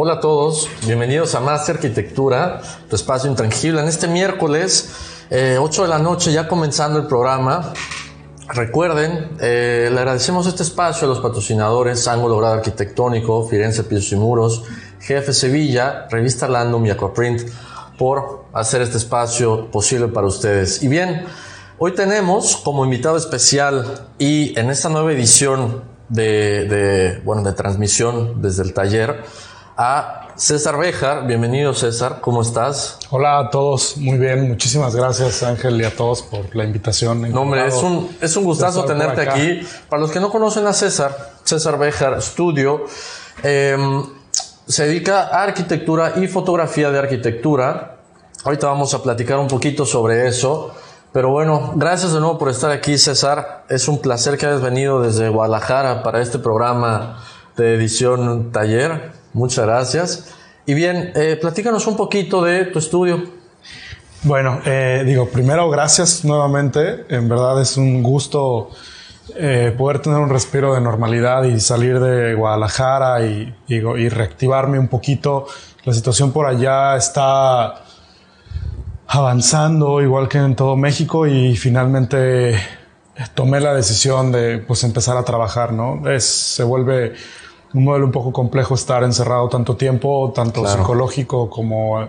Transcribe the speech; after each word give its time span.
Hola 0.00 0.12
a 0.12 0.20
todos, 0.20 0.68
bienvenidos 0.86 1.34
a 1.34 1.40
Más 1.40 1.68
Arquitectura, 1.68 2.62
tu 2.88 2.94
espacio 2.94 3.28
intangible. 3.28 3.80
En 3.80 3.88
este 3.88 4.06
miércoles, 4.06 4.90
eh, 5.28 5.58
8 5.60 5.82
de 5.82 5.88
la 5.88 5.98
noche, 5.98 6.30
ya 6.30 6.46
comenzando 6.46 7.00
el 7.00 7.08
programa, 7.08 7.72
Recuerden, 8.46 9.36
eh, 9.40 9.88
le 9.90 9.98
agradecemos 9.98 10.46
este 10.46 10.62
espacio 10.62 11.06
a 11.06 11.08
los 11.08 11.18
patrocinadores 11.18 12.06
Ángulo 12.06 12.36
Grado 12.38 12.54
Arquitectónico, 12.54 13.48
Firenze 13.48 13.82
Pisos 13.82 14.12
y 14.12 14.14
Muros, 14.14 14.62
Jefe 15.00 15.32
Sevilla, 15.32 16.06
Revista 16.08 16.46
Landum 16.46 16.86
y 16.86 16.90
Aquaprint 16.90 17.42
por 17.98 18.44
hacer 18.52 18.82
este 18.82 18.98
espacio 18.98 19.68
posible 19.72 20.06
para 20.06 20.28
ustedes. 20.28 20.80
Y 20.80 20.86
bien, 20.86 21.24
hoy 21.76 21.96
tenemos 21.96 22.56
como 22.58 22.84
invitado 22.84 23.16
especial 23.16 24.06
y 24.16 24.56
en 24.56 24.70
esta 24.70 24.88
nueva 24.90 25.12
edición 25.12 25.82
de, 26.08 26.66
de 26.66 27.20
bueno, 27.24 27.42
de 27.42 27.52
transmisión 27.52 28.40
desde 28.40 28.62
el 28.62 28.72
taller 28.72 29.24
a 29.78 30.26
César 30.34 30.76
Bejar. 30.76 31.24
Bienvenido 31.24 31.72
César, 31.72 32.18
¿cómo 32.20 32.42
estás? 32.42 32.98
Hola 33.10 33.38
a 33.38 33.48
todos, 33.48 33.96
muy 33.96 34.18
bien, 34.18 34.48
muchísimas 34.48 34.96
gracias 34.96 35.44
Ángel 35.44 35.80
y 35.80 35.84
a 35.84 35.94
todos 35.94 36.22
por 36.22 36.54
la 36.56 36.64
invitación. 36.64 37.30
No, 37.30 37.42
hombre, 37.42 37.64
es 37.64 37.76
un, 37.76 38.10
es 38.20 38.36
un 38.36 38.42
gustazo 38.42 38.84
tenerte 38.84 39.20
aquí. 39.20 39.60
Para 39.88 40.02
los 40.02 40.10
que 40.10 40.18
no 40.18 40.30
conocen 40.30 40.66
a 40.66 40.72
César, 40.72 41.30
César 41.44 41.78
Bejar 41.78 42.20
Studio, 42.20 42.86
eh, 43.44 43.76
se 44.66 44.86
dedica 44.86 45.28
a 45.28 45.44
arquitectura 45.44 46.14
y 46.16 46.26
fotografía 46.26 46.90
de 46.90 46.98
arquitectura. 46.98 47.98
Ahorita 48.44 48.66
vamos 48.66 48.92
a 48.94 49.02
platicar 49.02 49.38
un 49.38 49.46
poquito 49.46 49.86
sobre 49.86 50.26
eso. 50.26 50.74
Pero 51.12 51.30
bueno, 51.30 51.72
gracias 51.76 52.12
de 52.12 52.20
nuevo 52.20 52.36
por 52.36 52.50
estar 52.50 52.70
aquí, 52.72 52.98
César. 52.98 53.64
Es 53.68 53.86
un 53.86 54.00
placer 54.00 54.36
que 54.36 54.46
hayas 54.46 54.60
venido 54.60 55.00
desde 55.00 55.28
Guadalajara 55.28 56.02
para 56.02 56.20
este 56.20 56.38
programa 56.38 57.22
de 57.56 57.74
edición 57.74 58.50
taller. 58.52 59.17
Muchas 59.38 59.66
gracias. 59.66 60.34
Y 60.66 60.74
bien, 60.74 61.12
eh, 61.14 61.38
platícanos 61.40 61.86
un 61.86 61.96
poquito 61.96 62.42
de 62.42 62.64
tu 62.64 62.80
estudio. 62.80 63.22
Bueno, 64.24 64.60
eh, 64.64 65.04
digo, 65.06 65.28
primero 65.28 65.70
gracias 65.70 66.24
nuevamente. 66.24 67.04
En 67.08 67.28
verdad 67.28 67.62
es 67.62 67.76
un 67.76 68.02
gusto 68.02 68.70
eh, 69.36 69.72
poder 69.78 70.00
tener 70.00 70.18
un 70.18 70.28
respiro 70.28 70.74
de 70.74 70.80
normalidad 70.80 71.44
y 71.44 71.60
salir 71.60 72.00
de 72.00 72.34
Guadalajara 72.34 73.24
y, 73.24 73.54
digo, 73.68 73.96
y 73.96 74.08
reactivarme 74.08 74.80
un 74.80 74.88
poquito. 74.88 75.46
La 75.84 75.92
situación 75.92 76.32
por 76.32 76.46
allá 76.46 76.96
está 76.96 77.84
avanzando 79.06 80.02
igual 80.02 80.28
que 80.28 80.38
en 80.38 80.56
todo 80.56 80.74
México 80.74 81.28
y 81.28 81.56
finalmente 81.56 82.58
tomé 83.34 83.60
la 83.60 83.72
decisión 83.72 84.32
de 84.32 84.58
pues 84.58 84.82
empezar 84.82 85.16
a 85.16 85.24
trabajar, 85.24 85.72
¿no? 85.72 86.10
Es, 86.10 86.24
se 86.24 86.64
vuelve 86.64 87.14
un 87.74 87.84
modelo 87.84 88.06
un 88.06 88.12
poco 88.12 88.32
complejo 88.32 88.74
estar 88.74 89.02
encerrado 89.02 89.48
tanto 89.48 89.76
tiempo, 89.76 90.32
tanto 90.34 90.62
Claro. 90.62 90.78
psicológico 90.78 91.50
como 91.50 92.06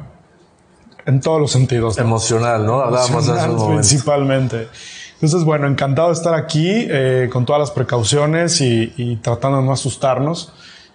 en 1.06 1.22
todos 1.22 1.40
los 1.42 1.52
sentidos. 1.52 1.98
¿no? 1.98 2.04
Emocional, 2.04 2.66
¿no? 2.66 2.82
Hablábamos 2.82 3.66
principalmente. 3.74 4.68
Entonces, 5.16 5.44
bueno, 5.44 5.68
encantado 5.68 6.08
de 6.10 6.14
estar 6.14 6.34
aquí 6.34 6.88
eh, 6.90 7.30
con 7.32 7.46
todas 7.46 7.60
las 7.60 7.72
precauciones 7.72 8.62
y, 8.62 8.94
y 8.96 9.18
tratando 9.18 9.58
de 9.58 9.66
no 9.66 9.74
asustarnos 9.74 10.54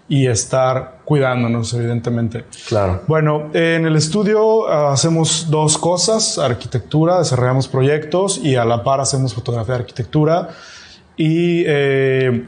y 0.08 0.26
estar 0.26 1.00
cuidándonos, 1.04 1.72
evidentemente. 1.74 2.44
Claro. 2.68 3.02
Bueno, 3.06 3.50
en 3.54 3.86
el 3.86 3.96
estudio 3.96 4.68
ah, 4.68 4.92
hacemos 4.92 5.48
dos 5.50 5.76
cosas, 5.78 6.38
arquitectura, 6.38 7.18
desarrollamos 7.18 7.68
proyectos 7.68 8.38
y 8.42 8.56
a 8.56 8.64
la 8.64 8.82
par 8.82 9.00
hacemos 9.00 9.34
fotografía 9.34 9.74
de 9.74 9.80
arquitectura. 9.80 10.48
Y 11.16 11.64
eh, 11.66 12.44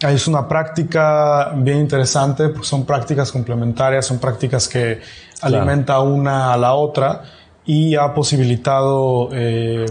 es 0.00 0.26
una 0.28 0.46
práctica 0.48 1.52
bien 1.56 1.78
interesante, 1.78 2.48
porque 2.48 2.66
son 2.66 2.84
prácticas 2.84 3.30
complementarias, 3.32 4.06
son 4.06 4.18
prácticas 4.18 4.68
que 4.68 5.00
Claro. 5.40 5.56
alimenta 5.58 6.00
una 6.00 6.52
a 6.52 6.56
la 6.56 6.74
otra 6.74 7.22
y 7.66 7.96
ha 7.96 8.14
posibilitado 8.14 9.28
eh, 9.32 9.84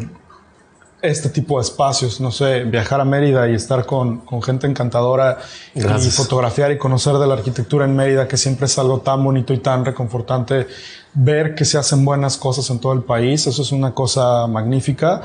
este 1.01 1.29
tipo 1.29 1.57
de 1.57 1.63
espacios, 1.63 2.21
no 2.21 2.31
sé, 2.31 2.63
viajar 2.63 3.01
a 3.01 3.05
Mérida 3.05 3.47
y 3.49 3.55
estar 3.55 3.85
con, 3.85 4.19
con 4.19 4.41
gente 4.41 4.67
encantadora 4.67 5.37
y 5.75 5.81
Gracias. 5.81 6.15
fotografiar 6.15 6.71
y 6.71 6.77
conocer 6.77 7.15
de 7.15 7.27
la 7.27 7.33
arquitectura 7.33 7.85
en 7.85 7.95
Mérida, 7.95 8.27
que 8.27 8.37
siempre 8.37 8.65
es 8.67 8.79
algo 8.79 9.01
tan 9.01 9.23
bonito 9.23 9.53
y 9.53 9.57
tan 9.57 9.83
reconfortante 9.83 10.65
ver 11.13 11.55
que 11.55 11.65
se 11.65 11.77
hacen 11.77 12.05
buenas 12.05 12.37
cosas 12.37 12.69
en 12.69 12.79
todo 12.79 12.93
el 12.93 13.03
país, 13.03 13.45
eso 13.47 13.61
es 13.61 13.71
una 13.73 13.93
cosa 13.93 14.47
magnífica 14.47 15.21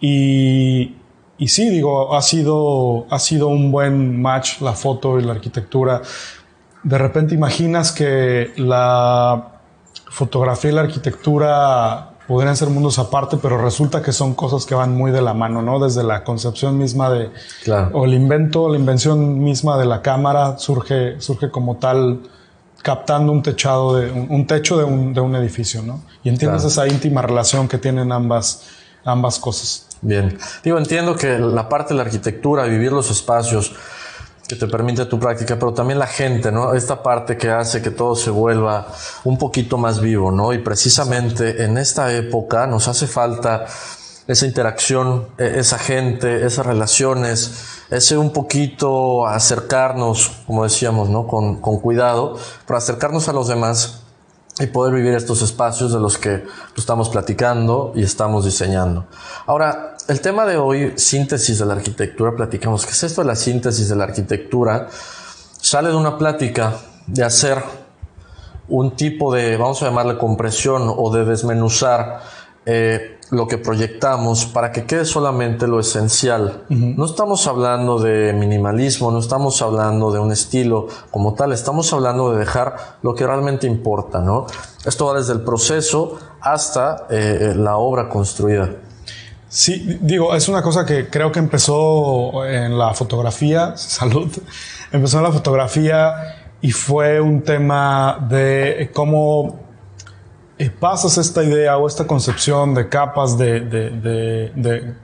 y, 0.00 0.96
y 1.38 1.48
sí, 1.48 1.68
digo, 1.68 2.14
ha 2.16 2.22
sido, 2.22 3.06
ha 3.10 3.18
sido 3.18 3.48
un 3.48 3.70
buen 3.70 4.20
match 4.20 4.60
la 4.60 4.72
foto 4.72 5.18
y 5.18 5.22
la 5.22 5.32
arquitectura. 5.32 6.02
De 6.82 6.98
repente 6.98 7.34
imaginas 7.34 7.92
que 7.92 8.52
la 8.56 9.52
fotografía 10.10 10.70
y 10.70 10.74
la 10.74 10.80
arquitectura 10.82 12.10
podrían 12.26 12.56
ser 12.56 12.68
mundos 12.68 12.98
aparte, 12.98 13.38
pero 13.40 13.56
resulta 13.56 14.02
que 14.02 14.12
son 14.12 14.34
cosas 14.34 14.66
que 14.66 14.74
van 14.74 14.94
muy 14.94 15.10
de 15.12 15.22
la 15.22 15.32
mano, 15.32 15.62
¿no? 15.62 15.78
Desde 15.78 16.02
la 16.02 16.24
concepción 16.24 16.76
misma 16.76 17.08
de, 17.08 17.30
Claro. 17.64 17.90
o 17.94 18.04
el 18.04 18.12
invento, 18.14 18.68
la 18.68 18.76
invención 18.76 19.42
misma 19.42 19.78
de 19.78 19.86
la 19.86 20.02
cámara 20.02 20.58
surge, 20.58 21.20
surge 21.20 21.50
como 21.50 21.76
tal, 21.76 22.20
captando 22.82 23.32
un 23.32 23.42
techado 23.42 23.96
de, 23.96 24.10
un, 24.12 24.26
un 24.30 24.46
techo 24.46 24.76
de 24.76 24.84
un, 24.84 25.14
de 25.14 25.20
un 25.20 25.34
edificio, 25.36 25.82
¿no? 25.82 26.02
Y 26.22 26.28
entiendes 26.28 26.62
Claro. 26.62 26.68
esa 26.68 26.86
íntima 26.94 27.22
relación 27.22 27.66
que 27.66 27.78
tienen 27.78 28.12
ambas, 28.12 28.62
ambas 29.04 29.38
cosas. 29.38 29.87
Bien. 30.00 30.38
Digo, 30.62 30.78
entiendo 30.78 31.16
que 31.16 31.38
la 31.38 31.68
parte 31.68 31.94
de 31.94 31.98
la 31.98 32.04
arquitectura, 32.04 32.64
vivir 32.64 32.92
los 32.92 33.10
espacios 33.10 33.72
que 34.48 34.56
te 34.56 34.66
permite 34.66 35.04
tu 35.04 35.18
práctica, 35.18 35.58
pero 35.58 35.74
también 35.74 35.98
la 35.98 36.06
gente, 36.06 36.50
¿no? 36.50 36.72
Esta 36.72 37.02
parte 37.02 37.36
que 37.36 37.50
hace 37.50 37.82
que 37.82 37.90
todo 37.90 38.16
se 38.16 38.30
vuelva 38.30 38.86
un 39.24 39.36
poquito 39.36 39.76
más 39.76 40.00
vivo, 40.00 40.30
¿no? 40.32 40.54
Y 40.54 40.58
precisamente 40.58 41.64
en 41.64 41.76
esta 41.76 42.14
época 42.14 42.66
nos 42.66 42.88
hace 42.88 43.06
falta 43.06 43.66
esa 44.26 44.46
interacción, 44.46 45.28
e- 45.36 45.58
esa 45.58 45.78
gente, 45.78 46.46
esas 46.46 46.64
relaciones, 46.64 47.66
ese 47.90 48.16
un 48.16 48.32
poquito 48.32 49.26
acercarnos, 49.26 50.32
como 50.46 50.64
decíamos, 50.64 51.10
¿no? 51.10 51.26
Con, 51.26 51.60
con 51.60 51.78
cuidado, 51.80 52.38
para 52.66 52.78
acercarnos 52.78 53.28
a 53.28 53.34
los 53.34 53.48
demás 53.48 54.04
y 54.60 54.66
poder 54.66 54.94
vivir 54.94 55.14
estos 55.14 55.42
espacios 55.42 55.92
de 55.92 56.00
los 56.00 56.18
que 56.18 56.38
pues, 56.38 56.78
estamos 56.78 57.08
platicando 57.08 57.92
y 57.94 58.02
estamos 58.02 58.44
diseñando. 58.44 59.06
Ahora, 59.46 59.96
el 60.08 60.20
tema 60.20 60.46
de 60.46 60.56
hoy, 60.56 60.94
síntesis 60.96 61.58
de 61.58 61.66
la 61.66 61.74
arquitectura, 61.74 62.34
platicamos. 62.34 62.86
¿Qué 62.86 62.92
es 62.92 63.02
esto 63.02 63.20
de 63.20 63.28
la 63.28 63.36
síntesis 63.36 63.88
de 63.88 63.96
la 63.96 64.04
arquitectura? 64.04 64.88
Sale 65.60 65.90
de 65.90 65.96
una 65.96 66.16
plática 66.16 66.74
de 67.06 67.24
hacer 67.24 67.62
un 68.68 68.96
tipo 68.96 69.32
de, 69.34 69.56
vamos 69.56 69.82
a 69.82 69.86
llamarle 69.86 70.18
compresión 70.18 70.92
o 70.94 71.10
de 71.10 71.24
desmenuzar 71.24 72.20
eh, 72.66 73.17
lo 73.30 73.46
que 73.46 73.58
proyectamos 73.58 74.46
para 74.46 74.72
que 74.72 74.84
quede 74.84 75.04
solamente 75.04 75.66
lo 75.66 75.80
esencial. 75.80 76.64
No 76.68 77.04
estamos 77.04 77.46
hablando 77.46 77.98
de 77.98 78.32
minimalismo, 78.32 79.10
no 79.10 79.18
estamos 79.18 79.60
hablando 79.62 80.10
de 80.10 80.18
un 80.18 80.32
estilo 80.32 80.88
como 81.10 81.34
tal, 81.34 81.52
estamos 81.52 81.92
hablando 81.92 82.32
de 82.32 82.38
dejar 82.38 82.76
lo 83.02 83.14
que 83.14 83.26
realmente 83.26 83.66
importa, 83.66 84.20
¿no? 84.20 84.46
Esto 84.84 85.06
va 85.06 85.18
desde 85.18 85.34
el 85.34 85.42
proceso 85.42 86.18
hasta 86.40 87.06
eh, 87.10 87.52
la 87.56 87.76
obra 87.76 88.08
construida. 88.08 88.70
Sí, 89.48 89.98
digo, 90.02 90.34
es 90.34 90.48
una 90.48 90.62
cosa 90.62 90.84
que 90.84 91.08
creo 91.08 91.32
que 91.32 91.38
empezó 91.38 92.44
en 92.44 92.78
la 92.78 92.92
fotografía, 92.92 93.72
salud, 93.76 94.30
empezó 94.92 95.18
en 95.18 95.24
la 95.24 95.32
fotografía 95.32 96.52
y 96.60 96.70
fue 96.72 97.20
un 97.20 97.42
tema 97.42 98.26
de 98.28 98.90
cómo 98.92 99.67
eh, 100.58 100.70
pasas 100.70 101.18
esta 101.18 101.44
idea 101.44 101.76
o 101.76 101.86
esta 101.86 102.06
concepción 102.06 102.74
de 102.74 102.88
capas 102.88 103.38
de, 103.38 103.60
de, 103.60 104.94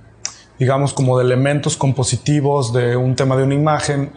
digamos, 0.59 0.93
como 0.93 1.17
de 1.19 1.25
elementos 1.25 1.77
compositivos 1.77 2.73
de 2.73 2.97
un 2.97 3.15
tema 3.15 3.37
de 3.37 3.45
una 3.45 3.55
imagen, 3.55 4.11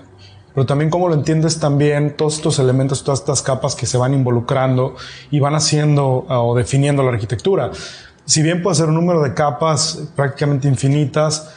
pero 0.55 0.65
también 0.65 0.89
cómo 0.89 1.07
lo 1.07 1.13
entiendes 1.13 1.59
también 1.59 2.17
todos 2.17 2.37
estos 2.37 2.57
elementos, 2.57 3.03
todas 3.03 3.19
estas 3.19 3.43
capas 3.43 3.75
que 3.75 3.85
se 3.85 3.97
van 3.99 4.15
involucrando 4.15 4.95
y 5.29 5.39
van 5.39 5.53
haciendo 5.53 6.25
o 6.27 6.55
definiendo 6.55 7.03
la 7.03 7.11
arquitectura. 7.11 7.71
Si 8.25 8.41
bien 8.41 8.63
puede 8.63 8.75
ser 8.75 8.87
un 8.87 8.95
número 8.95 9.21
de 9.21 9.35
capas 9.35 10.09
prácticamente 10.15 10.67
infinitas, 10.67 11.53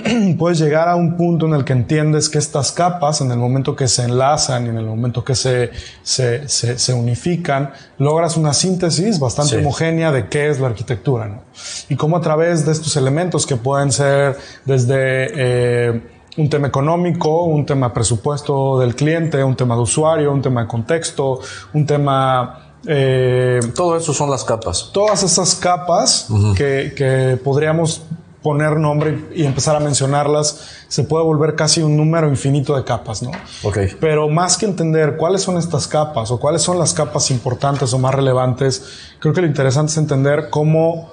puedes 0.38 0.58
llegar 0.58 0.88
a 0.88 0.96
un 0.96 1.16
punto 1.16 1.46
en 1.46 1.54
el 1.54 1.64
que 1.64 1.72
entiendes 1.72 2.28
que 2.28 2.38
estas 2.38 2.72
capas, 2.72 3.20
en 3.20 3.30
el 3.30 3.38
momento 3.38 3.74
que 3.76 3.88
se 3.88 4.04
enlazan 4.04 4.66
y 4.66 4.68
en 4.70 4.78
el 4.78 4.86
momento 4.86 5.24
que 5.24 5.34
se, 5.34 5.70
se, 6.02 6.48
se, 6.48 6.94
unifican, 6.94 7.72
logras 7.98 8.36
una 8.36 8.52
síntesis 8.54 9.18
bastante 9.18 9.58
homogénea 9.58 10.12
de 10.12 10.28
qué 10.28 10.50
es 10.50 10.60
la 10.60 10.68
arquitectura. 10.68 11.26
¿no? 11.26 11.42
Y 11.88 11.96
cómo 11.96 12.16
a 12.16 12.20
través 12.20 12.64
de 12.66 12.72
estos 12.72 12.96
elementos 12.96 13.46
que 13.46 13.56
pueden 13.56 13.92
ser 13.92 14.36
desde 14.64 14.94
eh, 14.96 16.02
un 16.36 16.48
tema 16.48 16.68
económico, 16.68 17.44
un 17.44 17.66
tema 17.66 17.92
presupuesto 17.92 18.78
del 18.78 18.94
cliente, 18.94 19.42
un 19.44 19.56
tema 19.56 19.74
de 19.74 19.82
usuario, 19.82 20.32
un 20.32 20.42
tema 20.42 20.62
de 20.62 20.68
contexto, 20.68 21.40
un 21.74 21.86
tema 21.86 22.72
eh, 22.86 23.60
Todo 23.74 23.96
eso 23.96 24.12
son 24.12 24.30
las 24.30 24.44
capas. 24.44 24.90
Todas 24.92 25.22
esas 25.22 25.54
capas 25.54 26.28
que, 26.56 27.38
podríamos 27.42 28.02
poner 28.42 28.76
nombre 28.76 29.24
y 29.34 29.44
empezar 29.44 29.76
a 29.76 29.80
mencionarlas, 29.80 30.84
se 30.88 31.04
puede 31.04 31.24
volver 31.24 31.54
casi 31.54 31.82
un 31.82 31.96
número 31.96 32.28
infinito 32.28 32.76
de 32.76 32.84
capas, 32.84 33.22
¿no? 33.22 33.30
Okay. 33.62 33.96
Pero 34.00 34.28
más 34.28 34.56
que 34.56 34.66
entender 34.66 35.16
cuáles 35.16 35.42
son 35.42 35.56
estas 35.58 35.86
capas 35.86 36.30
o 36.30 36.40
cuáles 36.40 36.62
son 36.62 36.78
las 36.78 36.92
capas 36.92 37.30
importantes 37.30 37.92
o 37.92 37.98
más 37.98 38.14
relevantes, 38.14 39.12
creo 39.18 39.32
que 39.32 39.40
lo 39.40 39.46
interesante 39.46 39.92
es 39.92 39.98
entender 39.98 40.50
cómo 40.50 41.10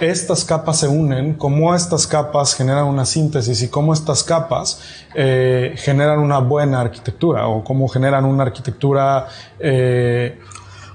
estas 0.00 0.44
capas 0.44 0.80
se 0.80 0.88
unen, 0.88 1.34
cómo 1.34 1.74
estas 1.74 2.06
capas 2.06 2.54
generan 2.54 2.84
una 2.84 3.06
síntesis 3.06 3.62
y 3.62 3.68
cómo 3.68 3.94
estas 3.94 4.22
capas 4.22 4.80
eh, 5.14 5.74
generan 5.76 6.18
una 6.18 6.38
buena 6.38 6.82
arquitectura 6.82 7.48
o 7.48 7.64
cómo 7.64 7.88
generan 7.88 8.26
una 8.26 8.42
arquitectura 8.42 9.26
eh, 9.58 10.38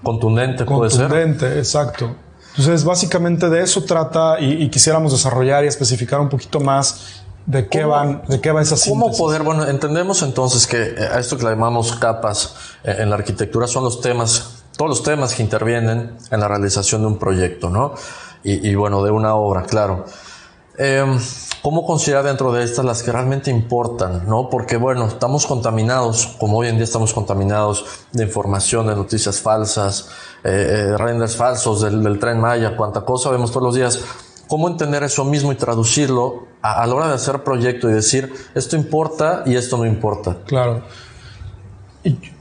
Contundente, 0.04 0.66
puede 0.66 0.90
ser. 0.90 1.08
Contundente, 1.08 1.58
exacto. 1.58 2.16
Entonces, 2.52 2.84
básicamente 2.84 3.50
de 3.50 3.64
eso 3.64 3.84
trata 3.84 4.40
y, 4.40 4.70
quisiéramos 4.70 5.12
desarrollar 5.12 5.64
y 5.64 5.68
especificar 5.68 6.20
un 6.20 6.30
poquito 6.30 6.60
más 6.60 7.22
de 7.46 7.68
qué 7.68 7.86
van, 7.86 8.22
de 8.28 8.40
qué 8.42 8.52
va 8.52 8.62
esa 8.62 8.76
síntesis. 8.76 8.92
¿Cómo 8.92 9.18
poder, 9.18 9.44
bueno, 9.44 9.66
entendemos 9.68 10.22
entonces 10.22 10.68
que 10.68 10.82
eh, 10.82 11.10
a 11.12 11.20
esto 11.20 11.38
que 11.38 11.44
le 11.46 11.52
llamamos 11.52 11.94
capas 11.96 12.56
eh, 12.84 12.98
en 13.00 13.10
la 13.10 13.16
arquitectura 13.16 13.68
son 13.68 13.84
los 13.84 14.02
temas, 14.02 14.64
todos 14.78 14.90
los 14.90 15.04
temas 15.04 15.34
que 15.34 15.44
intervienen 15.44 16.18
en 16.30 16.40
la 16.40 16.48
realización 16.48 17.02
de 17.02 17.08
un 17.08 17.18
proyecto, 17.18 17.70
¿no? 17.70 17.96
Y, 18.44 18.70
y 18.70 18.76
bueno, 18.76 19.02
de 19.04 19.12
una 19.12 19.36
obra, 19.36 19.64
claro. 19.64 20.06
Eh, 20.78 21.06
¿Cómo 21.62 21.86
considerar 21.86 22.24
dentro 22.24 22.52
de 22.52 22.64
estas 22.64 22.84
las 22.84 23.04
que 23.04 23.12
realmente 23.12 23.52
importan? 23.52 24.28
¿no? 24.28 24.50
Porque 24.50 24.78
bueno, 24.78 25.06
estamos 25.06 25.46
contaminados, 25.46 26.36
como 26.40 26.58
hoy 26.58 26.70
en 26.70 26.76
día 26.76 26.86
estamos 26.86 27.14
contaminados 27.14 27.86
de 28.14 28.24
información, 28.24 28.88
de 28.88 28.96
noticias 28.96 29.40
falsas, 29.42 30.10
eh, 30.44 30.50
eh, 30.50 30.98
renders 30.98 31.36
falsos 31.36 31.82
del, 31.82 32.18
tren 32.18 32.40
Maya, 32.40 32.76
cuánta 32.76 33.02
cosa 33.02 33.30
vemos 33.30 33.52
todos 33.52 33.64
los 33.64 33.76
días. 33.76 34.04
¿Cómo 34.48 34.68
entender 34.68 35.04
eso 35.04 35.24
mismo 35.24 35.52
y 35.52 35.56
traducirlo 35.56 36.48
a, 36.64 36.86
la 36.88 36.96
hora 36.96 37.08
de 37.10 37.14
hacer 37.14 37.44
proyecto 37.44 37.88
y 37.88 37.94
decir, 37.94 38.34
esto 38.56 38.76
importa 38.76 39.44
y 39.46 39.56
esto 39.56 39.78
no 39.78 39.86
importa? 39.86 40.38
Claro. 40.46 40.82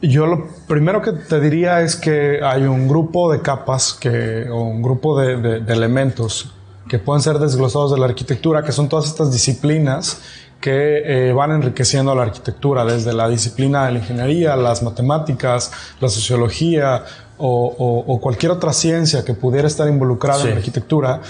Yo 0.00 0.26
lo 0.26 0.49
primero 0.67 1.03
que 1.03 1.12
te 1.12 1.38
diría 1.41 1.83
es 1.83 1.94
que 1.94 2.41
hay 2.43 2.62
un 2.62 2.88
grupo 2.88 3.31
de 3.31 3.43
capas 3.43 3.93
que, 3.93 4.49
o 4.49 4.62
un 4.62 4.81
grupo 4.81 5.21
de 5.21 5.59
elementos 5.69 6.55
que 6.90 6.98
pueden 6.98 7.22
ser 7.22 7.38
desglosados 7.38 7.92
de 7.92 7.98
la 8.00 8.06
arquitectura, 8.06 8.64
que 8.64 8.72
son 8.72 8.88
todas 8.88 9.06
estas 9.06 9.31
disciplinas 9.31 10.22
que 10.60 11.28
eh, 11.28 11.32
van 11.32 11.52
enriqueciendo 11.52 12.12
la 12.16 12.22
arquitectura, 12.22 12.84
desde 12.84 13.12
la 13.12 13.28
disciplina 13.28 13.87
de 13.87 13.92
la 13.92 13.98
ingeniería, 14.00 14.56
las 14.56 14.82
matemáticas, 14.82 15.70
la 16.00 16.08
sociología 16.08 17.04
o, 17.38 18.19
cualquier 18.20 18.50
otra 18.50 18.72
ciencia 18.72 19.25
que 19.25 19.34
pudiera 19.34 19.69
estar 19.69 19.88
involucrada 19.88 20.42
en 20.42 20.50
la 20.50 20.56
arquitectura. 20.56 21.20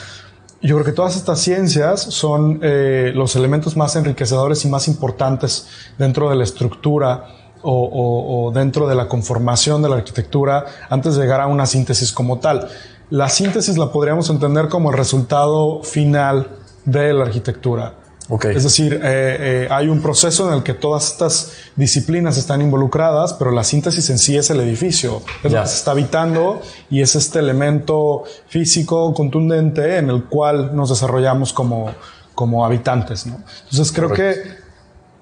Yo 0.63 0.77
creo 0.77 0.87
que 0.87 0.93
todas 0.93 1.15
estas 1.15 1.39
ciencias 1.41 2.01
son 2.01 2.61
eh, 2.63 3.13
los 3.15 3.37
elementos 3.37 3.77
más 3.77 3.95
enriquecedores 3.97 4.65
y 4.65 4.69
más 4.69 4.89
importantes 4.89 5.69
dentro 5.99 6.31
de 6.31 6.37
la 6.37 6.45
estructura 6.45 7.27
o, 7.63 8.47
o, 8.47 8.51
dentro 8.51 8.89
de 8.89 8.95
la 8.95 9.09
conformación 9.09 9.83
de 9.83 9.91
la 9.91 9.97
arquitectura 9.97 10.65
antes 10.89 11.17
de 11.17 11.23
llegar 11.23 11.43
a 11.43 11.47
una 11.49 11.67
síntesis 11.67 12.13
como 12.13 12.39
tal. 12.39 12.67
La 13.11 13.29
síntesis 13.29 13.77
la 13.77 13.91
podríamos 13.91 14.31
entender 14.31 14.69
como 14.69 14.91
el 14.91 14.97
resultado 14.97 15.83
final 15.83 16.49
de 16.85 17.13
la 17.13 17.25
arquitectura. 17.25 17.95
Okay. 18.29 18.55
Es 18.55 18.63
decir, 18.63 18.95
eh, 18.95 19.01
eh, 19.05 19.69
hay 19.69 19.89
un 19.89 20.01
proceso 20.01 20.47
en 20.47 20.55
el 20.55 20.63
que 20.63 20.73
todas 20.73 21.11
estas 21.11 21.53
disciplinas 21.75 22.39
están 22.39 22.63
involucradas, 22.63 23.33
pero 23.33 23.51
la 23.51 23.65
síntesis 23.65 24.09
en 24.11 24.19
sí 24.19 24.37
es 24.37 24.51
el 24.51 24.61
edificio, 24.61 25.23
es 25.43 25.53
lo 25.53 25.61
que 25.61 25.67
se 25.67 25.75
está 25.75 25.91
habitando 25.91 26.63
y 26.89 27.03
es 27.03 27.17
este 27.17 27.41
elemento 27.41 28.23
físico 28.47 29.13
contundente 29.15 29.97
en 29.97 30.11
el 30.11 30.27
cual 30.27 30.77
nos 30.77 30.91
desarrollamos 30.91 31.53
como, 31.53 31.91
como 32.37 32.65
habitantes. 32.65 33.27
¿no? 33.27 33.43
Entonces 33.65 33.91
creo 33.91 34.13
que 34.13 34.61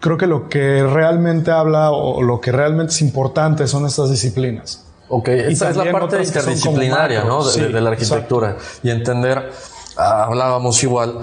creo 0.01 0.19
que 0.19 0.27
lo 0.27 0.51
que 0.51 0.83
realmente 0.83 1.51
habla 1.51 1.91
o 1.91 2.23
lo 2.23 2.43
que 2.43 2.53
realmente 2.53 2.93
es 2.93 3.01
importante 3.01 3.67
son 3.67 3.87
estas 3.87 4.11
disciplinas. 4.11 4.85
Ok, 5.09 5.29
esa 5.29 5.71
es 5.71 5.77
la 5.77 5.91
parte 5.91 6.23
interdisciplinaria 6.23 7.25
¿no? 7.25 7.45
de, 7.45 7.81
la 7.81 7.91
arquitectura. 7.91 8.57
Y 8.83 8.91
entender, 8.91 9.51
ah, 9.97 10.25
hablábamos 10.25 10.83
igual, 10.83 11.21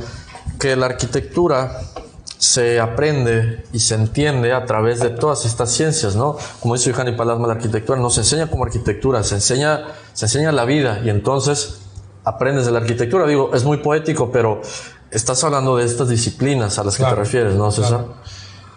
que 0.60 0.76
la 0.76 0.88
arquitectura 0.88 1.80
se 2.38 2.80
aprende 2.80 3.64
y 3.74 3.80
se 3.80 3.96
entiende 3.96 4.54
a 4.54 4.66
través 4.66 5.00
de 5.00 5.10
todas 5.10 5.46
estas 5.46 5.72
ciencias, 5.72 6.16
¿no? 6.16 6.38
Como 6.60 6.76
dice 6.76 6.94
Johanny 6.94 7.14
Palasma, 7.14 7.48
la 7.48 7.54
arquitectura 7.54 8.00
no 8.00 8.10
se 8.10 8.22
enseña 8.22 8.48
como 8.48 8.66
arquitectura, 8.66 9.24
se 9.24 9.36
enseña, 9.36 9.86
se 10.14 10.26
enseña 10.26 10.52
la 10.52 10.66
vida 10.66 11.02
y 11.04 11.10
entonces 11.10 11.80
aprendes 12.24 12.66
de 12.66 12.72
la 12.72 12.80
arquitectura. 12.80 13.26
Digo, 13.26 13.52
es 13.54 13.64
muy 13.64 13.78
poético, 13.78 14.32
pero 14.32 14.62
estás 15.12 15.44
hablando 15.44 15.78
de 15.78 15.86
estas 15.86 16.10
disciplinas 16.10 16.78
a 16.78 16.84
las 16.84 16.98
que 16.98 17.04
te 17.04 17.16
refieres, 17.16 17.56
¿no, 17.56 17.72
César? 17.72 18.06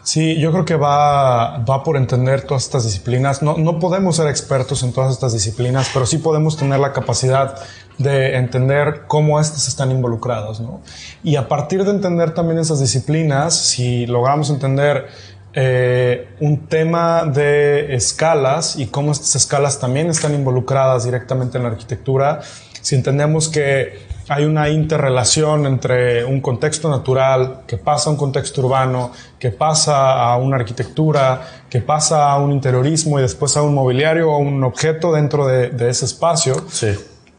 Sí, 0.08 0.38
yo 0.38 0.52
creo 0.52 0.64
que 0.64 0.74
va, 0.74 1.58
va 1.58 1.84
por 1.84 1.98
entender 1.98 2.40
todas 2.40 2.64
estas 2.64 2.84
disciplinas. 2.84 3.42
No, 3.42 3.58
no 3.58 3.78
podemos 3.78 4.16
ser 4.16 4.26
expertos 4.28 4.82
en 4.82 4.94
todas 4.94 5.12
estas 5.12 5.34
disciplinas, 5.34 5.90
pero 5.92 6.06
sí 6.06 6.16
podemos 6.16 6.56
tener 6.56 6.80
la 6.80 6.94
capacidad 6.94 7.56
de 7.98 8.36
entender 8.36 9.02
cómo 9.06 9.38
estas 9.38 9.68
están 9.68 9.90
involucradas. 9.90 10.60
¿no? 10.60 10.80
Y 11.22 11.36
a 11.36 11.46
partir 11.46 11.84
de 11.84 11.90
entender 11.90 12.32
también 12.32 12.58
esas 12.58 12.80
disciplinas, 12.80 13.54
si 13.54 14.06
logramos 14.06 14.48
entender 14.48 15.08
eh, 15.52 16.30
un 16.40 16.68
tema 16.68 17.26
de 17.26 17.94
escalas 17.94 18.76
y 18.76 18.86
cómo 18.86 19.12
estas 19.12 19.36
escalas 19.36 19.78
también 19.78 20.08
están 20.08 20.32
involucradas 20.34 21.04
directamente 21.04 21.58
en 21.58 21.64
la 21.64 21.68
arquitectura, 21.68 22.40
si 22.80 22.94
entendemos 22.94 23.50
que 23.50 24.07
hay 24.28 24.44
una 24.44 24.68
interrelación 24.68 25.66
entre 25.66 26.24
un 26.24 26.40
contexto 26.40 26.90
natural 26.90 27.62
que 27.66 27.78
pasa 27.78 28.10
a 28.10 28.12
un 28.12 28.18
contexto 28.18 28.60
urbano, 28.60 29.10
que 29.38 29.50
pasa 29.50 30.30
a 30.30 30.36
una 30.36 30.56
arquitectura, 30.56 31.64
que 31.70 31.80
pasa 31.80 32.30
a 32.30 32.38
un 32.38 32.52
interiorismo 32.52 33.18
y 33.18 33.22
después 33.22 33.56
a 33.56 33.62
un 33.62 33.74
mobiliario 33.74 34.30
o 34.30 34.34
a 34.34 34.38
un 34.38 34.62
objeto 34.64 35.12
dentro 35.12 35.46
de, 35.46 35.72
ese 35.88 36.04
espacio. 36.04 36.62
Sí. 36.70 36.94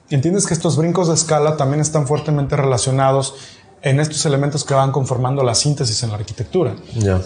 entiendes 0.09 0.47
que 0.47 0.55
estos 0.55 0.77
brincos 0.77 1.07
de 1.07 1.13
escala 1.13 1.57
también 1.57 1.81
están 1.81 2.07
fuertemente 2.07 2.55
relacionados 2.55 3.35
en 3.83 3.99
estos 3.99 4.25
elementos 4.25 4.65
que 4.65 4.73
van 4.73 4.91
conformando 4.91 5.43
la 5.43 5.53
síntesis 5.53 6.01
en 6.03 6.09
la 6.09 6.15
arquitectura. 6.15 6.75
Ya. 6.95 7.21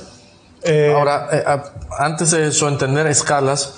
Eh, 0.63 0.93
Ahora, 0.95 1.27
eh, 1.31 1.43
antes 1.97 2.31
de 2.31 2.47
eso, 2.47 2.67
entender 2.67 3.07
escalas, 3.07 3.75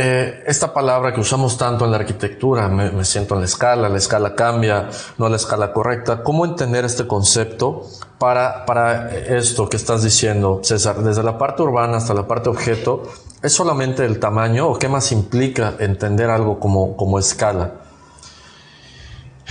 eh, 0.00 0.44
esta 0.46 0.72
palabra 0.72 1.12
que 1.12 1.18
usamos 1.18 1.58
tanto 1.58 1.84
en 1.84 1.90
la 1.90 1.96
arquitectura, 1.96 2.68
me, 2.68 3.04
siento 3.04 3.34
en 3.34 3.40
la 3.40 3.46
escala, 3.46 3.88
la 3.88 3.98
escala 3.98 4.36
cambia, 4.36 4.88
no 5.18 5.28
la 5.28 5.34
escala 5.34 5.72
correcta. 5.72 6.22
¿Cómo 6.22 6.44
entender 6.44 6.84
este 6.84 7.08
concepto 7.08 7.84
para, 8.16 8.64
para 8.64 9.12
esto 9.12 9.68
que 9.68 9.76
estás 9.76 10.04
diciendo, 10.04 10.60
César? 10.62 11.02
Desde 11.02 11.24
la 11.24 11.36
parte 11.36 11.62
urbana 11.62 11.96
hasta 11.96 12.14
la 12.14 12.28
parte 12.28 12.48
objeto, 12.48 13.10
¿es 13.42 13.52
solamente 13.52 14.04
el 14.04 14.20
tamaño 14.20 14.68
o 14.68 14.78
qué 14.78 14.88
más 14.88 15.10
implica 15.10 15.74
entender 15.80 16.30
algo 16.30 16.60
como, 16.60 16.96
como 16.96 17.18
escala? 17.18 17.72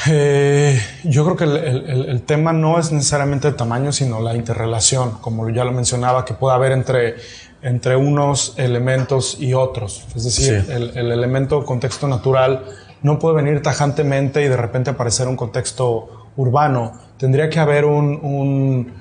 Eh, 0.10 0.80
yo 1.04 1.25
creo 1.25 1.36
que 1.36 1.44
el, 1.44 2.08
el, 2.08 2.22
tema 2.22 2.54
no 2.54 2.80
es 2.80 2.92
necesariamente 2.94 3.50
el 3.50 3.56
tamaño, 3.56 3.92
sino 3.92 4.22
la 4.22 4.36
interrelación, 4.36 5.18
como 5.20 5.50
ya 5.50 5.66
lo 5.66 5.74
mencionaba, 5.74 6.24
que 6.24 6.36
puede 6.36 6.56
haber 6.56 6.72
entre 6.72 7.16
entre 7.62 7.96
unos 7.96 8.54
elementos 8.58 9.38
y 9.40 9.54
otros. 9.54 10.06
Es 10.16 10.24
decir, 10.24 10.66
el, 10.70 11.12
elemento 11.12 11.66
contexto 11.66 12.08
natural 12.08 12.66
no 13.02 13.20
puede 13.20 13.38
venir 13.38 13.62
tajantemente 13.62 14.44
y 14.44 14.48
de 14.48 14.58
repente 14.58 14.90
aparecer 14.92 15.28
un 15.28 15.36
contexto 15.36 16.28
urbano, 16.36 16.94
tendría 17.18 17.50
que 17.50 17.60
haber 17.60 17.86
un, 17.86 18.94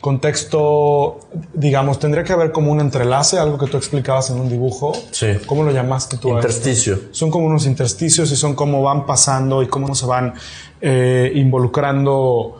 contexto, 0.00 1.20
digamos, 1.52 1.98
tendría 1.98 2.24
que 2.24 2.32
haber 2.32 2.52
como 2.52 2.72
un 2.72 2.80
entrelace, 2.80 3.38
algo 3.38 3.58
que 3.58 3.66
tú 3.66 3.76
explicabas 3.76 4.30
en 4.30 4.40
un 4.40 4.48
dibujo. 4.48 4.92
Sí. 5.10 5.26
¿Cómo 5.46 5.62
lo 5.62 5.70
llamaste 5.72 6.16
tú? 6.16 6.30
Intersticio. 6.30 6.98
Son 7.10 7.30
como 7.30 7.46
unos 7.46 7.66
intersticios 7.66 8.32
y 8.32 8.36
son 8.36 8.54
como 8.54 8.82
van 8.82 9.04
pasando 9.04 9.62
y 9.62 9.68
cómo 9.68 9.94
se 9.94 10.06
van 10.06 10.34
eh, 10.80 11.30
involucrando 11.34 12.59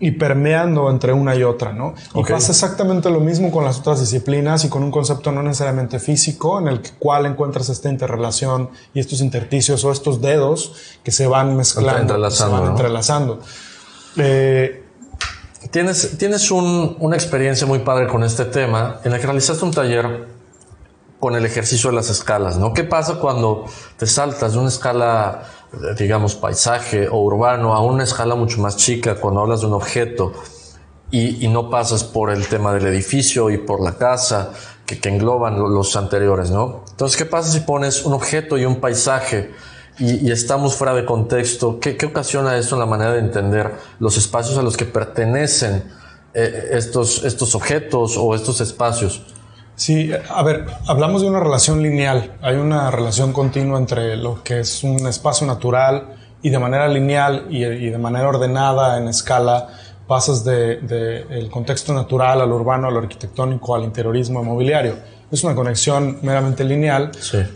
y 0.00 0.12
permeando 0.12 0.90
entre 0.90 1.12
una 1.12 1.34
y 1.36 1.44
otra, 1.44 1.72
¿no? 1.72 1.94
Y 2.14 2.24
pasa 2.24 2.52
exactamente 2.52 3.10
lo 3.10 3.20
mismo 3.20 3.50
con 3.50 3.64
las 3.64 3.78
otras 3.78 4.00
disciplinas 4.00 4.64
y 4.64 4.68
con 4.68 4.82
un 4.82 4.90
concepto 4.90 5.30
no 5.30 5.42
necesariamente 5.42 5.98
físico, 5.98 6.58
en 6.58 6.68
el 6.68 6.80
cual 6.98 7.26
encuentras 7.26 7.68
esta 7.68 7.88
interrelación 7.88 8.70
y 8.92 9.00
estos 9.00 9.20
intersticios 9.20 9.84
o 9.84 9.92
estos 9.92 10.20
dedos 10.20 10.72
que 11.02 11.12
se 11.12 11.26
van 11.26 11.56
mezclando, 11.56 12.00
entrelazando, 12.00 12.56
se 12.56 12.62
van 12.62 12.70
entrelazando. 12.70 13.40
Eh, 14.16 14.84
tienes 15.70 16.18
tienes 16.18 16.50
una 16.50 17.16
experiencia 17.16 17.66
muy 17.66 17.78
padre 17.80 18.06
con 18.06 18.24
este 18.24 18.44
tema 18.44 19.00
en 19.04 19.12
el 19.12 19.20
que 19.20 19.26
realizaste 19.26 19.64
un 19.64 19.70
taller 19.70 20.28
con 21.20 21.36
el 21.36 21.46
ejercicio 21.46 21.88
de 21.88 21.96
las 21.96 22.10
escalas, 22.10 22.58
¿no? 22.58 22.74
¿Qué 22.74 22.84
pasa 22.84 23.14
cuando 23.14 23.64
te 23.96 24.06
saltas 24.06 24.52
de 24.52 24.58
una 24.58 24.68
escala 24.68 25.44
digamos, 25.96 26.34
paisaje 26.34 27.08
o 27.08 27.18
urbano 27.18 27.74
a 27.74 27.80
una 27.80 28.04
escala 28.04 28.34
mucho 28.34 28.60
más 28.60 28.76
chica 28.76 29.16
cuando 29.16 29.40
hablas 29.40 29.60
de 29.60 29.66
un 29.66 29.74
objeto 29.74 30.32
y, 31.10 31.46
no 31.48 31.70
pasas 31.70 32.02
por 32.02 32.30
el 32.30 32.48
tema 32.48 32.72
del 32.72 32.86
edificio 32.86 33.50
y 33.50 33.58
por 33.58 33.80
la 33.80 33.96
casa 33.96 34.50
que, 34.84 34.98
engloban 35.08 35.58
los 35.58 35.94
anteriores, 35.94 36.50
¿no? 36.50 36.82
Entonces, 36.90 37.16
¿qué 37.16 37.24
pasa 37.24 37.52
si 37.52 37.60
pones 37.60 38.04
un 38.04 38.14
objeto 38.14 38.58
y 38.58 38.64
un 38.64 38.80
paisaje 38.80 39.52
y, 39.98 40.30
estamos 40.32 40.74
fuera 40.74 40.92
de 40.94 41.04
contexto? 41.04 41.78
¿Qué, 41.78 41.96
ocasiona 42.04 42.56
eso 42.56 42.74
en 42.74 42.80
la 42.80 42.86
manera 42.86 43.12
de 43.12 43.20
entender 43.20 43.74
los 44.00 44.16
espacios 44.16 44.58
a 44.58 44.62
los 44.62 44.76
que 44.76 44.86
pertenecen 44.86 45.84
eh, 46.34 46.70
estos, 46.72 47.24
estos 47.24 47.54
objetos 47.54 48.16
o 48.16 48.34
estos 48.34 48.60
espacios? 48.60 49.22
Sí, 49.76 50.10
a 50.28 50.42
ver, 50.42 50.66
hablamos 50.86 51.22
de 51.22 51.28
una 51.28 51.40
relación 51.40 51.82
lineal. 51.82 52.36
Hay 52.42 52.56
una 52.56 52.90
relación 52.90 53.32
continua 53.32 53.78
entre 53.78 54.16
lo 54.16 54.42
que 54.42 54.60
es 54.60 54.84
un 54.84 55.06
espacio 55.06 55.46
natural 55.46 56.14
y 56.42 56.50
de 56.50 56.58
manera 56.58 56.86
lineal 56.88 57.46
y, 57.50 57.60
de 57.64 57.98
manera 57.98 58.28
ordenada 58.28 58.98
en 58.98 59.08
escala 59.08 59.68
pasas 60.06 60.44
del 60.44 60.86
de, 60.86 61.48
contexto 61.50 61.92
natural 61.92 62.40
al 62.40 62.52
urbano, 62.52 62.88
al 62.88 62.96
arquitectónico, 62.98 63.74
al 63.74 63.84
interiorismo 63.84 64.42
inmobiliario. 64.42 64.94
Es 65.32 65.42
una 65.42 65.54
conexión 65.54 66.18
meramente 66.22 66.62
lineal 66.62 67.10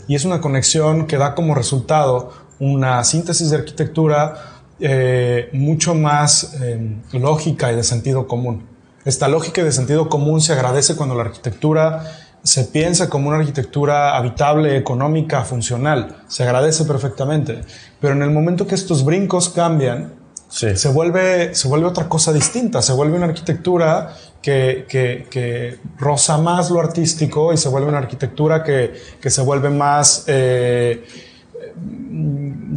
y 0.09 0.15
es 0.15 0.25
una 0.25 0.41
conexión 0.41 1.07
que 1.07 1.19
da 1.19 1.35
como 1.35 1.55
resultado 1.55 2.33
una 2.59 3.05
síntesis 3.05 3.51
de 3.51 3.59
arquitectura 3.59 4.63
eh, 4.81 5.51
mucho 5.53 5.95
más 5.95 6.57
eh, 6.61 6.97
lógica 7.13 7.71
y 7.73 7.77
de 7.77 7.85
sentido 7.85 8.27
común. 8.27 8.78
Esta 9.09 9.27
lógica 9.27 9.65
de 9.65 9.73
sentido 9.73 10.11
común 10.11 10.43
se 10.43 10.53
agradece 10.53 10.95
cuando 10.95 11.15
la 11.15 11.23
arquitectura 11.23 12.13
se 12.43 12.65
piensa 12.65 13.09
como 13.09 13.29
una 13.31 13.39
arquitectura 13.39 14.15
habitable, 14.15 14.77
económica, 14.77 15.45
funcional. 15.45 16.25
Se 16.29 16.43
agradece 16.43 16.85
perfectamente. 16.85 17.63
Pero 18.03 18.13
en 18.13 18.21
el 18.21 18.31
momento 18.31 18.67
que 18.67 18.75
estos 18.75 19.07
brincos 19.07 19.49
cambian, 19.49 20.13
se, 20.51 20.75
vuelve, 20.91 21.55
se 21.55 21.69
vuelve 21.69 21.87
otra 21.87 22.07
cosa 22.07 22.35
distinta. 22.35 22.83
Se 22.83 22.93
vuelve 22.93 23.17
una 23.17 23.25
arquitectura 23.25 24.15
que, 24.43 24.85
que, 24.87 25.79
roza 25.97 26.37
más 26.37 26.71
lo 26.71 26.79
artístico 26.79 27.55
y 27.55 27.57
se 27.57 27.71
vuelve 27.71 27.89
una 27.89 27.99
arquitectura 28.01 28.63
que, 28.63 28.93
se 29.31 29.41
vuelve 29.41 29.71
más... 29.71 30.25
Eh, 30.27 31.03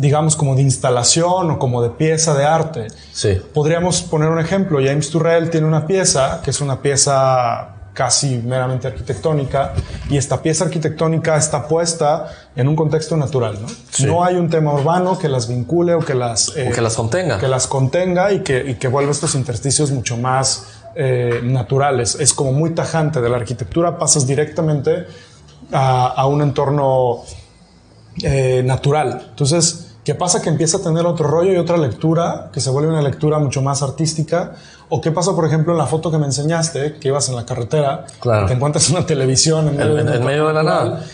digamos, 0.02 0.36
como 0.36 0.56
de 0.56 0.62
instalación 0.62 1.52
o 1.52 1.60
como 1.60 1.82
de 1.82 1.90
pieza 1.90 2.34
de 2.34 2.46
arte. 2.46 2.88
Sí. 3.12 3.40
Podríamos 3.54 4.02
poner 4.02 4.30
un 4.30 4.40
ejemplo. 4.40 4.80
James 4.84 5.10
Turrell 5.10 5.50
tiene 5.50 5.68
una 5.68 5.86
pieza 5.86 6.42
que 6.44 6.52
es 6.52 6.62
una 6.62 6.82
pieza 6.82 7.76
casi 7.94 8.38
meramente 8.38 8.88
arquitectónica 8.88 9.74
y 10.10 10.18
esta 10.18 10.42
pieza 10.42 10.64
arquitectónica 10.64 11.36
está 11.36 11.68
puesta 11.68 12.28
en 12.56 12.68
un 12.68 12.76
contexto 12.76 13.18
natural, 13.18 13.60
¿no? 13.62 13.68
No 14.08 14.24
hay 14.24 14.36
un 14.36 14.50
tema 14.50 14.74
urbano 14.74 15.20
que 15.20 15.28
las 15.28 15.48
vincule 15.48 15.94
o 15.96 16.00
que 16.00 16.16
las... 16.16 16.56
Eh, 16.56 16.72
que 16.74 16.82
las 16.82 16.96
contenga. 16.96 17.38
Que 17.38 17.50
las 17.50 17.68
contenga 17.68 18.32
y 18.32 18.40
que, 18.42 18.64
y 18.66 18.76
que 18.76 18.88
vuelva 18.88 19.12
estos 19.12 19.36
intersticios 19.36 19.92
mucho 19.92 20.16
más 20.16 20.68
eh, 20.96 21.42
naturales. 21.44 22.16
Es 22.16 22.34
como 22.34 22.54
muy 22.54 22.72
tajante 22.72 23.20
de 23.20 23.30
la 23.30 23.38
arquitectura, 23.38 23.98
pasas 23.98 24.26
directamente 24.26 25.06
a, 25.74 26.08
a 26.08 26.28
un 26.28 26.42
entorno 26.42 27.24
eh, 28.22 28.62
natural. 28.65 29.27
Entonces, 29.30 29.96
¿qué 30.03 30.15
pasa? 30.15 30.41
Que 30.41 30.50
empieza 30.50 30.77
a 30.77 30.82
tener 30.82 31.06
otro 31.06 31.27
rollo 31.27 31.53
y 31.53 31.58
otra 31.58 31.77
lectura, 31.77 32.50
que 32.51 32.60
se 32.60 32.70
vuelve 32.70 32.89
una 32.89 33.01
lectura 33.01 33.39
mucho 33.39 33.62
más 33.62 33.82
artística. 33.82 34.53
¿O 34.89 35.00
qué 35.00 35.12
pasa, 35.12 35.34
por 35.34 35.46
ejemplo, 35.46 35.72
en 35.72 35.77
la 35.77 35.86
foto 35.86 36.12
que 36.12 36.18
me 36.18 36.25
enseñaste, 36.25 36.96
que 37.00 37.08
ibas 37.08 37.30
en 37.30 37.36
la 37.36 37.46
carretera, 37.46 38.06
te 38.48 38.53
encuentras 38.53 38.89
una 38.89 39.06
televisión 39.06 39.70
en 39.70 39.77
medio, 39.77 40.48
de, 40.48 40.53
la 40.53 40.63
nada? 40.63 41.06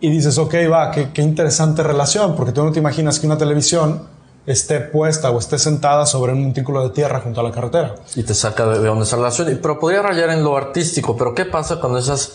Y 0.00 0.10
dices, 0.10 0.36
ok, 0.38 0.54
va, 0.70 0.90
qué, 0.90 1.12
qué 1.12 1.22
interesante 1.22 1.82
relación, 1.82 2.34
porque 2.34 2.52
tú 2.52 2.64
no 2.64 2.72
te 2.72 2.80
imaginas 2.80 3.20
que 3.20 3.26
una 3.26 3.38
televisión 3.38 4.02
esté 4.46 4.80
puesta 4.80 5.30
o 5.30 5.38
esté 5.38 5.58
sentada 5.58 6.04
sobre 6.04 6.32
un 6.32 6.42
montículo 6.42 6.82
de 6.82 6.90
tierra 6.90 7.20
junto 7.20 7.40
a 7.40 7.44
la 7.44 7.52
carretera. 7.52 7.94
Y 8.14 8.24
te 8.24 8.34
saca 8.34 8.66
de, 8.66 8.80
de 8.80 8.86
donde 8.86 9.04
esa 9.04 9.16
relación. 9.16 9.58
Pero 9.62 9.78
podría 9.78 10.02
rayar 10.02 10.30
en 10.30 10.42
lo 10.42 10.56
artístico, 10.56 11.16
pero 11.16 11.34
¿qué 11.34 11.44
pasa 11.44 11.80
cuando 11.80 11.98
esas 11.98 12.32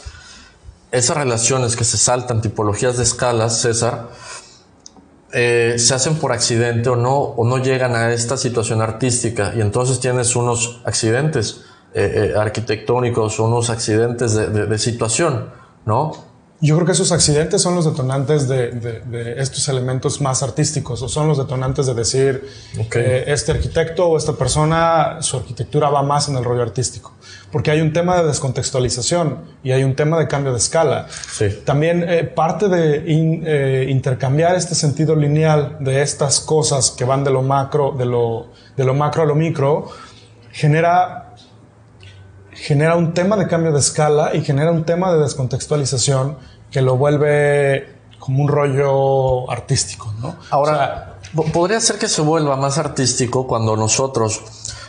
esas 0.91 1.17
relaciones 1.17 1.75
que 1.75 1.83
se 1.83 1.97
saltan, 1.97 2.41
tipologías 2.41 2.97
de 2.97 3.03
escalas, 3.03 3.61
César, 3.61 4.09
eh, 5.31 5.75
se 5.77 5.93
hacen 5.93 6.15
por 6.15 6.31
accidente 6.31 6.89
o 6.89 6.95
no, 6.95 7.17
o 7.17 7.45
no 7.45 7.59
llegan 7.59 7.95
a 7.95 8.11
esta 8.11 8.35
situación 8.37 8.81
artística 8.81 9.53
y 9.55 9.61
entonces 9.61 9.99
tienes 9.99 10.35
unos 10.35 10.81
accidentes 10.85 11.61
eh, 11.93 12.31
eh, 12.33 12.39
arquitectónicos, 12.39 13.39
unos 13.39 13.69
accidentes 13.69 14.33
de, 14.33 14.65
de 14.65 14.77
situación, 14.79 15.51
¿no? 15.85 16.28
Yo 16.61 16.75
creo 16.75 16.85
que 16.85 16.91
esos 16.91 17.13
accidentes 17.13 17.61
son 17.61 17.75
los 17.75 17.85
detonantes 17.85 18.49
de, 18.49 19.35
estos 19.37 19.69
elementos 19.69 20.19
más 20.19 20.43
artísticos, 20.43 21.01
o 21.01 21.07
son 21.07 21.29
los 21.29 21.37
detonantes 21.37 21.85
de 21.85 21.93
decir, 21.93 22.49
que 22.91 23.23
este 23.27 23.53
arquitecto 23.53 24.09
o 24.09 24.17
esta 24.17 24.33
persona, 24.33 25.21
su 25.21 25.37
arquitectura 25.37 25.89
va 25.89 26.03
más 26.03 26.27
en 26.27 26.35
el 26.35 26.43
rollo 26.43 26.61
artístico. 26.61 27.13
Porque 27.49 27.71
hay 27.71 27.79
un 27.79 27.93
tema 27.93 28.21
de 28.21 28.27
descontextualización 28.27 29.45
y 29.63 29.71
hay 29.71 29.85
un 29.85 29.95
tema 29.95 30.19
de 30.19 30.27
cambio 30.27 30.51
de 30.51 30.57
escala. 30.57 31.07
También 31.63 32.03
eh, 32.07 32.25
parte 32.25 32.67
de 32.67 33.03
eh, 33.07 33.89
intercambiar 33.89 34.55
este 34.55 34.75
sentido 34.75 35.15
lineal 35.15 35.77
de 35.79 36.01
estas 36.01 36.41
cosas 36.41 36.91
que 36.91 37.05
van 37.05 37.23
de 37.23 37.31
lo 37.31 37.41
macro, 37.41 37.95
de 37.97 38.05
lo, 38.05 38.47
de 38.75 38.83
lo 38.83 38.93
macro 38.93 39.23
a 39.23 39.25
lo 39.25 39.35
micro, 39.35 39.87
genera 40.51 41.28
genera 42.59 42.95
un 42.95 43.13
tema 43.13 43.37
de 43.37 43.47
cambio 43.47 43.71
de 43.71 43.79
escala 43.79 44.35
y 44.35 44.43
genera 44.43 44.71
un 44.71 44.83
tema 44.83 45.13
de 45.13 45.19
descontextualización 45.19 46.37
que 46.71 46.81
lo 46.81 46.97
vuelve 46.97 47.95
como 48.19 48.43
un 48.43 48.49
rollo 48.49 49.49
artístico, 49.49 50.13
¿no? 50.21 50.35
Ahora, 50.49 51.19
podría 51.53 51.79
ser 51.79 51.97
que 51.97 52.07
se 52.07 52.21
vuelva 52.21 52.57
más 52.57 52.77
artístico 52.77 53.47
cuando 53.47 53.77
nosotros, 53.77 54.41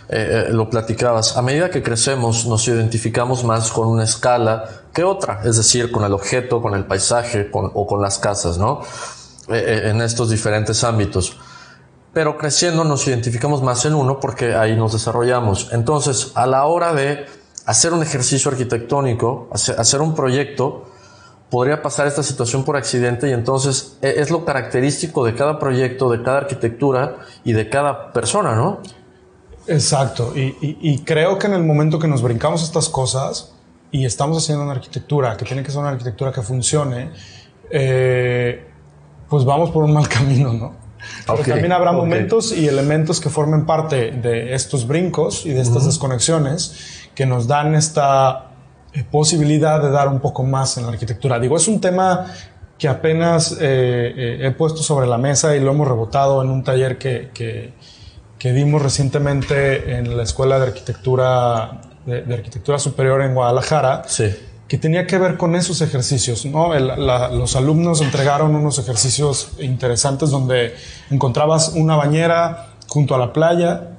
eh, 0.08 0.46
eh, 0.48 0.52
lo 0.52 0.68
platicabas, 0.68 1.36
a 1.36 1.42
medida 1.42 1.70
que 1.70 1.82
crecemos 1.82 2.46
nos 2.46 2.66
identificamos 2.66 3.44
más 3.44 3.70
con 3.70 3.86
una 3.86 4.04
escala 4.04 4.68
que 4.92 5.04
otra, 5.04 5.40
es 5.44 5.56
decir, 5.56 5.92
con 5.92 6.04
el 6.04 6.12
objeto, 6.12 6.60
con 6.60 6.74
el 6.74 6.84
paisaje 6.84 7.48
o 7.52 7.86
con 7.86 8.02
las 8.02 8.18
casas, 8.18 8.58
¿no? 8.58 8.80
Eh, 9.48 9.90
en 9.90 10.00
estos 10.02 10.28
diferentes 10.28 10.82
ámbitos. 10.82 11.38
Pero 12.12 12.36
creciendo 12.36 12.82
nos 12.82 13.06
identificamos 13.06 13.62
más 13.62 13.84
en 13.84 13.94
uno 13.94 14.18
porque 14.18 14.56
ahí 14.56 14.74
nos 14.76 14.92
desarrollamos. 14.92 15.68
Entonces, 15.70 16.32
a 16.34 16.46
la 16.46 16.66
hora 16.66 16.92
de 16.92 17.26
hacer 17.70 17.92
un 17.92 18.02
ejercicio 18.02 18.50
arquitectónico, 18.50 19.48
hacer 19.52 20.00
un 20.00 20.16
proyecto, 20.16 20.86
podría 21.50 21.80
pasar 21.80 22.08
esta 22.08 22.24
situación 22.24 22.64
por 22.64 22.76
accidente 22.76 23.28
y 23.28 23.32
entonces 23.32 23.96
e, 24.02 24.14
es 24.16 24.28
lo 24.28 24.44
característico 24.44 25.24
de 25.24 25.36
cada 25.36 25.60
proyecto, 25.60 26.10
de 26.10 26.20
cada 26.20 26.38
arquitectura 26.38 27.18
y 27.44 27.52
de 27.52 27.68
cada 27.68 28.12
persona, 28.12 28.56
¿no? 28.56 28.80
Exacto, 29.68 30.32
y, 30.34 30.98
creo 31.04 31.38
que 31.38 31.46
en 31.46 31.52
el 31.52 31.62
momento 31.62 32.00
que 32.00 32.08
nos 32.08 32.22
brincamos 32.22 32.64
estas 32.64 32.88
cosas 32.88 33.52
y 33.92 34.04
estamos 34.04 34.38
haciendo 34.38 34.64
una 34.64 34.72
arquitectura 34.72 35.36
que 35.36 35.44
tiene 35.44 35.62
que 35.62 35.70
ser 35.70 35.78
una 35.78 35.90
arquitectura 35.90 36.32
que 36.32 36.42
funcione, 36.42 37.12
eh, 37.70 38.66
pues 39.28 39.44
vamos 39.44 39.70
por 39.70 39.84
un 39.84 39.92
mal 39.92 40.08
camino, 40.18 40.52
¿no? 40.52 40.74
Pero 41.24 41.44
también 41.44 41.70
habrá 41.70 41.92
momentos 41.92 42.52
y 42.52 42.66
elementos 42.66 43.20
que 43.20 43.30
formen 43.30 43.64
parte 43.64 44.10
de 44.10 44.54
estos 44.54 44.86
brincos 44.88 45.46
y 45.46 45.50
de 45.50 45.60
estas 45.60 45.86
desconexiones 45.86 46.99
que 47.20 47.26
nos 47.26 47.46
dan 47.46 47.74
esta 47.74 48.46
eh, 48.94 49.04
posibilidad 49.04 49.82
de 49.82 49.90
dar 49.90 50.08
un 50.08 50.20
poco 50.20 50.42
más 50.42 50.78
en 50.78 50.86
la 50.86 50.92
arquitectura. 50.92 51.38
Digo, 51.38 51.54
es 51.54 51.68
un 51.68 51.78
tema 51.78 52.24
que 52.78 52.88
apenas 52.88 53.52
eh, 53.52 53.58
eh, 53.60 54.38
he 54.40 54.50
puesto 54.52 54.82
sobre 54.82 55.06
la 55.06 55.18
mesa 55.18 55.54
y 55.54 55.60
lo 55.60 55.70
hemos 55.70 55.86
rebotado 55.86 56.40
en 56.42 56.48
un 56.48 56.64
taller 56.64 56.96
que, 56.96 57.28
que, 57.34 58.52
dimos 58.54 58.80
recientemente 58.80 59.98
en 59.98 60.16
la 60.16 60.22
Escuela 60.22 60.58
de 60.58 60.68
Arquitectura, 60.68 61.82
de, 62.06 62.32
Arquitectura 62.32 62.78
Superior 62.78 63.20
en 63.20 63.34
Guadalajara. 63.34 64.00
que 64.66 64.78
tenía 64.78 65.06
que 65.06 65.18
ver 65.18 65.36
con 65.36 65.54
esos 65.56 65.82
ejercicios. 65.82 66.46
¿no? 66.46 66.72
los 66.72 67.54
alumnos 67.54 68.00
entregaron 68.00 68.54
unos 68.54 68.78
ejercicios 68.78 69.52
interesantes 69.60 70.30
donde 70.30 70.74
encontrabas 71.10 71.74
una 71.74 71.96
bañera 71.96 72.76
junto 72.88 73.14
a 73.14 73.18
la 73.18 73.34
playa 73.34 73.89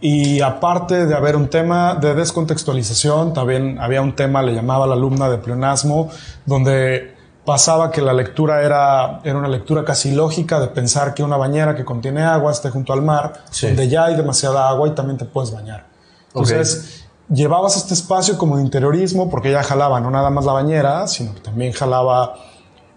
Y 0.00 0.40
aparte 0.40 1.06
de 1.06 1.14
haber 1.14 1.34
un 1.34 1.48
tema 1.48 1.96
de 1.96 2.14
descontextualización, 2.14 3.32
también 3.32 3.78
había 3.80 4.00
un 4.00 4.14
tema, 4.14 4.42
le 4.42 4.54
llamaba 4.54 4.86
la 4.86 4.94
alumna 4.94 5.28
de 5.28 5.38
pleonasmo, 5.38 6.08
donde 6.46 7.16
pasaba 7.44 7.90
que 7.90 8.00
la 8.00 8.12
lectura 8.12 8.62
era, 8.62 9.20
era 9.24 9.38
una 9.38 9.48
lectura 9.48 9.84
casi 9.84 10.12
lógica 10.12 10.60
de 10.60 10.68
pensar 10.68 11.14
que 11.14 11.22
una 11.22 11.36
bañera 11.36 11.74
que 11.74 11.84
contiene 11.84 12.22
agua 12.22 12.52
esté 12.52 12.70
junto 12.70 12.92
al 12.92 13.02
mar, 13.02 13.44
donde 13.60 13.88
ya 13.88 14.04
hay 14.04 14.16
demasiada 14.16 14.68
agua 14.68 14.86
y 14.86 14.90
también 14.92 15.18
te 15.18 15.24
puedes 15.24 15.50
bañar. 15.50 15.86
Entonces, 16.28 17.06
llevabas 17.28 17.76
este 17.76 17.94
espacio 17.94 18.38
como 18.38 18.56
de 18.58 18.62
interiorismo 18.62 19.28
porque 19.30 19.50
ya 19.50 19.62
jalaba 19.62 19.98
no 19.98 20.10
nada 20.10 20.30
más 20.30 20.44
la 20.44 20.52
bañera, 20.52 21.06
sino 21.08 21.34
que 21.34 21.40
también 21.40 21.72
jalaba 21.72 22.34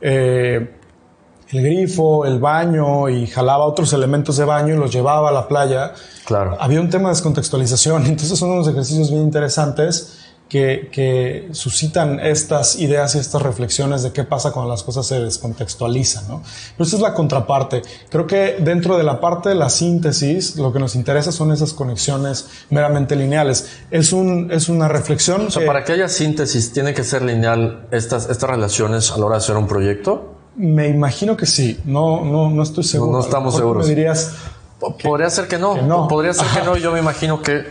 eh, 0.02 0.81
el 1.52 1.64
grifo, 1.64 2.26
el 2.26 2.40
baño 2.40 3.10
y 3.10 3.28
jalaba 3.28 3.66
otros 3.66 3.92
elementos 3.94 4.38
de 4.38 4.46
baño 4.46 4.76
y 4.76 4.78
los 4.78 4.92
llevaba 4.92 5.30
a 5.30 5.32
la 5.32 5.48
playa. 5.48 5.94
Claro. 6.26 6.58
Había 6.60 6.80
un 6.80 6.90
tema 6.90 7.10
de 7.10 7.16
descontextualización, 7.16 8.06
entonces 8.08 8.38
son 8.38 8.52
unos 8.52 8.68
ejercicios 8.68 9.10
bien 9.12 9.24
interesantes 9.24 10.18
que, 10.48 10.90
que, 10.92 11.48
suscitan 11.54 12.20
estas 12.20 12.78
ideas 12.78 13.16
y 13.16 13.20
estas 13.20 13.42
reflexiones 13.42 14.04
de 14.04 14.12
qué 14.12 14.26
pasa 14.26 14.52
cuando 14.52 14.70
las 14.70 14.84
cosas 14.84 15.06
se 15.06 15.18
descontextualizan. 15.22 16.28
¿no? 16.28 16.44
Pero 16.76 16.84
esta 16.84 16.98
es 16.98 17.02
la 17.02 17.14
contraparte. 17.14 17.82
Creo 18.10 18.28
que 18.28 18.58
dentro 18.60 18.98
de 18.98 19.04
la 19.04 19.22
parte 19.22 19.48
de 19.48 19.56
la 19.56 19.70
síntesis, 19.70 20.58
lo 20.58 20.74
que 20.74 20.80
nos 20.80 20.96
interesa 20.96 21.32
son 21.32 21.54
esas 21.54 21.72
conexiones 21.72 22.50
meramente 22.70 23.16
lineales. 23.16 23.70
Es, 23.92 24.12
un, 24.12 24.52
es 24.52 24.68
una 24.68 24.90
reflexión. 24.90 25.48
O 25.48 25.52
sea, 25.52 25.66
para 25.66 25.86
que 25.86 25.94
haya 25.94 26.10
síntesis, 26.10 26.74
¿tiene 26.74 26.94
que 26.94 27.06
ser 27.06 27.22
lineal 27.22 27.88
estas, 27.92 28.30
estas 28.30 28.50
relaciones 28.50 29.10
a 29.12 29.20
la 29.20 29.28
hora 29.28 29.36
de 29.36 29.44
hacer 29.44 29.56
un 29.56 29.68
proyecto? 29.68 30.41
Me 30.56 30.88
imagino 30.88 31.38
que 31.38 31.46
sí. 31.46 31.80
No, 31.86 32.24
no, 32.24 32.50
no 32.50 32.64
estoy 32.64 32.84
seguro. 32.84 33.14
No, 33.14 33.20
estamos 33.22 33.56
seguros. 33.56 33.88
Me 33.88 33.96
dirías. 33.96 34.34
Podría 35.04 35.30
ser 35.30 35.48
que 35.48 35.58
no. 35.58 36.08
Podría 36.08 36.34
ser 36.34 36.48
que 36.48 36.66
no. 36.66 36.76
Yo 36.78 36.92
me 36.92 37.00
imagino 37.00 37.42
que 37.42 37.66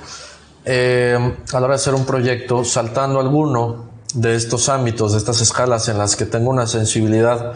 eh, 0.65 1.37
a 1.53 1.61
la 1.61 1.67
hora 1.67 1.75
de 1.75 1.81
hacer 1.81 1.95
un 1.95 2.05
proyecto, 2.05 2.65
saltando 2.65 3.21
alguno 3.21 3.91
de 4.15 4.35
estos 4.35 4.69
ámbitos, 4.69 5.13
de 5.13 5.19
estas 5.19 5.41
escalas 5.41 5.89
en 5.89 5.99
las 5.99 6.17
que 6.17 6.27
tengo 6.27 6.51
una 6.51 6.67
sensibilidad 6.67 7.55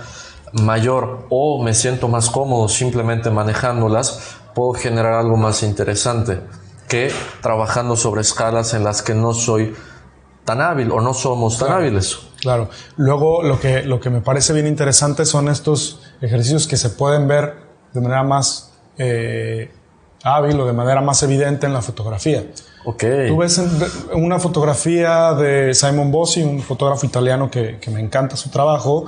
mayor 0.52 1.26
o 1.30 1.62
me 1.62 1.74
siento 1.74 2.08
más 2.08 2.30
cómodo 2.30 2.68
simplemente 2.68 3.30
manejándolas, 3.30 4.36
puedo 4.54 4.72
generar 4.72 5.14
algo 5.14 5.36
más 5.36 5.62
interesante 5.62 6.40
que 6.88 7.10
trabajando 7.42 7.96
sobre 7.96 8.20
escalas 8.20 8.74
en 8.74 8.84
las 8.84 9.02
que 9.02 9.14
no 9.14 9.34
soy 9.34 9.74
tan 10.44 10.60
hábil 10.60 10.92
o 10.92 11.00
no 11.00 11.14
somos 11.14 11.58
tan 11.58 11.72
hábiles. 11.72 12.18
Claro. 12.44 12.68
Luego 12.98 13.42
lo 13.42 13.58
que, 13.58 13.84
lo 13.84 13.98
que 14.00 14.10
me 14.10 14.20
parece 14.20 14.52
bien 14.52 14.66
interesante 14.66 15.24
son 15.24 15.48
estos 15.48 16.02
ejercicios 16.20 16.68
que 16.68 16.76
se 16.76 16.90
pueden 16.90 17.26
ver 17.26 17.54
de 17.94 18.02
manera 18.02 18.22
más 18.22 18.70
eh, 18.98 19.70
hábil 20.22 20.60
o 20.60 20.66
de 20.66 20.74
manera 20.74 21.00
más 21.00 21.22
evidente 21.22 21.64
en 21.64 21.72
la 21.72 21.80
fotografía. 21.80 22.44
Okay. 22.84 23.28
Tú 23.28 23.38
ves 23.38 23.62
una 24.12 24.38
fotografía 24.38 25.32
de 25.32 25.72
Simon 25.72 26.12
Bossi, 26.12 26.42
un 26.42 26.60
fotógrafo 26.60 27.06
italiano 27.06 27.50
que, 27.50 27.80
me 27.90 28.00
encanta 28.00 28.36
su 28.36 28.50
trabajo, 28.50 29.06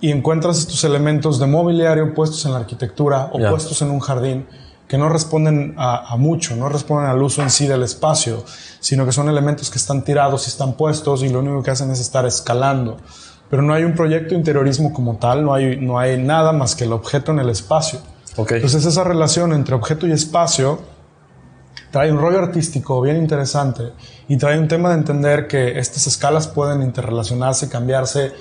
y 0.00 0.10
encuentras 0.10 0.58
estos 0.58 0.82
elementos 0.82 1.38
de 1.38 1.46
mobiliario 1.46 2.12
puestos 2.14 2.44
en 2.46 2.52
la 2.52 2.58
arquitectura 2.58 3.30
o 3.32 3.38
puestos 3.38 3.80
en 3.82 3.92
un 3.92 4.00
jardín 4.00 4.44
que 4.92 4.98
no 4.98 5.08
responden 5.08 5.74
a, 5.78 6.14
mucho, 6.18 6.54
no 6.54 6.68
responden 6.68 7.08
al 7.08 7.22
uso 7.22 7.40
en 7.40 7.48
sí 7.48 7.66
del 7.66 7.82
espacio, 7.82 8.44
sino 8.78 9.06
que 9.06 9.12
son 9.12 9.26
elementos 9.26 9.70
que 9.70 9.78
están 9.78 10.04
tirados 10.04 10.46
y 10.46 10.50
están 10.50 10.74
puestos 10.74 11.22
y 11.22 11.30
lo 11.30 11.38
único 11.38 11.62
que 11.62 11.70
hacen 11.70 11.90
es 11.90 11.98
estar 11.98 12.26
escalando. 12.26 12.98
Pero 13.48 13.62
no 13.62 13.72
hay 13.72 13.84
un 13.84 13.94
proyecto 13.94 14.32
de 14.32 14.34
interiorismo 14.34 14.92
como 14.92 15.16
tal, 15.16 15.46
no 15.46 15.54
hay, 15.54 15.78
no 15.80 15.98
hay 15.98 16.22
nada 16.22 16.52
más 16.52 16.76
que 16.76 16.84
el 16.84 16.92
objeto 16.92 17.32
en 17.32 17.38
el 17.38 17.48
espacio. 17.48 18.00
Okay. 18.36 18.56
Entonces 18.56 18.84
esa 18.84 19.02
relación 19.02 19.54
entre 19.54 19.74
objeto 19.74 20.06
y 20.06 20.12
espacio 20.12 20.80
trae 21.90 22.12
un 22.12 22.18
rollo 22.18 22.40
artístico 22.40 23.00
bien 23.00 23.16
interesante 23.16 23.94
y 24.28 24.36
trae 24.36 24.58
un 24.58 24.68
tema 24.68 24.90
de 24.90 24.96
entender 24.96 25.48
que 25.48 25.78
estas 25.78 26.06
escalas 26.06 26.48
pueden 26.48 26.82
interrelacionarse, 26.82 27.70
cambiarse 27.70 28.32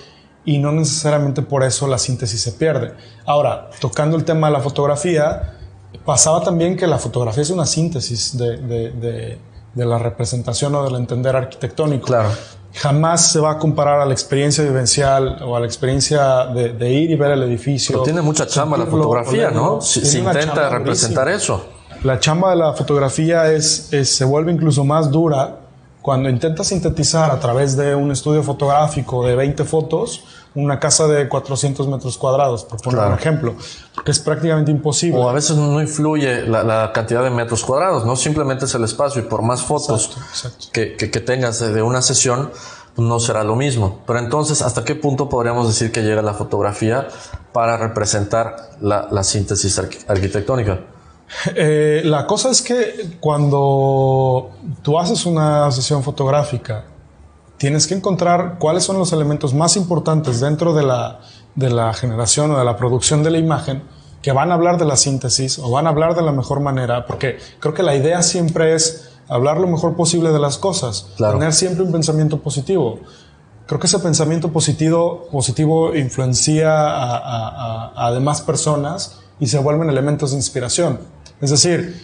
y 0.43 0.57
no 0.57 0.73
necesariamente 0.73 1.43
por 1.43 1.63
eso 1.63 1.87
la 1.87 1.97
síntesis 1.97 2.41
se 2.41 2.51
pierde. 2.51 2.93
Ahora, 3.25 3.69
tocando 3.79 4.17
el 4.17 4.25
tema 4.25 4.47
de 4.47 4.53
la 4.53 4.59
fotografía, 4.59 5.59
pasaba 6.05 6.43
también 6.43 6.77
que 6.77 6.87
la 6.87 6.97
fotografía 6.97 7.43
es 7.43 7.49
una 7.49 7.65
síntesis 7.65 8.37
de, 8.37 8.57
de, 8.57 9.37
de, 9.73 9.85
la 9.85 9.97
representación 9.97 10.73
o 10.75 10.83
del 10.83 10.95
entender 10.95 11.35
arquitectónico. 11.35 12.07
Claro. 12.07 12.29
Jamás 12.73 13.31
se 13.31 13.39
va 13.39 13.51
a 13.51 13.57
comparar 13.57 13.99
a 13.99 14.05
la 14.05 14.13
experiencia 14.13 14.63
vivencial 14.63 15.43
o 15.43 15.55
a 15.55 15.59
la 15.59 15.65
experiencia 15.65 16.45
de, 16.45 16.89
ir 16.89 17.11
y 17.11 17.15
ver 17.15 17.31
el 17.31 17.43
edificio. 17.43 17.93
Pero 17.93 18.03
tiene 18.03 18.21
mucha 18.21 18.47
chamba 18.47 18.77
la 18.77 18.85
fotografía, 18.85 19.51
¿no? 19.51 19.81
Si, 19.81 20.05
se 20.05 20.19
intenta 20.19 20.69
representar 20.69 21.27
eso. 21.27 21.65
La 22.03 22.19
chamba 22.19 22.51
de 22.51 22.55
la 22.55 22.73
fotografía 22.73 23.51
es, 23.51 23.89
se 24.03 24.25
vuelve 24.25 24.51
incluso 24.51 24.83
más 24.83 25.11
dura 25.11 25.57
cuando 26.01 26.29
intentas 26.29 26.67
sintetizar 26.67 27.29
a 27.29 27.39
través 27.39 27.77
de 27.77 27.93
un 27.93 28.11
estudio 28.11 28.41
fotográfico 28.41 29.23
de 29.25 29.35
20 29.35 29.63
fotos 29.65 30.23
una 30.55 30.79
casa 30.79 31.07
de 31.07 31.29
400 31.29 31.87
metros 31.87 32.17
cuadrados, 32.17 32.65
por 32.65 32.81
poner 32.81 33.05
un 33.05 33.13
ejemplo, 33.13 33.55
que 34.03 34.11
es 34.11 34.19
prácticamente 34.19 34.71
imposible. 34.71 35.19
O 35.19 35.29
a 35.29 35.33
veces 35.33 35.55
no 35.57 35.81
influye 35.81 36.45
la, 36.45 36.91
cantidad 36.93 37.23
de 37.23 37.29
metros 37.29 37.63
cuadrados, 37.63 38.05
no 38.05 38.15
simplemente 38.15 38.65
es 38.65 38.75
el 38.75 38.83
espacio 38.83 39.21
y 39.21 39.25
por 39.25 39.41
más 39.41 39.61
fotos 39.61 40.17
Que, 40.71 40.95
tengas 41.25 41.59
de 41.59 41.81
una 41.81 42.01
sesión, 42.01 42.51
no 42.97 43.19
será 43.19 43.43
lo 43.43 43.55
mismo. 43.55 44.01
Pero 44.05 44.19
entonces, 44.19 44.61
¿hasta 44.61 44.83
qué 44.83 44.95
punto 44.95 45.29
podríamos 45.29 45.67
decir 45.67 45.91
que 45.91 46.01
llega 46.01 46.21
la 46.21 46.33
fotografía 46.33 47.07
para 47.53 47.77
representar 47.77 48.71
la 48.81 49.23
síntesis 49.23 49.79
arquitectónica? 50.07 50.79
Eh, 51.55 52.01
la 52.03 52.27
cosa 52.27 52.51
es 52.51 52.61
que 52.61 53.17
cuando 53.19 54.51
tú 54.81 54.99
haces 54.99 55.25
una 55.25 55.71
sesión 55.71 56.03
fotográfica, 56.03 56.85
tienes 57.61 57.85
que 57.85 57.93
encontrar 57.93 58.57
cuáles 58.57 58.83
son 58.83 58.97
los 58.97 59.13
elementos 59.13 59.53
más 59.53 59.77
importantes 59.77 60.39
dentro 60.39 60.73
de 60.73 60.81
la, 60.81 61.19
de 61.53 61.69
la 61.69 61.93
generación 61.93 62.49
o 62.49 62.57
de 62.57 62.65
la 62.65 62.75
producción 62.75 63.21
de 63.21 63.29
la 63.29 63.37
imagen 63.37 63.83
que 64.23 64.31
van 64.31 64.51
a 64.51 64.55
hablar 64.55 64.79
de 64.79 64.85
la 64.85 64.95
síntesis 64.95 65.59
o 65.59 65.69
van 65.69 65.85
a 65.85 65.91
hablar 65.91 66.15
de 66.15 66.23
la 66.23 66.31
mejor 66.31 66.59
manera, 66.59 67.05
porque 67.05 67.37
creo 67.59 67.75
que 67.75 67.83
la 67.83 67.95
idea 67.95 68.23
siempre 68.23 68.73
es 68.73 69.11
hablar 69.27 69.59
lo 69.59 69.67
mejor 69.67 69.95
posible 69.95 70.31
de 70.31 70.39
las 70.39 70.57
cosas, 70.57 71.09
tener 71.15 71.53
siempre 71.53 71.83
un 71.83 71.91
pensamiento 71.91 72.39
positivo. 72.39 72.99
Creo 73.67 73.79
que 73.79 73.85
ese 73.85 73.99
pensamiento 73.99 74.51
positivo, 74.51 75.27
positivo 75.31 75.95
influencia 75.95 76.71
a, 76.73 78.07
a 78.07 78.11
demás 78.11 78.41
personas 78.41 79.19
y 79.39 79.45
se 79.45 79.59
vuelven 79.59 79.87
elementos 79.87 80.31
de 80.31 80.37
inspiración. 80.37 80.99
Es 81.39 81.51
decir, 81.51 82.01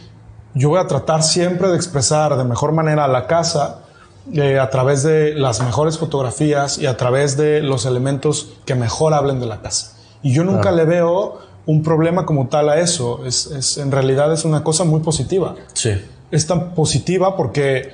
yo 0.53 0.69
voy 0.69 0.79
a 0.79 0.85
tratar 0.85 1.23
siempre 1.23 1.69
de 1.69 1.77
expresar 1.77 2.37
de 2.37 2.43
mejor 2.43 2.73
manera 2.73 3.05
a 3.05 3.07
la 3.07 3.25
casa 3.25 3.86
eh, 4.33 4.59
a 4.59 4.69
través 4.69 5.03
de 5.03 5.33
las 5.33 5.61
mejores 5.61 5.97
fotografías 5.97 6.77
y 6.77 6.85
a 6.85 6.97
través 6.97 7.37
de 7.37 7.61
los 7.61 7.85
elementos 7.85 8.49
que 8.65 8.75
mejor 8.75 9.13
hablen 9.13 9.39
de 9.39 9.45
la 9.45 9.61
casa. 9.61 9.95
Y 10.21 10.33
yo 10.33 10.43
nunca 10.43 10.71
le 10.71 10.85
veo 10.85 11.39
un 11.65 11.83
problema 11.83 12.25
como 12.25 12.47
tal 12.47 12.69
a 12.69 12.79
eso. 12.79 13.25
Es, 13.25 13.77
en 13.77 13.91
realidad 13.91 14.33
es 14.33 14.45
una 14.45 14.63
cosa 14.63 14.83
muy 14.83 15.01
positiva. 15.01 15.55
Sí. 15.73 15.91
Es 16.31 16.47
tan 16.47 16.73
positiva 16.73 17.37
porque 17.37 17.93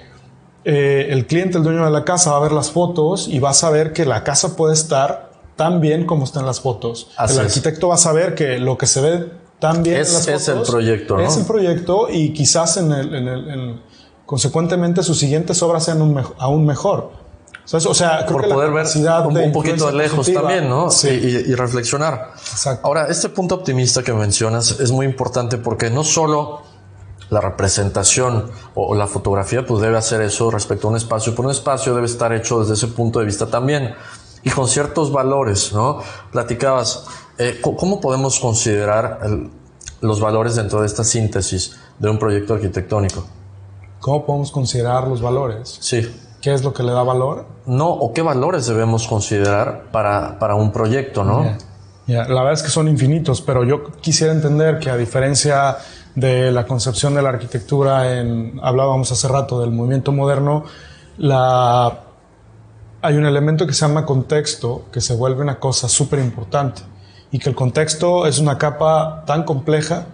eh, 0.63 1.07
el 1.09 1.27
cliente, 1.27 1.57
el 1.57 1.63
dueño 1.63 1.83
de 1.85 1.91
la 1.91 2.05
casa, 2.05 2.31
va 2.31 2.37
a 2.37 2.41
ver 2.41 2.51
las 2.51 2.71
fotos 2.71 3.27
y 3.27 3.39
va 3.39 3.49
a 3.49 3.53
saber 3.53 3.93
que 3.93 4.05
la 4.05 4.23
casa 4.23 4.55
puede 4.55 4.73
estar 4.73 5.33
tan 5.55 5.81
bien 5.81 6.05
como 6.05 6.23
está 6.23 6.39
en 6.39 6.45
las 6.45 6.61
fotos. 6.61 7.09
el 7.29 7.39
arquitecto 7.39 7.89
va 7.89 7.95
a 7.95 7.99
saber 7.99 8.33
que 8.33 8.57
lo 8.57 8.77
que 8.77 8.87
se 8.87 9.01
ve 9.01 9.43
también 9.59 10.01
es, 10.01 10.27
es 10.27 10.47
el 10.47 10.61
proyecto, 10.61 11.17
¿no? 11.17 11.23
Es 11.23 11.37
el 11.37 11.45
proyecto 11.45 12.07
y 12.09 12.33
quizás 12.33 12.77
en 12.77 12.91
el, 12.91 13.15
en 13.15 13.27
el, 13.27 13.81
consecuentemente 14.25 15.03
sus 15.03 15.19
siguientes 15.19 15.61
obras 15.63 15.85
sean 15.85 15.99
aún 16.37 16.65
mejor. 16.65 17.11
O 17.71 17.93
sea, 17.93 18.25
creo 18.25 18.39
Por 18.39 18.49
poder 18.49 18.71
ver 18.71 18.85
un, 19.45 19.51
poquito 19.53 19.87
de 19.87 19.93
lejos 19.93 20.31
también, 20.31 20.67
¿no? 20.67 20.91
Sí. 20.91 21.07
Y, 21.07 21.55
reflexionar. 21.55 22.31
Exacto. 22.35 22.85
Ahora, 22.85 23.07
este 23.07 23.29
punto 23.29 23.55
optimista 23.55 24.03
que 24.03 24.11
mencionas 24.13 24.79
es 24.81 24.91
muy 24.91 25.05
importante 25.05 25.57
porque 25.57 25.89
no 25.89 26.03
solo 26.03 26.61
la 27.29 27.39
representación 27.39 28.51
o, 28.75 28.93
la 28.95 29.07
fotografía 29.07 29.65
pues 29.65 29.81
debe 29.81 29.97
hacer 29.97 30.21
eso 30.21 30.51
respecto 30.51 30.87
a 30.87 30.91
un 30.91 30.97
espacio, 30.97 31.33
pero 31.33 31.47
un 31.47 31.51
espacio 31.51 31.95
debe 31.95 32.05
estar 32.05 32.33
hecho 32.33 32.59
desde 32.59 32.73
ese 32.73 32.87
punto 32.87 33.19
de 33.19 33.25
vista 33.25 33.47
también 33.47 33.95
y 34.43 34.49
con 34.49 34.67
ciertos 34.67 35.11
valores, 35.11 35.71
¿no? 35.71 35.99
Platicabas, 36.31 37.05
eh, 37.37 37.59
¿Cómo 37.61 37.99
podemos 37.99 38.39
considerar 38.39 39.19
los 40.01 40.19
valores 40.19 40.55
dentro 40.55 40.81
de 40.81 40.87
esta 40.87 41.03
síntesis 41.03 41.77
de 41.97 42.09
un 42.09 42.19
proyecto 42.19 42.53
arquitectónico? 42.53 43.25
¿Cómo 44.03 44.25
podemos 44.25 44.51
considerar 44.51 45.07
los 45.07 45.21
valores? 45.21 45.77
Sí. 45.79 46.13
¿Qué 46.41 46.53
es 46.53 46.61
lo 46.61 46.73
que 46.73 46.83
le 46.83 46.91
da 46.91 47.03
valor? 47.03 47.45
No, 47.65 47.89
o 47.89 48.11
qué 48.11 48.21
valores 48.21 48.67
debemos 48.67 49.07
considerar 49.07 49.85
para, 49.93 50.37
para 50.39 50.55
un 50.55 50.73
proyecto, 50.73 51.23
¿no? 51.23 51.55
la 52.07 52.25
verdad 52.25 52.51
es 52.51 52.63
que 52.63 52.69
son 52.69 52.89
infinitos, 52.89 53.41
pero 53.41 53.63
yo 53.63 53.93
quisiera 54.01 54.33
entender 54.33 54.77
que 54.77 54.89
a 54.89 54.97
diferencia 54.97 55.77
de 56.15 56.51
la 56.51 56.65
concepción 56.65 57.15
de 57.15 57.21
la 57.21 57.29
arquitectura 57.29 58.19
en, 58.19 58.59
hablábamos 58.61 59.09
hace 59.13 59.29
rato 59.29 59.61
del 59.61 59.71
movimiento 59.71 60.11
moderno, 60.11 60.65
la, 61.17 62.01
hay 63.01 63.15
un 63.15 63.25
elemento 63.25 63.65
que 63.65 63.71
se 63.71 63.87
llama 63.87 64.05
contexto 64.05 64.83
que 64.91 64.99
se 64.99 65.15
vuelve 65.15 65.41
una 65.41 65.61
cosa 65.61 65.87
súper 65.87 66.19
importante 66.19 66.81
y 67.31 67.39
que 67.39 67.47
el 67.47 67.55
contexto 67.55 68.27
es 68.27 68.37
una 68.39 68.57
capa 68.57 69.23
tan 69.25 69.43
compleja 69.43 70.07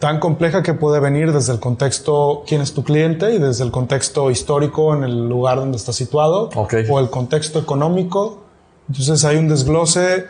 tan 0.00 0.18
compleja 0.18 0.62
que 0.62 0.72
puede 0.72 0.98
venir 0.98 1.30
desde 1.32 1.52
el 1.52 1.60
contexto 1.60 2.42
quién 2.46 2.62
es 2.62 2.72
tu 2.72 2.82
cliente 2.82 3.34
y 3.34 3.38
desde 3.38 3.64
el 3.64 3.70
contexto 3.70 4.30
histórico 4.30 4.94
en 4.94 5.04
el 5.04 5.28
lugar 5.28 5.58
donde 5.58 5.76
está 5.76 5.92
situado 5.92 6.48
o 6.88 6.98
el 6.98 7.10
contexto 7.10 7.58
económico. 7.58 8.42
Entonces 8.88 9.24
hay 9.26 9.36
un 9.36 9.46
desglose 9.46 10.26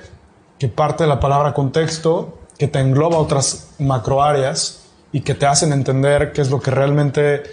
que 0.59 0.69
parte 0.69 1.05
de 1.05 1.09
la 1.09 1.21
palabra 1.21 1.55
contexto 1.55 2.35
que 2.59 2.67
te 2.67 2.81
engloba 2.81 3.17
otras 3.17 3.69
macro 3.79 4.23
áreas 4.23 4.83
y 5.13 5.21
que 5.21 5.35
te 5.35 5.47
hacen 5.47 5.73
entender 5.73 6.33
qué 6.33 6.43
es 6.43 6.51
lo 6.51 6.61
que 6.61 6.73
realmente 6.73 7.45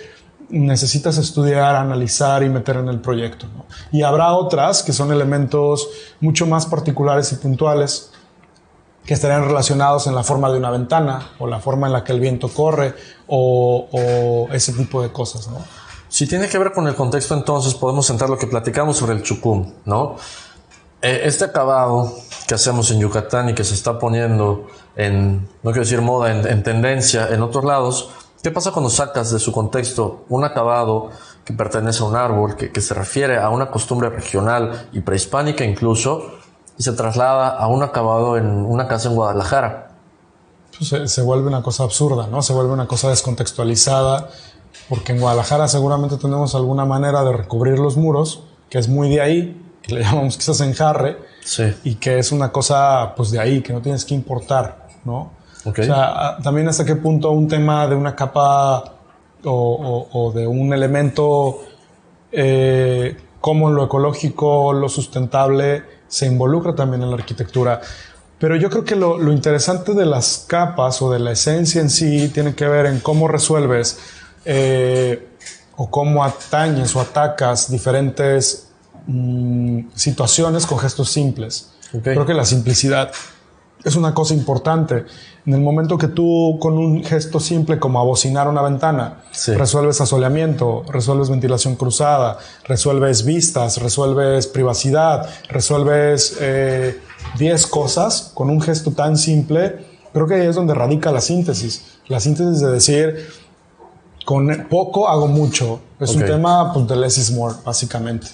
necesitas 0.49 1.17
estudiar, 1.19 1.75
analizar 1.75 2.41
y 2.41 2.49
meter 2.49 2.77
en 2.77 2.87
el 2.89 2.99
proyecto. 2.99 3.45
Y 3.91 4.01
habrá 4.01 4.33
otras 4.33 4.81
que 4.81 4.91
son 4.91 5.11
elementos 5.11 5.87
mucho 6.19 6.47
más 6.47 6.65
particulares 6.65 7.31
y 7.31 7.35
puntuales 7.35 8.11
que 9.07 9.13
estarían 9.13 9.45
relacionados 9.45 10.05
en 10.07 10.13
la 10.13 10.21
forma 10.21 10.51
de 10.51 10.57
una 10.57 10.69
ventana 10.69 11.31
o 11.39 11.47
la 11.47 11.61
forma 11.61 11.87
en 11.87 11.93
la 11.93 12.03
que 12.03 12.11
el 12.11 12.19
viento 12.19 12.49
corre 12.49 12.93
o, 13.27 14.47
ese 14.51 14.73
tipo 14.73 15.01
de 15.01 15.13
cosas, 15.13 15.47
¿no? 15.47 15.59
Si 16.09 16.27
tiene 16.27 16.49
que 16.49 16.57
ver 16.57 16.73
con 16.73 16.87
el 16.87 16.95
contexto, 16.95 17.33
entonces 17.33 17.73
podemos 17.73 18.05
centrar 18.05 18.29
lo 18.29 18.37
que 18.37 18.47
platicamos 18.47 18.97
sobre 18.97 19.13
el 19.13 19.23
chucum, 19.23 19.71
¿no? 19.85 20.17
Eh, 21.01 21.21
este 21.23 21.45
acabado 21.45 22.13
que 22.47 22.55
hacemos 22.55 22.91
en 22.91 22.99
Yucatán 22.99 23.49
y 23.49 23.55
que 23.55 23.63
se 23.63 23.75
está 23.75 23.97
poniendo 23.97 24.67
en, 24.97 25.47
no 25.63 25.71
quiero 25.71 25.81
decir 25.81 26.01
moda, 26.01 26.31
en, 26.31 26.63
tendencia 26.63 27.29
en 27.29 27.41
otros 27.41 27.63
lados, 27.63 28.09
¿qué 28.43 28.51
pasa 28.51 28.71
cuando 28.71 28.89
sacas 28.89 29.31
de 29.31 29.39
su 29.39 29.53
contexto 29.53 30.25
un 30.27 30.43
acabado 30.43 31.11
que 31.45 31.53
pertenece 31.53 32.03
a 32.03 32.07
un 32.07 32.15
árbol, 32.17 32.57
que 32.57 32.81
se 32.81 32.93
refiere 32.93 33.37
a 33.37 33.49
una 33.49 33.71
costumbre 33.71 34.09
regional 34.09 34.89
y 34.91 34.99
prehispánica 34.99 35.63
incluso, 35.63 36.39
y 36.77 36.83
se 36.83 36.93
traslada 36.93 37.49
a 37.49 37.67
un 37.67 37.83
acabado 37.83 38.37
en 38.37 38.47
una 38.47 38.87
casa 38.87 39.09
en 39.09 39.15
Guadalajara. 39.15 39.89
Pues 40.77 41.11
se, 41.11 41.21
vuelve 41.23 41.47
una 41.47 41.63
cosa 41.63 41.83
absurda, 41.83 42.27
¿no? 42.27 42.41
Se 42.41 42.53
vuelve 42.53 42.71
una 42.71 42.87
cosa 42.87 43.09
descontextualizada, 43.09 44.29
porque 44.89 45.13
en 45.13 45.19
Guadalajara 45.19 45.67
seguramente 45.67 46.17
tenemos 46.17 46.53
alguna 46.53 46.85
manera 46.85 47.23
de 47.23 47.33
recubrir 47.33 47.79
los 47.79 47.97
muros, 47.97 48.43
que 48.69 48.77
es 48.77 48.87
muy 48.87 49.09
de 49.09 49.21
ahí, 49.21 49.65
que 49.81 49.95
le 49.95 50.01
llamamos 50.03 50.37
quizás 50.37 50.61
enjarre, 50.61 51.17
sí. 51.43 51.73
y 51.83 51.95
que 51.95 52.19
es 52.19 52.31
una 52.31 52.51
cosa 52.51 53.13
pues 53.15 53.31
de 53.31 53.39
ahí, 53.39 53.61
que 53.61 53.73
no 53.73 53.81
tienes 53.81 54.05
que 54.05 54.13
importar, 54.13 54.87
¿no? 55.03 55.31
Okay. 55.65 55.85
O 55.85 55.87
sea, 55.87 56.37
también 56.43 56.67
hasta 56.67 56.85
qué 56.85 56.95
punto 56.95 57.31
un 57.31 57.47
tema 57.47 57.87
de 57.87 57.95
una 57.95 58.15
capa 58.15 58.93
o, 59.43 60.31
de 60.33 60.47
un 60.47 60.73
elemento 60.73 61.59
eh, 62.31 63.17
como 63.41 63.69
lo 63.69 63.85
ecológico, 63.85 64.73
lo 64.73 64.89
sustentable, 64.89 65.83
se 66.07 66.25
involucra 66.25 66.75
también 66.75 67.03
en 67.03 67.09
la 67.09 67.17
arquitectura. 67.17 67.81
Pero 68.39 68.55
yo 68.55 68.69
creo 68.69 68.83
que 68.83 68.95
lo, 68.95 69.31
interesante 69.31 69.93
de 69.93 70.05
las 70.05 70.45
capas 70.47 71.01
o 71.01 71.11
de 71.11 71.19
la 71.19 71.31
esencia 71.31 71.81
en 71.81 71.89
sí 71.89 72.29
tiene 72.29 72.53
que 72.53 72.67
ver 72.67 72.85
en 72.85 72.99
cómo 72.99 73.27
resuelves 73.27 73.99
eh, 74.45 75.27
o 75.75 75.89
cómo 75.89 76.23
atañes 76.23 76.95
o 76.95 77.01
atacas 77.01 77.71
diferentes 77.71 78.67
mm, 79.07 79.87
situaciones 79.95 80.65
con 80.65 80.77
gestos 80.77 81.09
simples. 81.09 81.71
Creo 82.03 82.25
que 82.25 82.33
la 82.33 82.45
simplicidad 82.45 83.11
es 83.83 83.95
una 83.95 84.13
cosa 84.13 84.33
importante. 84.33 85.05
En 85.47 85.53
el 85.53 85.61
momento 85.61 85.97
que 85.97 86.09
tú 86.09 86.57
con 86.59 86.77
un 86.77 87.05
gesto 87.05 87.39
simple 87.39 87.79
como 87.79 88.01
abocinar 88.01 88.49
una 88.49 88.61
ventana, 88.61 89.21
resuelves 89.55 90.01
asoleamiento, 90.01 90.83
resuelves 90.89 91.29
ventilación 91.29 91.77
cruzada, 91.77 92.37
resuelves 92.65 93.23
vistas, 93.23 93.81
resuelves 93.81 94.45
privacidad, 94.47 95.29
resuelves 95.47 96.37
10 96.37 96.41
eh, 96.41 96.99
cosas 97.69 98.33
con 98.33 98.49
un 98.49 98.59
gesto 98.59 98.91
tan 98.91 99.15
simple, 99.15 99.85
creo 100.11 100.27
que 100.27 100.33
ahí 100.33 100.47
es 100.47 100.55
donde 100.57 100.73
radica 100.73 101.13
la 101.13 101.21
síntesis. 101.21 101.97
La 102.09 102.19
síntesis 102.19 102.59
de 102.59 102.69
decir, 102.69 103.29
con 104.25 104.67
poco 104.69 105.07
hago 105.07 105.27
mucho. 105.27 105.79
Es 105.97 106.13
un 106.13 106.25
tema 106.25 106.73
pues, 106.73 106.89
de 106.89 106.97
less 106.97 107.17
is 107.17 107.31
more, 107.31 107.55
básicamente. 107.63 108.27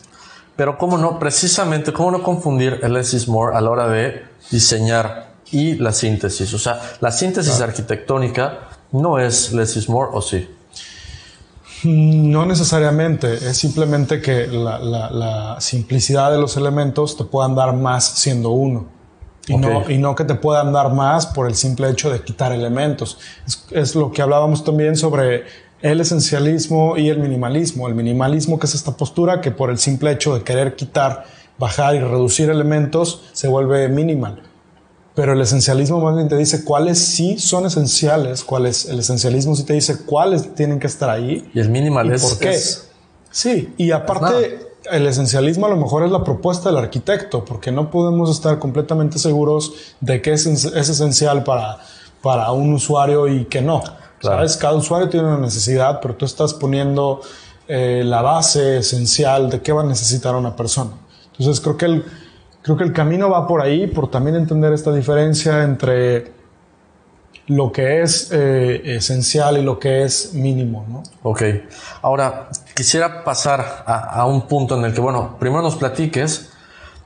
Pero 0.56 0.80
cómo 0.80 0.98
no, 0.98 1.20
precisamente, 1.20 1.94
cómo 1.94 2.10
no 2.10 2.24
confundir 2.24 2.80
el 2.82 2.94
less 2.94 3.14
is 3.14 3.28
more 3.28 3.56
a 3.56 3.62
la 3.62 3.70
hora 3.70 3.88
de 3.88 4.24
diseñar 4.50 5.33
y 5.54 5.76
la 5.76 5.94
síntesis. 5.94 6.54
O 6.54 6.60
sea, 6.60 6.82
la 7.00 7.12
síntesis 7.12 7.62
arquitectónica 7.62 8.70
no 8.92 9.20
es 9.20 9.54
less 9.54 9.78
is 9.78 9.88
more, 9.88 10.10
¿o 10.12 10.22
sí? 10.22 10.50
No 11.84 12.46
necesariamente, 12.46 13.34
es 13.34 13.58
simplemente 13.58 14.22
que 14.22 14.48
la, 14.48 15.58
simplicidad 15.60 16.32
de 16.32 16.38
los 16.38 16.58
elementos 16.58 17.18
te 17.18 17.24
puedan 17.24 17.56
dar 17.56 17.74
más 17.74 18.06
siendo 18.06 18.50
uno. 18.52 18.86
Y, 19.46 19.58
no, 19.58 19.90
y 19.90 19.98
no 19.98 20.16
que 20.16 20.24
te 20.24 20.36
puedan 20.36 20.72
dar 20.72 20.94
más 20.94 21.28
por 21.28 21.48
el 21.48 21.56
simple 21.56 21.90
hecho 21.90 22.10
de 22.10 22.22
quitar 22.22 22.54
elementos. 22.54 23.18
Es, 23.46 23.66
es, 23.72 23.96
lo 23.96 24.12
que 24.12 24.22
hablábamos 24.22 24.64
también 24.64 24.96
sobre 24.96 25.44
el 25.82 26.00
esencialismo 26.00 26.96
y 26.96 27.10
el 27.10 27.20
minimalismo. 27.20 27.90
El 27.90 27.96
minimalismo 27.96 28.58
que 28.58 28.68
es 28.68 28.76
esta 28.76 28.96
postura 28.96 29.42
que 29.42 29.52
por 29.52 29.70
el 29.70 29.78
simple 29.78 30.12
hecho 30.12 30.34
de 30.34 30.44
querer 30.44 30.78
quitar, 30.78 31.26
bajar 31.60 31.96
y 31.96 32.00
reducir 32.00 32.50
elementos 32.50 33.24
se 33.34 33.50
vuelve 33.50 33.90
minimal. 33.90 34.42
Pero 35.16 35.34
el 35.34 35.42
esencialismo 35.42 36.00
más 36.00 36.16
bien 36.16 36.28
te 36.28 36.36
dice 36.36 36.64
cuáles 36.64 36.98
sí 36.98 37.38
son 37.38 37.66
esenciales, 37.66 38.44
cuáles, 38.44 38.86
el 38.86 39.00
esencialismo 39.00 39.56
sí 39.56 39.64
te 39.64 39.74
dice 39.74 40.06
cuáles 40.06 40.56
tienen 40.56 40.80
que 40.80 40.88
estar 40.88 41.10
ahí. 41.10 41.50
Y 41.54 41.60
el 41.60 41.70
minimal 41.70 42.12
es, 42.12 42.24
¿Por 42.24 42.40
qué? 42.40 42.60
sí, 43.30 43.74
y 43.78 43.92
aparte, 43.92 44.68
el 44.92 45.06
esencialismo 45.06 45.68
a 45.68 45.70
lo 45.70 45.78
mejor 45.78 46.04
es 46.04 46.12
la 46.12 46.24
propuesta 46.24 46.70
del 46.70 46.80
arquitecto, 46.80 47.46
porque 47.46 47.72
no 47.72 47.92
podemos 47.92 48.32
estar 48.32 48.58
completamente 48.58 49.20
seguros 49.20 49.74
de 50.02 50.22
qué 50.22 50.34
es, 50.34 50.46
esencial 50.48 51.44
para, 51.44 51.78
para 52.22 52.52
un 52.52 52.74
usuario 52.74 53.28
y 53.28 53.46
qué 53.46 53.62
no. 53.62 53.84
¿Sabes? 54.20 54.56
Cada 54.56 54.76
usuario 54.76 55.10
tiene 55.10 55.28
una 55.28 55.38
necesidad, 55.38 56.00
pero 56.02 56.16
tú 56.16 56.24
estás 56.24 56.54
poniendo 56.54 57.20
eh, 57.68 58.04
la 58.06 58.22
base 58.22 58.78
esencial 58.78 59.50
de 59.50 59.62
qué 59.62 59.74
va 59.74 59.82
a 59.82 59.86
necesitar 59.86 60.34
una 60.34 60.56
persona. 60.56 60.92
Entonces 61.38 61.62
creo 61.62 61.78
que 61.78 61.86
el 61.86 62.06
Creo 62.64 62.78
que 62.78 62.86
el 62.86 62.94
camino 62.94 63.30
va 63.30 63.46
por 63.46 63.62
ahí, 63.62 63.88
por 63.88 64.10
también 64.10 64.38
entender 64.38 64.72
esta 64.72 64.94
diferencia 64.94 65.64
entre 65.64 66.32
lo 67.48 67.74
que 67.74 68.02
es 68.02 68.30
eh, 68.32 68.96
esencial 68.96 69.58
y 69.58 69.62
lo 69.62 69.80
que 69.80 70.04
es 70.04 70.34
mínimo, 70.34 70.86
¿no? 70.88 71.04
Ok. 71.24 71.44
Ahora, 72.02 72.48
quisiera 72.74 73.26
pasar 73.26 73.84
a, 73.86 74.26
un 74.26 74.44
punto 74.48 74.78
en 74.78 74.86
el 74.86 74.94
que, 74.94 75.02
bueno, 75.02 75.36
primero 75.40 75.62
nos 75.62 75.76
platiques, 75.76 76.52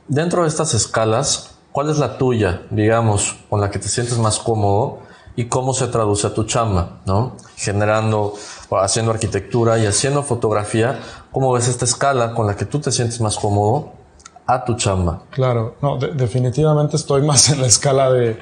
dentro 0.08 0.44
de 0.44 0.50
estas 0.50 0.76
escalas, 0.76 1.56
¿cuál 1.72 1.90
es 1.90 1.98
la 1.98 2.20
tuya, 2.20 2.62
digamos, 2.70 3.36
con 3.50 3.60
la 3.60 3.72
que 3.72 3.80
te 3.80 3.90
sientes 3.90 4.20
más 4.20 4.38
cómodo 4.38 5.00
y 5.36 5.46
cómo 5.46 5.74
se 5.74 5.88
traduce 5.88 6.28
a 6.28 6.36
tu 6.36 6.44
chamba, 6.44 7.00
¿no? 7.08 7.36
Generando, 7.56 8.36
haciendo 8.80 9.12
arquitectura 9.12 9.80
y 9.80 9.88
haciendo 9.88 10.22
fotografía, 10.22 11.00
¿cómo 11.32 11.52
ves 11.52 11.68
esta 11.68 11.86
escala 11.86 12.36
con 12.36 12.46
la 12.46 12.56
que 12.56 12.66
tú 12.66 12.80
te 12.80 12.92
sientes 12.92 13.20
más 13.22 13.38
cómodo 13.38 13.98
a 14.48 14.64
tu 14.64 14.76
chamba. 14.76 15.24
Claro, 15.30 15.76
no, 15.82 15.98
definitivamente 15.98 16.96
estoy 16.96 17.22
más 17.22 17.50
en 17.50 17.62
la 17.62 17.68
escala 17.68 18.10
de, 18.10 18.40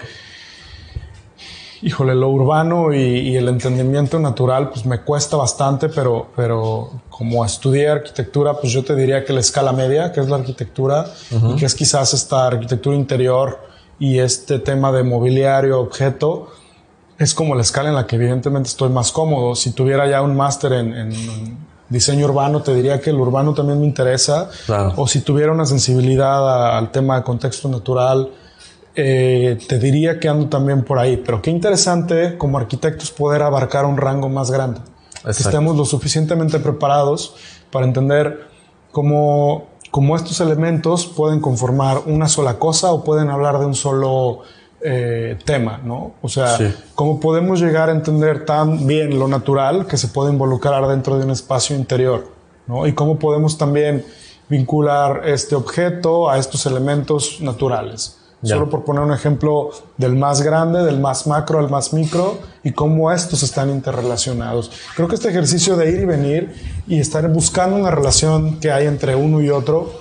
híjole, 1.82 2.14
lo 2.14 2.30
urbano 2.30 2.94
y, 2.94 3.36
el 3.36 3.50
entendimiento 3.50 4.20
natural, 4.20 4.70
pues 4.70 4.86
me 4.86 5.02
cuesta 5.02 5.36
bastante, 5.36 5.90
pero, 5.90 6.28
pero 6.36 6.92
como 7.10 7.44
estudié 7.44 7.90
arquitectura, 7.90 8.54
pues 8.54 8.72
yo 8.72 8.84
te 8.84 8.96
diría 8.96 9.26
que 9.26 9.34
la 9.34 9.40
escala 9.40 9.72
media, 9.72 10.12
que 10.12 10.22
es 10.22 10.30
la 10.30 10.38
arquitectura, 10.38 11.06
y 11.32 11.56
que 11.56 11.66
es 11.66 11.74
quizás 11.74 12.14
esta 12.14 12.46
arquitectura 12.48 12.96
interior 12.96 13.60
y 13.98 14.20
este 14.20 14.60
tema 14.60 14.92
de 14.92 15.04
mobiliario, 15.04 15.80
objeto, 15.80 16.50
es 17.18 17.34
como 17.34 17.56
la 17.56 17.62
escala 17.62 17.90
en 17.90 17.96
la 17.96 18.06
que 18.06 18.18
evidentemente 18.18 18.68
estoy 18.68 18.90
más 18.90 19.12
cómodo. 19.12 19.56
Si 19.56 19.72
tuviera 19.72 20.08
ya 20.08 20.22
un 20.22 20.36
máster 20.36 20.74
en 20.74 21.75
diseño 21.90 22.26
urbano, 22.26 22.62
te 22.62 22.74
diría 22.74 23.00
que 23.00 23.10
el 23.10 23.18
urbano 23.18 23.54
también 23.54 23.80
me 23.80 23.86
interesa. 23.86 24.50
O 24.96 25.08
si 25.08 25.22
tuviera 25.22 25.52
una 25.52 25.66
sensibilidad 25.66 26.78
al 26.78 26.92
tema 26.92 27.18
de 27.18 27.24
contexto 27.24 27.70
natural, 27.70 28.30
eh, 28.96 29.58
te 29.68 29.78
diría 29.78 30.20
que 30.20 30.30
ando 30.30 30.48
también 30.48 30.84
por 30.84 31.00
ahí. 31.00 31.18
Pero 31.18 31.42
qué 31.42 31.52
interesante 31.52 32.38
como 32.38 32.58
arquitectos 32.58 33.12
poder 33.12 33.42
abarcar 33.42 33.86
un 33.86 33.98
rango 33.98 34.30
más 34.30 34.52
grande. 34.52 34.82
Que 35.24 35.32
estemos 35.32 35.76
lo 35.76 35.86
suficientemente 35.86 36.60
preparados 36.60 37.36
para 37.72 37.86
entender 37.86 38.48
cómo, 38.92 39.66
cómo 39.90 40.16
estos 40.16 40.40
elementos 40.40 41.08
pueden 41.08 41.40
conformar 41.40 42.04
una 42.06 42.28
sola 42.28 42.60
cosa 42.60 42.92
o 42.92 43.04
pueden 43.04 43.30
hablar 43.30 43.60
de 43.60 43.66
un 43.66 43.74
solo 43.74 44.42
eh, 44.82 45.38
tema, 45.46 45.80
¿no? 45.84 46.14
O 46.22 46.30
sea, 46.30 46.58
cómo 46.94 47.20
podemos 47.20 47.60
llegar 47.60 47.90
a 47.90 47.92
entender 47.92 48.46
tan 48.46 48.86
bien 48.86 49.18
lo 49.18 49.28
natural 49.28 49.88
que 49.88 49.98
se 49.98 50.08
puede 50.08 50.32
involucrar 50.32 50.88
dentro 50.88 51.18
de 51.18 51.26
un 51.26 51.32
espacio 51.32 51.76
interior, 51.76 52.28
¿no? 52.68 52.86
Y 52.86 52.94
cómo 52.94 53.18
podemos 53.18 53.58
también 53.58 54.06
vincular 54.50 55.24
este 55.26 55.56
objeto 55.56 56.30
a 56.30 56.38
estos 56.38 56.66
elementos 56.66 57.42
naturales. 57.42 58.20
Solo 58.44 58.70
por 58.70 58.84
poner 58.84 59.02
un 59.02 59.12
ejemplo 59.12 59.72
del 59.98 60.16
más 60.16 60.44
grande, 60.44 60.84
del 60.84 61.00
más 61.00 61.26
macro 61.26 61.58
al 61.58 61.70
más 61.70 61.94
micro 61.94 62.38
y 62.64 62.74
cómo 62.74 63.12
estos 63.12 63.42
están 63.42 63.72
interrelacionados. 63.72 64.72
Creo 64.96 65.08
que 65.08 65.16
este 65.16 65.30
ejercicio 65.30 65.76
de 65.76 65.90
ir 65.90 66.02
y 66.02 66.06
venir 66.06 66.56
y 66.86 67.00
estar 67.00 67.28
buscando 67.28 67.76
una 67.76 67.90
relación 67.90 68.60
que 68.60 68.72
hay 68.72 68.86
entre 68.86 69.16
uno 69.16 69.42
y 69.42 69.50
otro 69.50 70.00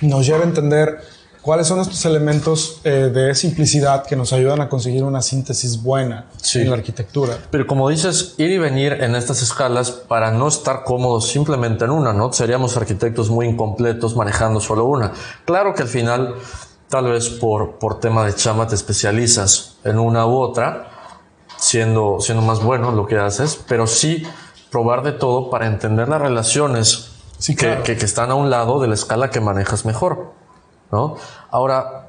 nos 0.00 0.24
lleva 0.24 0.40
a 0.40 0.44
entender 0.44 1.00
¿Cuáles 1.46 1.68
son 1.68 1.78
estos 1.78 2.04
elementos 2.04 2.80
eh, 2.82 3.08
de 3.14 3.32
simplicidad 3.36 4.04
que 4.04 4.16
nos 4.16 4.32
ayudan 4.32 4.62
a 4.62 4.68
conseguir 4.68 5.04
una 5.04 5.22
síntesis 5.22 5.80
buena 5.80 6.26
en 6.54 6.68
la 6.68 6.74
arquitectura? 6.74 7.38
Pero 7.52 7.68
como 7.68 7.88
dices, 7.88 8.34
ir 8.36 8.50
y 8.50 8.58
venir 8.58 8.94
en 8.94 9.14
estas 9.14 9.42
escalas 9.42 9.92
para 9.92 10.32
no 10.32 10.48
estar 10.48 10.82
cómodos 10.82 11.28
simplemente 11.28 11.84
en 11.84 11.92
una, 11.92 12.12
¿no? 12.12 12.32
Seríamos 12.32 12.76
arquitectos 12.76 13.30
muy 13.30 13.46
incompletos 13.46 14.16
manejando 14.16 14.58
solo 14.58 14.86
una. 14.86 15.12
Claro 15.44 15.72
que 15.72 15.82
al 15.82 15.88
final, 15.88 16.34
tal 16.88 17.12
vez 17.12 17.28
por, 17.28 17.78
por 17.78 18.00
tema 18.00 18.26
de 18.26 18.34
chama 18.34 18.66
te 18.66 18.74
especializas 18.74 19.76
en 19.84 20.00
una 20.00 20.26
u 20.26 20.40
otra, 20.40 20.88
siendo, 21.58 22.16
siendo 22.18 22.42
más 22.42 22.60
bueno 22.60 22.88
en 22.88 22.96
lo 22.96 23.06
que 23.06 23.18
haces, 23.18 23.56
pero 23.68 23.86
sí 23.86 24.24
probar 24.72 25.04
de 25.04 25.12
todo 25.12 25.48
para 25.48 25.68
entender 25.68 26.08
las 26.08 26.20
relaciones 26.20 27.12
que, 27.46 27.82
que 27.84 27.92
están 27.92 28.32
a 28.32 28.34
un 28.34 28.50
lado 28.50 28.80
de 28.80 28.88
la 28.88 28.94
escala 28.94 29.30
que 29.30 29.40
manejas 29.40 29.84
mejor. 29.84 30.34
¿No? 30.90 31.16
Ahora, 31.50 32.08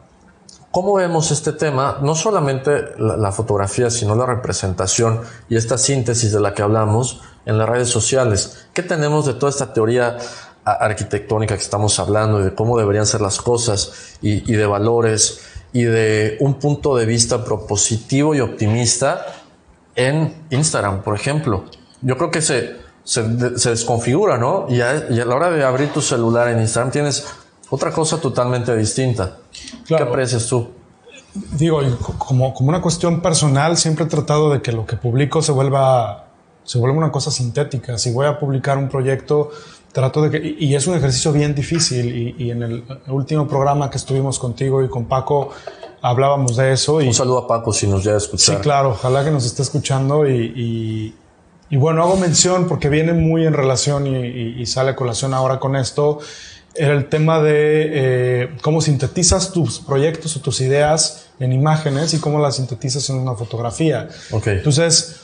¿cómo 0.72 0.94
vemos 0.94 1.32
este 1.32 1.54
tema? 1.54 1.98
No 2.02 2.16
solamente 2.16 2.72
la, 2.98 3.32
fotografía, 3.32 3.90
sino 3.90 4.16
la 4.16 4.26
representación 4.26 5.22
y 5.50 5.56
esta 5.56 5.78
síntesis 5.78 6.32
de 6.32 6.40
la 6.40 6.54
que 6.54 6.62
hablamos 6.62 7.22
en 7.46 7.58
las 7.58 7.68
redes 7.70 7.90
sociales. 7.90 8.68
¿Qué 8.74 8.84
tenemos 8.84 9.26
de 9.26 9.34
toda 9.34 9.50
esta 9.50 9.74
teoría 9.74 10.18
arquitectónica 10.64 11.56
que 11.56 11.64
estamos 11.64 11.98
hablando 12.00 12.42
y 12.42 12.44
de 12.44 12.54
cómo 12.54 12.78
deberían 12.78 13.06
ser 13.06 13.22
las 13.22 13.42
cosas 13.42 14.18
y, 14.22 14.52
de 14.52 14.66
valores 14.66 15.40
y 15.72 15.84
de 15.84 16.38
un 16.42 16.56
punto 16.56 16.96
de 16.96 17.06
vista 17.06 17.44
propositivo 17.46 18.36
y 18.36 18.42
optimista 18.42 19.26
en 19.96 20.46
Instagram, 20.50 21.04
por 21.04 21.16
ejemplo? 21.16 21.66
Yo 22.02 22.18
creo 22.18 22.30
que 22.30 22.42
se, 22.42 22.76
se, 23.04 23.24
desconfigura, 23.24 24.38
¿no? 24.38 24.68
y 24.70 24.82
a 24.82 24.94
la 25.10 25.36
hora 25.36 25.50
de 25.50 25.64
abrir 25.64 25.92
tu 25.94 26.02
celular 26.02 26.50
en 26.50 26.60
Instagram 26.60 26.92
tienes 26.92 27.26
otra 27.70 27.92
cosa 27.92 28.20
totalmente 28.20 28.76
distinta. 28.76 29.38
¿Qué 29.86 29.96
aprecias 29.96 30.48
tú? 30.48 30.70
Digo, 31.52 31.82
como, 32.18 32.54
como 32.54 32.70
una 32.70 32.82
cuestión 32.82 33.22
personal, 33.22 33.78
siempre 33.78 34.06
he 34.06 34.08
tratado 34.08 34.52
de 34.52 34.62
que 34.62 34.72
lo 34.72 34.86
que 34.86 34.96
publico 34.96 35.42
se 35.42 35.52
vuelva, 35.52 36.28
se 36.64 36.80
vuelva 36.80 36.98
una 36.98 37.12
cosa 37.12 37.30
sintética. 37.32 37.98
Si 37.98 38.12
voy 38.12 38.26
a 38.26 38.40
publicar 38.40 38.78
un 38.78 38.90
proyecto, 38.90 39.52
trato 39.92 40.22
de 40.24 40.32
que, 40.32 40.56
y 40.60 40.74
es 40.76 40.88
un 40.88 40.96
ejercicio 40.96 41.32
bien 41.32 41.54
difícil, 41.54 42.36
y, 42.40 42.52
en 42.52 42.64
el 42.64 42.84
último 43.08 43.48
programa 43.48 43.90
que 43.90 43.98
estuvimos 43.98 44.40
contigo 44.40 44.84
y 44.84 44.90
con 44.90 45.06
Paco, 45.06 45.50
hablábamos 46.02 46.56
de 46.56 46.74
eso. 46.74 47.02
Y, 47.02 47.08
un 47.08 47.14
saludo 47.14 47.40
a 47.40 47.48
Paco 47.48 47.72
si 47.72 47.88
nos 47.88 48.04
llega 48.04 48.16
a 48.16 48.20
escuchar. 48.20 48.56
Sí, 48.56 48.62
claro, 48.62 48.92
ojalá 48.92 49.24
que 49.24 49.32
nos 49.32 49.46
esté 49.46 49.62
escuchando 49.62 50.28
y, 50.28 51.14
y 51.70 51.76
bueno, 51.76 52.02
hago 52.02 52.16
mención 52.16 52.68
porque 52.68 52.90
viene 52.90 53.14
muy 53.14 53.46
en 53.46 53.54
relación 53.54 54.08
y, 54.08 54.66
sale 54.66 54.92
a 54.92 54.96
colación 54.96 55.34
ahora 55.34 55.60
con 55.60 55.76
esto 55.76 56.20
era 56.78 56.94
el 56.94 57.10
tema 57.10 57.42
de 57.42 57.54
eh, 57.54 58.50
cómo 58.62 58.82
sintetizas 58.82 59.52
tus 59.52 59.80
proyectos 59.80 60.36
o 60.38 60.42
tus 60.42 60.62
ideas 60.62 61.28
en 61.40 61.54
imágenes 61.54 62.14
y 62.14 62.20
cómo 62.20 62.40
las 62.40 62.58
sintetizas 62.58 63.10
en 63.10 63.18
una 63.18 63.34
fotografía. 63.36 64.10
Okay. 64.32 64.58
Entonces, 64.58 65.18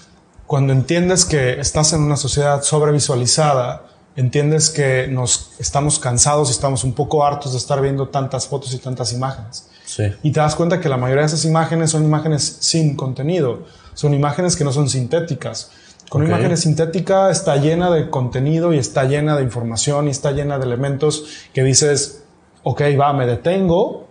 cuando 0.47 0.73
entiendes 0.73 1.25
que 1.25 1.59
estás 1.59 1.93
en 1.93 2.01
una 2.01 2.17
sociedad 2.17 2.61
sobrevisualizada, 2.63 3.87
entiendes 4.15 4.69
que 4.69 5.07
nos 5.07 5.51
estamos 5.59 5.99
cansados 5.99 6.49
y 6.49 6.51
estamos 6.51 6.83
un 6.83 6.93
poco 6.93 7.25
hartos 7.25 7.53
de 7.53 7.57
estar 7.57 7.81
viendo 7.81 8.09
tantas 8.09 8.47
fotos 8.47 8.73
y 8.73 8.77
tantas 8.77 9.13
imágenes. 9.13 9.67
Sí. 9.85 10.03
Y 10.21 10.31
te 10.31 10.39
das 10.39 10.55
cuenta 10.55 10.79
que 10.79 10.89
la 10.89 10.97
mayoría 10.97 11.21
de 11.21 11.27
esas 11.27 11.45
imágenes 11.45 11.91
son 11.91 12.03
imágenes 12.03 12.57
sin 12.59 12.95
contenido, 12.95 13.65
son 13.93 14.13
imágenes 14.13 14.55
que 14.55 14.63
no 14.63 14.71
son 14.71 14.89
sintéticas. 14.89 15.71
Con 16.09 16.21
una 16.21 16.37
imagen 16.37 16.57
sintética 16.57 17.31
está 17.31 17.57
llena 17.57 17.89
de 17.89 18.09
contenido 18.09 18.73
y 18.73 18.77
está 18.77 19.05
llena 19.05 19.35
de 19.35 19.43
información 19.43 20.07
y 20.07 20.11
está 20.11 20.31
llena 20.31 20.59
de 20.59 20.65
elementos 20.65 21.25
que 21.53 21.63
dices, 21.63 22.23
ok, 22.63 22.81
va, 22.99 23.13
me 23.13 23.25
detengo, 23.25 24.07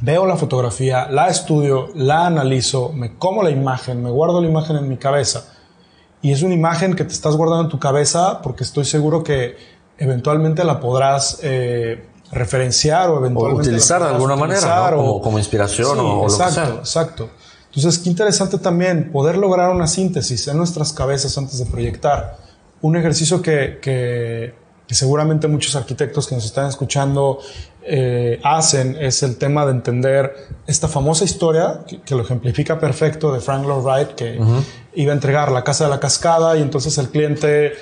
veo 0.00 0.26
la 0.26 0.36
fotografía, 0.36 1.08
la 1.10 1.28
estudio, 1.28 1.88
la 1.94 2.26
analizo, 2.26 2.90
me 2.92 3.16
como 3.16 3.42
la 3.42 3.50
imagen, 3.50 4.02
me 4.02 4.10
guardo 4.10 4.40
la 4.40 4.48
imagen 4.48 4.76
en 4.76 4.88
mi 4.88 4.96
cabeza. 4.96 5.52
Y 6.22 6.32
es 6.32 6.42
una 6.42 6.54
imagen 6.54 6.94
que 6.94 7.04
te 7.04 7.12
estás 7.12 7.36
guardando 7.36 7.64
en 7.64 7.68
tu 7.68 7.78
cabeza 7.78 8.40
porque 8.40 8.64
estoy 8.64 8.84
seguro 8.84 9.24
que 9.24 9.56
eventualmente 9.98 10.64
la 10.64 10.80
podrás 10.80 11.40
eh, 11.42 12.06
referenciar 12.32 13.10
o 13.10 13.18
eventualmente... 13.18 13.68
utilizar 13.68 14.02
de 14.02 14.08
alguna 14.08 14.36
manera, 14.36 14.90
como, 14.92 15.38
inspiración 15.38 15.98
o, 15.98 16.22
lo 16.22 16.24
que 16.24 16.30
sea. 16.30 16.74
Exacto. 16.78 17.30
Entonces, 17.76 18.00
qué 18.02 18.08
interesante 18.08 18.58
también 18.58 19.10
poder 19.10 19.36
lograr 19.36 19.70
una 19.70 19.86
síntesis 19.86 20.46
en 20.46 20.56
nuestras 20.56 20.92
cabezas 20.92 21.36
antes 21.36 21.58
de 21.58 21.66
proyectar. 21.66 22.36
Un 22.80 22.96
ejercicio 22.96 23.42
que, 23.42 23.78
que, 23.82 24.54
seguramente 24.88 25.48
muchos 25.48 25.74
arquitectos 25.74 26.28
que 26.28 26.36
nos 26.36 26.44
están 26.44 26.68
escuchando 26.68 27.40
eh, 27.82 28.40
hacen 28.44 28.96
es 29.00 29.24
el 29.24 29.36
tema 29.36 29.66
de 29.66 29.72
entender 29.72 30.32
esta 30.68 30.86
famosa 30.86 31.24
historia 31.24 31.80
que, 31.86 32.14
lo 32.14 32.22
ejemplifica 32.22 32.78
perfecto 32.78 33.32
de 33.32 33.40
Frank 33.40 33.66
Lloyd 33.66 33.84
Wright, 33.84 34.08
que 34.14 34.38
iba 34.94 35.12
a 35.12 35.14
entregar 35.14 35.50
la 35.50 35.64
casa 35.64 35.84
de 35.84 35.90
la 35.90 35.98
cascada 35.98 36.56
y 36.56 36.62
entonces 36.62 36.96
el 36.98 37.08
cliente 37.08 37.72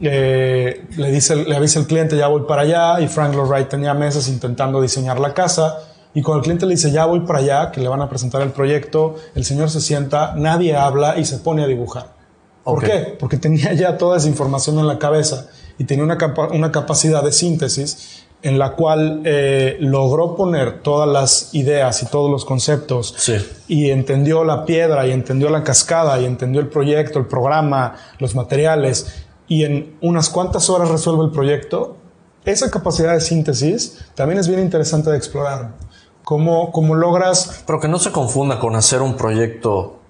eh, 0.00 0.86
le, 0.96 1.10
dice, 1.12 1.36
le 1.36 1.54
avisa 1.54 1.78
al 1.78 1.86
cliente 1.86 2.16
ya 2.16 2.26
voy 2.26 2.42
para 2.48 2.62
allá 2.62 3.00
y 3.00 3.06
Frank 3.06 3.32
Lloyd 3.32 3.48
Wright 3.48 3.68
tenía 3.68 3.94
meses 3.94 4.26
intentando 4.28 4.82
diseñar 4.82 5.20
la 5.20 5.32
casa 5.34 5.78
y 6.16 6.22
cuando 6.22 6.38
el 6.38 6.44
cliente 6.44 6.64
le 6.64 6.76
dice, 6.76 6.90
ya 6.90 7.04
voy 7.04 7.20
para 7.20 7.40
allá, 7.40 7.70
que 7.70 7.78
le 7.82 7.88
van 7.88 8.00
a 8.00 8.08
presentar 8.08 8.40
el 8.40 8.48
proyecto, 8.48 9.16
el 9.34 9.44
señor 9.44 9.68
se 9.68 9.82
sienta, 9.82 10.32
nadie 10.34 10.74
habla 10.74 11.18
y 11.18 11.26
se 11.26 11.36
pone 11.36 11.62
a 11.62 11.66
dibujar. 11.66 12.06
¿Por 12.64 12.82
qué? 12.82 13.14
Porque 13.20 13.36
tenía 13.36 13.74
ya 13.74 13.98
toda 13.98 14.16
esa 14.16 14.26
información 14.26 14.78
en 14.78 14.86
la 14.86 14.98
cabeza 14.98 15.48
y 15.76 15.84
tenía 15.84 16.04
una, 16.04 16.16
una 16.52 16.72
capacidad 16.72 17.22
de 17.22 17.32
síntesis 17.32 18.24
en 18.40 18.58
la 18.58 18.72
cual 18.72 19.20
eh, 19.26 19.76
logró 19.80 20.36
poner 20.36 20.80
todas 20.80 21.06
las 21.06 21.54
ideas 21.54 22.02
y 22.02 22.06
todos 22.06 22.30
los 22.30 22.46
conceptos 22.46 23.14
y 23.68 23.90
entendió 23.90 24.42
la 24.42 24.64
piedra 24.64 25.06
y 25.06 25.12
entendió 25.12 25.50
la 25.50 25.64
cascada 25.64 26.18
y 26.18 26.24
entendió 26.24 26.62
el 26.62 26.68
proyecto, 26.68 27.18
el 27.18 27.26
programa, 27.26 27.94
los 28.20 28.34
materiales 28.34 29.26
y 29.48 29.64
en 29.64 29.98
unas 30.00 30.30
cuantas 30.30 30.70
horas 30.70 30.88
resuelve 30.88 31.26
el 31.26 31.30
proyecto. 31.30 31.98
Esa 32.46 32.70
capacidad 32.70 33.12
de 33.12 33.20
síntesis 33.20 33.98
también 34.14 34.40
es 34.40 34.48
bien 34.48 34.60
interesante 34.60 35.10
de 35.10 35.18
explorar. 35.18 35.85
¿Cómo, 36.26 36.72
¿Cómo, 36.72 36.96
logras...? 36.96 37.62
Pero 37.68 37.78
que 37.78 37.86
no 37.86 38.00
se 38.00 38.10
confunda 38.10 38.58
con 38.58 38.74
hacer 38.74 39.00
un 39.00 39.16
proyecto 39.16 40.00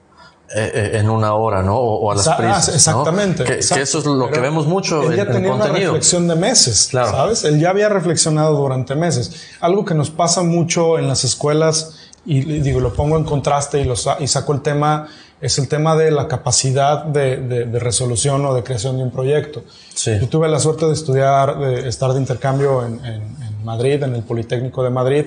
eh, 0.48 0.70
eh, 0.72 0.90
en 0.94 1.10
una 1.10 1.34
hora, 1.34 1.62
¿no? 1.62 1.76
O, 1.76 2.10
a 2.10 2.14
las 2.14 2.26
prisas. 2.30 2.74
Exactamente. 2.74 3.44
Que, 3.44 3.58
eso 3.58 3.98
es 3.98 4.06
lo 4.06 4.30
que 4.30 4.40
vemos 4.40 4.66
mucho 4.66 5.02
él 5.02 5.14
ya 5.14 5.30
tenía 5.30 5.52
una 5.52 5.66
reflexión 5.66 6.26
de 6.26 6.34
meses, 6.34 6.88
claro. 6.90 7.10
¿sabes? 7.10 7.44
Él 7.44 7.60
ya 7.60 7.68
había 7.68 7.90
reflexionado 7.90 8.56
durante 8.56 8.94
meses. 8.94 9.30
Algo 9.60 9.84
que 9.84 9.92
nos 9.92 10.08
pasa 10.08 10.42
mucho 10.42 10.98
en 10.98 11.06
las 11.06 11.22
escuelas, 11.24 11.98
y 12.24 12.40
digo, 12.60 12.80
lo 12.80 12.94
pongo 12.94 13.18
en 13.18 13.24
contraste 13.24 13.82
y, 13.82 13.84
lo, 13.84 13.92
y 14.18 14.26
saco 14.26 14.54
el 14.54 14.62
tema, 14.62 15.08
es 15.42 15.58
el 15.58 15.68
tema 15.68 15.96
de 15.96 16.10
la 16.12 16.28
capacidad 16.28 17.04
de, 17.04 17.36
de, 17.36 17.78
resolución 17.78 18.42
o 18.46 18.54
de 18.54 18.62
creación 18.62 18.96
de 18.96 19.02
un 19.02 19.10
proyecto. 19.10 19.64
Sí. 19.92 20.12
Yo 20.18 20.30
tuve 20.30 20.48
la 20.48 20.60
suerte 20.60 20.86
de 20.86 20.94
estudiar, 20.94 21.58
de 21.58 21.86
estar 21.86 22.14
de 22.14 22.20
intercambio 22.20 22.86
en, 22.86 23.04
en, 23.04 23.22
en 23.22 23.64
Madrid, 23.66 24.02
en 24.02 24.14
el 24.14 24.22
Politécnico 24.22 24.82
de 24.82 24.88
Madrid, 24.88 25.26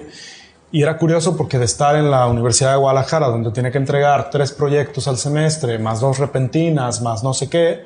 y 0.71 0.83
era 0.83 0.97
curioso 0.97 1.35
porque 1.35 1.57
de 1.57 1.65
estar 1.65 1.95
en 1.95 2.11
la 2.11 2.27
Universidad 2.27 2.71
de 2.71 2.77
Guadalajara, 2.77 3.27
donde 3.27 3.51
tiene 3.51 3.71
que 3.71 3.79
entregar 3.79 4.29
tres 4.29 4.51
proyectos 4.51 5.07
al 5.07 5.17
semestre, 5.17 5.79
más 5.79 5.99
dos 5.99 6.19
repentinas, 6.19 7.01
más 7.01 7.23
no 7.23 7.33
sé 7.33 7.49
qué, 7.49 7.85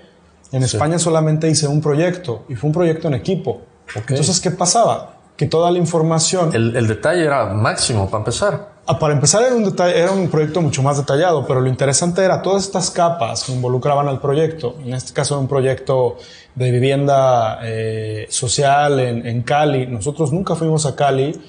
en 0.52 0.64
España 0.64 1.00
solamente 1.00 1.50
hice 1.50 1.68
un 1.68 1.82
proyecto 1.82 2.44
y 2.50 2.56
fue 2.56 2.68
un 2.68 2.74
proyecto 2.74 3.08
en 3.08 3.16
equipo. 3.16 3.62
Entonces, 3.96 4.40
¿qué 4.40 4.52
pasaba? 4.52 5.16
Que 5.36 5.48
toda 5.48 5.72
la 5.72 5.80
información... 5.80 6.52
El, 6.54 6.88
detalle 6.88 7.24
era 7.24 7.46
máximo 7.46 8.06
para 8.06 8.20
empezar. 8.20 8.74
Ah, 8.86 9.00
para 9.00 9.14
empezar 9.14 9.44
era 9.44 9.56
un, 9.56 9.64
detalle, 9.64 9.98
era 9.98 10.12
un 10.12 10.28
proyecto 10.28 10.62
mucho 10.62 10.84
más 10.84 10.98
detallado, 10.98 11.48
pero 11.48 11.62
lo 11.62 11.70
interesante 11.70 12.24
era 12.24 12.42
todas 12.42 12.64
estas 12.64 12.92
capas 12.92 13.46
que 13.46 13.54
involucraban 13.54 14.08
al 14.08 14.20
proyecto. 14.20 14.76
En 14.86 14.94
este 14.94 15.14
caso, 15.14 15.40
un 15.40 15.48
proyecto 15.48 16.18
de 16.54 16.70
vivienda 16.70 17.60
eh, 17.64 18.28
social 18.30 19.00
en, 19.00 19.26
en 19.26 19.42
Cali. 19.42 19.88
Nosotros 19.88 20.32
nunca 20.34 20.54
fuimos 20.54 20.86
a 20.86 20.96
Cali 20.96 21.42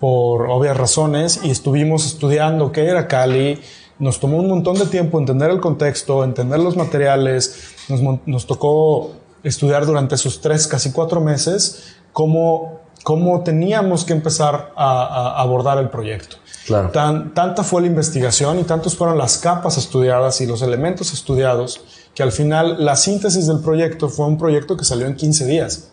por 0.00 0.48
obvias 0.48 0.76
razones 0.76 1.40
y 1.42 1.50
estuvimos 1.50 2.06
estudiando 2.06 2.72
qué 2.72 2.86
era 2.86 3.08
Cali. 3.08 3.60
Nos 3.98 4.20
tomó 4.20 4.38
un 4.38 4.48
montón 4.48 4.78
de 4.78 4.86
tiempo 4.86 5.18
entender 5.18 5.50
el 5.50 5.60
contexto, 5.60 6.22
entender 6.22 6.60
los 6.60 6.76
materiales. 6.76 7.74
Nos, 8.26 8.46
tocó 8.46 9.12
estudiar 9.42 9.86
durante 9.86 10.14
esos 10.14 10.40
tres, 10.40 10.66
casi 10.68 10.92
cuatro 10.92 11.20
meses, 11.20 11.96
cómo, 12.12 12.80
cómo 13.02 13.42
teníamos 13.42 14.04
que 14.04 14.12
empezar 14.12 14.72
a, 14.76 15.40
abordar 15.40 15.78
el 15.78 15.88
proyecto. 15.88 16.36
Claro. 16.66 16.90
Tan, 16.90 17.34
tanta 17.34 17.64
fue 17.64 17.80
la 17.80 17.88
investigación 17.88 18.60
y 18.60 18.64
tantos 18.64 18.94
fueron 18.94 19.18
las 19.18 19.38
capas 19.38 19.78
estudiadas 19.78 20.40
y 20.40 20.46
los 20.46 20.62
elementos 20.62 21.12
estudiados 21.12 21.80
que 22.14 22.22
al 22.22 22.30
final 22.30 22.84
la 22.84 22.96
síntesis 22.96 23.46
del 23.46 23.60
proyecto 23.60 24.08
fue 24.08 24.26
un 24.26 24.38
proyecto 24.38 24.76
que 24.76 24.84
salió 24.84 25.06
en 25.06 25.16
15 25.16 25.46
días. 25.46 25.88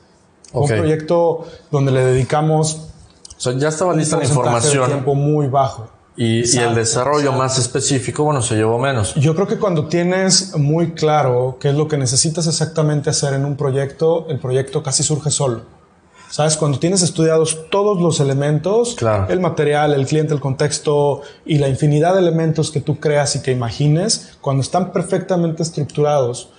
Un 0.51 0.67
proyecto 0.67 1.45
donde 1.71 1.91
le 1.91 2.05
dedicamos 2.05 2.89
o 3.37 3.41
sea, 3.41 3.53
ya 3.53 3.69
estaba 3.69 3.93
lista 3.93 4.17
la 4.17 4.25
información. 4.25 4.87
tiempo 4.87 5.15
muy 5.15 5.47
bajo. 5.47 5.89
Y, 6.17 6.57
el 6.57 6.75
desarrollo 6.75 7.33
más 7.33 7.57
específico, 7.59 8.23
bueno, 8.23 8.41
se 8.41 8.55
llevó 8.55 8.79
menos. 8.79 9.15
Yo 9.15 9.35
creo 9.35 9.47
que 9.47 9.57
cuando 9.57 9.87
tienes 9.87 10.55
muy 10.55 10.93
claro 10.93 11.57
qué 11.59 11.69
es 11.69 11.75
lo 11.75 11.89
que 11.89 11.97
necesitas 11.97 12.47
exactamente 12.47 13.09
hacer 13.09 13.33
en 13.33 13.43
un 13.43 13.57
proyecto, 13.57 14.25
el 14.29 14.39
proyecto 14.39 14.81
casi 14.81 15.03
surge 15.03 15.29
solo. 15.29 15.63
¿Sabes? 16.29 16.57
Cuando 16.57 16.79
tienes 16.79 17.01
estudiados 17.01 17.69
todos 17.69 18.01
los 18.01 18.19
elementos, 18.19 18.95
el 19.29 19.39
material, 19.39 19.93
el 19.93 20.05
cliente, 20.07 20.33
el 20.33 20.39
contexto 20.39 21.21
y 21.45 21.59
la 21.59 21.67
infinidad 21.67 22.13
de 22.13 22.19
elementos 22.19 22.71
que 22.71 22.81
tú 22.81 22.99
creas 22.99 23.35
y 23.35 23.41
que 23.41 23.51
imagines, 23.51 24.37
cuando 24.41 24.61
están 24.61 24.91
perfectamente 24.91 25.63
estructurados, 25.63 26.49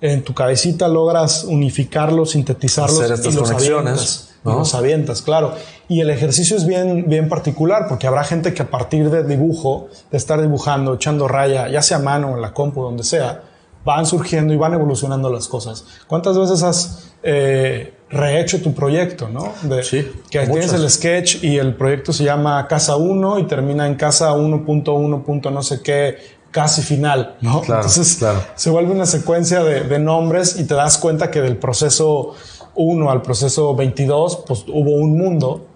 en 0.00 0.22
tu 0.22 0.34
cabecita 0.34 0.86
logras 0.86 1.44
unificarlos, 1.44 2.30
sintetizarlos 2.30 3.00
Hacer 3.00 3.14
estas 3.14 3.34
y 3.34 3.36
los 3.36 3.50
conexiones, 3.50 4.28
¿no? 4.44 4.58
los 4.58 4.74
avientas, 4.74 5.22
claro. 5.22 5.54
Y 5.88 6.00
el 6.00 6.10
ejercicio 6.10 6.56
es 6.56 6.66
bien, 6.66 7.08
bien 7.08 7.28
particular 7.28 7.86
porque 7.88 8.06
habrá 8.06 8.24
gente 8.24 8.54
que 8.54 8.62
a 8.62 8.70
partir 8.70 9.10
de 9.10 9.24
dibujo, 9.24 9.88
de 10.10 10.18
estar 10.18 10.40
dibujando, 10.40 10.94
echando 10.94 11.28
raya, 11.28 11.68
ya 11.68 11.82
sea 11.82 11.98
a 11.98 12.00
mano, 12.00 12.34
en 12.34 12.42
la 12.42 12.52
compu, 12.52 12.82
donde 12.82 13.04
sea, 13.04 13.42
van 13.84 14.04
surgiendo 14.06 14.52
y 14.52 14.56
van 14.56 14.74
evolucionando 14.74 15.32
las 15.32 15.48
cosas. 15.48 15.84
¿Cuántas 16.06 16.38
veces 16.38 16.62
has 16.62 17.12
eh, 17.22 17.94
rehecho 18.10 18.60
tu 18.60 18.74
proyecto, 18.74 19.28
¿no? 19.28 19.52
De, 19.62 19.82
sí. 19.82 20.10
Que 20.30 20.46
tienes 20.46 20.72
el 20.72 20.88
sketch 20.90 21.42
y 21.42 21.58
el 21.58 21.74
proyecto 21.74 22.12
se 22.12 22.24
llama 22.24 22.66
Casa 22.68 22.96
1 22.96 23.38
y 23.38 23.44
termina 23.44 23.86
en 23.86 23.94
Casa 23.94 24.32
1.1. 24.32 25.50
no 25.50 25.62
sé 25.62 25.80
qué, 25.82 26.18
casi 26.50 26.82
final, 26.82 27.36
¿no? 27.40 27.60
Claro, 27.62 27.82
Entonces 27.82 28.16
claro. 28.16 28.42
se 28.54 28.70
vuelve 28.70 28.92
una 28.92 29.06
secuencia 29.06 29.62
de, 29.62 29.82
de, 29.82 29.98
nombres 29.98 30.58
y 30.58 30.64
te 30.64 30.74
das 30.74 30.98
cuenta 30.98 31.30
que 31.30 31.40
del 31.40 31.56
proceso 31.56 32.34
1 32.78 33.10
al 33.10 33.22
proceso 33.22 33.74
22, 33.74 34.44
pues 34.46 34.64
hubo 34.68 34.92
un 34.92 35.18
mundo. 35.18 35.66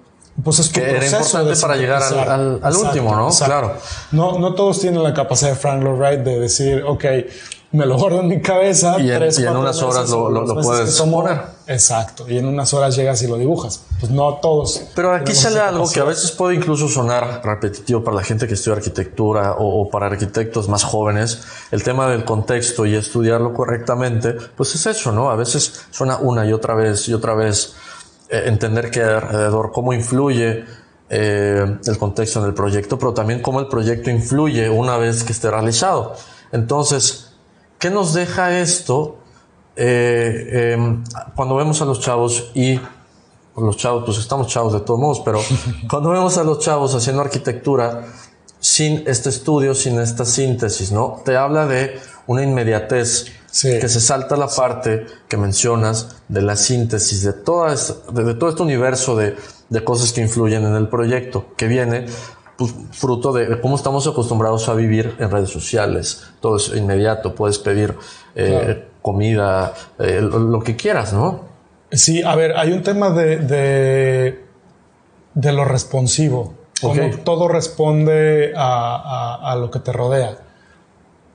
Pues 0.43 0.61
es 0.61 0.71
que 0.71 0.81
era 0.81 1.05
importante 1.05 1.55
para 1.61 1.77
llegar 1.77 2.03
al, 2.03 2.19
al, 2.19 2.61
al 2.63 2.77
último, 2.77 3.15
¿no? 3.15 3.29
Claro. 3.29 3.75
No, 4.13 4.39
no 4.39 4.55
todos 4.55 4.81
tienen 4.81 5.03
la 5.03 5.13
capacidad 5.13 5.51
de 5.51 5.57
Frank 5.57 5.83
Lloyd 5.83 5.99
Wright 5.99 6.21
de 6.21 6.41
decir, 6.41 6.83
ok, 6.87 7.05
me 7.73 7.87
lo 7.87 7.97
guardo 7.97 8.21
en 8.21 8.29
mi 8.29 8.41
cabeza. 8.41 9.01
Y 9.01 9.11
en, 9.11 9.23
y 9.23 9.43
en 9.45 9.57
unas 9.57 9.83
horas 9.83 10.11
lo, 10.11 10.31
lo, 10.31 10.47
lo 10.47 10.61
puedes 10.61 11.01
poner. 11.01 11.41
Exacto. 11.67 12.29
Y 12.29 12.39
en 12.39 12.47
unas 12.47 12.75
horas 12.75 12.95
llegas 12.97 13.23
y 13.23 13.27
lo 13.27 13.39
dibujas. 13.39 13.83
Pues 13.99 14.13
no 14.13 14.35
todos. 14.43 14.83
Pero 14.95 15.15
aquí 15.15 15.33
sale 15.33 15.61
algo 15.61 15.91
que 15.91 16.01
a 16.01 16.05
veces 16.05 16.31
puede 16.33 16.57
incluso 16.57 16.89
sonar 16.89 17.41
repetitivo 17.45 18.05
para 18.05 18.17
la 18.17 18.23
gente 18.23 18.47
que 18.47 18.55
estudia 18.55 18.77
arquitectura 18.77 19.53
o, 19.53 19.83
o, 19.83 19.89
para 19.89 20.07
arquitectos 20.07 20.69
más 20.69 20.85
jóvenes. 20.85 21.43
El 21.71 21.83
tema 21.83 22.09
del 22.09 22.25
contexto 22.25 22.85
y 22.85 22.95
estudiarlo 22.95 23.55
correctamente, 23.55 24.35
pues 24.57 24.75
es 24.75 24.87
eso, 24.87 25.13
¿no? 25.13 25.31
A 25.31 25.37
veces 25.37 25.87
suena 25.91 26.19
una 26.19 26.45
y 26.47 26.53
otra 26.53 26.75
vez 26.75 27.09
y 27.09 27.15
otra 27.15 27.35
vez 27.35 27.75
eh, 28.29 28.43
entender 28.47 28.91
que 28.91 29.03
alrededor 29.03 29.73
cómo 29.73 29.93
influye 29.95 30.65
eh, 31.09 31.79
el 31.87 31.99
contexto 31.99 32.41
en 32.41 32.47
el 32.47 32.55
proyecto, 32.55 32.99
pero 32.99 33.15
también 33.15 33.41
cómo 33.41 33.61
el 33.61 33.69
proyecto 33.69 34.11
influye 34.11 34.69
una 34.69 34.99
vez 34.99 35.25
que 35.25 35.33
esté 35.33 35.51
realizado. 35.51 36.15
Entonces, 36.53 37.32
¿Qué 37.83 37.91
nos 37.91 38.15
deja 38.15 38.61
esto 38.61 39.17
eh, 39.75 40.77
eh, 40.77 40.99
cuando 41.35 41.57
vemos 41.57 41.83
a 41.83 41.85
los 41.85 41.99
chavos 41.99 42.53
y 42.55 42.79
los 43.57 43.77
chavos, 43.77 44.05
pues 44.07 44.19
estamos 44.19 44.47
chavos 44.47 44.73
de 44.73 44.83
todos 44.83 45.01
modos, 45.01 45.21
pero 45.25 45.41
cuando 45.91 46.11
vemos 46.11 46.39
a 46.39 46.45
los 46.45 46.61
chavos 46.61 46.95
haciendo 46.95 47.23
arquitectura 47.23 48.07
sin 48.61 49.03
este 49.09 49.31
estudio, 49.31 49.75
sin 49.75 49.99
esta 49.99 50.25
síntesis, 50.25 50.93
¿no? 50.93 51.23
Te 51.25 51.37
habla 51.37 51.67
de 51.67 51.99
una 52.29 52.45
inmediatez 52.45 53.33
sí. 53.51 53.81
que 53.81 53.89
se 53.89 54.01
salta 54.01 54.37
la 54.37 54.47
parte 54.47 55.05
que 55.27 55.37
mencionas 55.37 56.23
de 56.29 56.43
la 56.43 56.55
síntesis 56.55 57.25
de, 57.25 57.33
toda 57.33 57.73
esta, 57.73 58.13
de, 58.13 58.23
de 58.23 58.35
todo 58.35 58.51
este 58.51 58.63
universo 58.63 59.17
de, 59.17 59.35
de 59.71 59.83
cosas 59.83 60.13
que 60.13 60.21
influyen 60.21 60.65
en 60.65 60.77
el 60.77 60.87
proyecto, 60.87 61.47
que 61.57 61.67
viene 61.67 62.07
pues, 62.57 62.75
fruto 62.93 63.33
de, 63.33 63.61
cómo 63.61 63.77
estamos 63.77 64.07
acostumbrados 64.07 64.69
a 64.69 64.75
vivir 64.75 65.17
en 65.19 65.31
redes 65.31 65.51
sociales. 65.51 66.25
Todo 66.41 66.57
es 66.57 66.69
inmediato, 66.75 67.35
puedes 67.35 67.59
pedir 67.59 67.95
eh, 68.35 68.49
claro. 68.49 68.81
comida, 69.01 69.75
eh, 69.99 70.21
lo, 70.21 70.39
lo, 70.39 70.61
que 70.61 70.77
quieras, 70.77 71.13
¿no? 71.13 71.53
Sí, 71.91 72.23
a 72.23 72.35
ver, 72.37 72.57
hay 72.57 72.73
un 72.73 72.83
tema 72.83 73.11
de, 73.11 73.37
de, 73.37 74.45
de 75.35 75.53
lo 75.53 75.65
responsivo, 75.65 76.55
como 76.81 77.11
todo 77.25 77.49
responde 77.49 78.53
a, 78.57 79.41
a, 79.43 79.53
a 79.53 79.57
lo 79.57 79.71
que 79.71 79.79
te 79.79 79.93
rodea. 79.93 80.39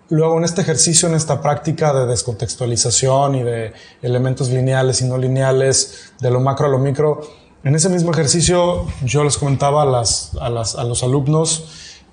Luego, 0.09 0.37
en 0.37 0.45
este 0.45 0.61
ejercicio, 0.61 1.09
en 1.09 1.15
esta 1.15 1.41
práctica 1.41 1.93
de 1.93 2.05
descontextualización 2.05 3.35
y 3.35 3.43
de 3.43 3.73
elementos 4.01 4.49
lineales 4.49 5.01
y 5.01 5.05
no 5.05 5.17
lineales, 5.17 6.13
de 6.21 6.31
lo 6.31 6.39
macro 6.39 6.67
a 6.67 6.69
lo 6.69 6.79
micro, 6.79 7.21
en 7.63 7.75
ese 7.75 7.89
mismo 7.89 8.11
ejercicio 8.11 8.85
yo 9.03 9.23
les 9.23 9.37
comentaba 9.37 9.83
a, 9.83 9.85
las, 9.85 10.31
a, 10.39 10.49
las, 10.49 10.75
a 10.75 10.83
los 10.83 11.03
alumnos 11.03 11.65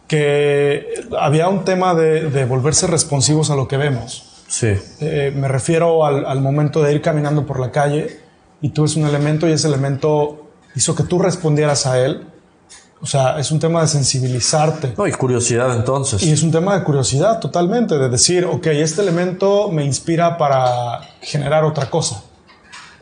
que 0.08 1.06
había 1.18 1.48
un 1.48 1.64
tema 1.64 1.94
de, 1.94 2.30
de, 2.30 2.44
volverse 2.44 2.86
responsivos 2.86 3.50
a 3.50 3.56
lo 3.56 3.68
que 3.68 3.76
vemos. 3.76 4.44
Sí. 4.48 4.74
Eh, 5.00 5.32
me 5.34 5.48
refiero 5.48 6.04
al, 6.04 6.26
al, 6.26 6.40
momento 6.40 6.82
de 6.82 6.92
ir 6.92 7.00
caminando 7.00 7.46
por 7.46 7.58
la 7.58 7.70
calle 7.70 8.20
y 8.60 8.70
tú 8.70 8.82
ves 8.82 8.96
un 8.96 9.06
elemento 9.06 9.48
y 9.48 9.52
ese 9.52 9.68
elemento 9.68 10.50
hizo 10.74 10.94
que 10.94 11.04
tú 11.04 11.18
respondieras 11.18 11.86
a 11.86 12.04
él. 12.04 12.26
O 13.00 13.06
sea, 13.06 13.38
es 13.38 13.50
un 13.50 13.58
tema 13.58 13.82
de 13.82 13.88
sensibilizarte. 13.88 14.94
No, 14.96 15.06
y 15.06 15.12
curiosidad 15.12 15.74
entonces. 15.76 16.22
Y 16.22 16.32
es 16.32 16.42
un 16.42 16.50
tema 16.50 16.78
de 16.78 16.84
curiosidad 16.84 17.38
totalmente, 17.38 17.98
de 17.98 18.08
decir, 18.08 18.46
ok, 18.46 18.66
este 18.68 19.02
elemento 19.02 19.70
me 19.70 19.84
inspira 19.84 20.38
para 20.38 21.00
generar 21.20 21.64
otra 21.64 21.90
cosa. 21.90 22.22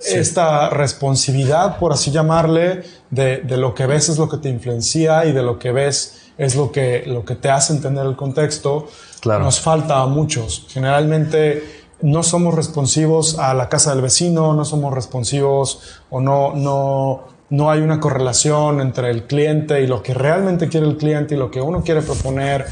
Sí. 0.02 0.16
esta 0.16 0.68
responsividad, 0.70 1.78
por 1.78 1.92
así 1.92 2.10
llamarle, 2.10 2.82
de, 3.10 3.38
de, 3.38 3.56
lo 3.56 3.72
que 3.72 3.86
ves 3.86 4.08
es 4.08 4.18
lo 4.18 4.28
que 4.28 4.38
te 4.38 4.48
influencia 4.48 5.24
y 5.26 5.32
de 5.32 5.42
lo 5.42 5.60
que 5.60 5.70
ves 5.70 6.22
es 6.38 6.56
lo 6.56 6.72
que, 6.72 7.04
lo 7.06 7.24
que 7.24 7.36
te 7.36 7.50
hace 7.50 7.72
entender 7.72 8.04
el 8.06 8.16
contexto, 8.16 8.88
claro. 9.20 9.44
nos 9.44 9.60
falta 9.60 10.00
a 10.00 10.06
muchos. 10.06 10.66
Generalmente 10.68 11.84
no 12.00 12.22
somos 12.22 12.54
responsivos 12.54 13.38
a 13.38 13.54
la 13.54 13.68
casa 13.68 13.92
del 13.92 14.02
vecino, 14.02 14.54
no 14.54 14.64
somos 14.64 14.92
responsivos 14.92 16.00
o 16.10 16.20
no, 16.20 16.52
no, 16.54 17.24
no 17.50 17.70
hay 17.70 17.80
una 17.80 18.00
correlación 18.00 18.80
entre 18.80 19.10
el 19.10 19.24
cliente 19.26 19.82
y 19.82 19.86
lo 19.86 20.02
que 20.02 20.14
realmente 20.14 20.68
quiere 20.68 20.86
el 20.86 20.96
cliente 20.96 21.34
y 21.34 21.38
lo 21.38 21.50
que 21.50 21.60
uno 21.60 21.82
quiere 21.82 22.02
proponer. 22.02 22.66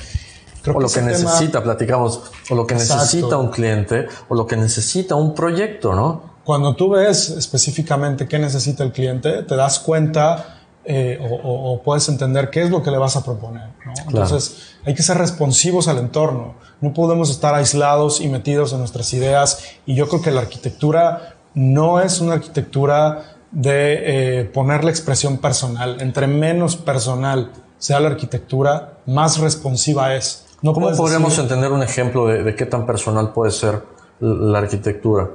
Creo 0.63 0.77
o 0.77 0.81
lo 0.81 0.89
que, 0.89 0.95
que 0.95 1.03
necesita, 1.03 1.53
tema... 1.53 1.65
platicamos, 1.65 2.23
o 2.51 2.55
lo 2.55 2.67
que 2.67 2.75
Exacto. 2.75 3.03
necesita 3.03 3.37
un 3.39 3.51
cliente, 3.51 4.09
o 4.29 4.35
lo 4.35 4.47
que 4.47 4.57
necesita 4.57 5.15
un 5.15 5.35
proyecto, 5.35 5.95
¿no? 5.95 6.30
Cuando 6.45 6.75
tú 6.75 6.91
ves 6.91 7.31
específicamente 7.31 8.27
qué 8.27 8.39
necesita 8.39 8.83
el 8.83 8.93
cliente, 8.93 9.43
te 9.43 9.57
das 9.57 9.79
cuenta 9.79 10.61
eh, 10.85 11.19
o, 11.21 11.35
o, 11.35 11.73
o, 11.73 11.83
puedes 11.83 12.09
entender 12.09 12.49
qué 12.49 12.63
es 12.63 12.71
lo 12.71 12.83
que 12.83 12.91
le 12.91 12.99
vas 12.99 13.15
a 13.15 13.23
proponer. 13.23 13.69
¿no? 13.85 13.93
Claro. 13.93 14.09
Entonces, 14.09 14.77
hay 14.85 14.95
que 14.95 15.03
ser 15.03 15.19
responsivos 15.19 15.89
al 15.89 15.99
entorno. 15.99 16.55
No 16.81 16.95
podemos 16.95 17.31
estar 17.31 17.55
aislados 17.55 18.21
y 18.21 18.29
metidos 18.29 18.73
en 18.73 18.79
nuestras 18.79 19.13
ideas. 19.13 19.63
Y 19.85 19.95
yo 19.95 20.09
creo 20.09 20.23
que 20.23 20.31
la 20.31 20.41
arquitectura 20.41 21.37
no 21.55 22.01
es 22.01 22.21
una 22.21 22.35
arquitectura 22.35 23.37
de 23.51 24.41
eh, 24.41 24.45
poner 24.47 24.85
la 24.85 24.91
expresión 24.91 25.39
personal. 25.39 26.01
Entre 26.01 26.27
menos 26.27 26.77
personal 26.77 27.51
sea 27.79 28.01
la 28.01 28.09
arquitectura, 28.09 28.99
más 29.07 29.39
responsiva 29.39 30.15
es. 30.15 30.47
No 30.63 30.73
¿Cómo 30.73 30.91
podríamos 30.93 31.31
decir... 31.31 31.45
entender 31.45 31.73
un 31.73 31.83
ejemplo 31.83 32.27
de, 32.27 32.43
de 32.43 32.55
qué 32.55 32.67
tan 32.67 32.87
personal 32.87 33.33
puede 33.33 33.51
ser 33.51 33.83
la 34.21 34.59
arquitectura? 34.59 35.31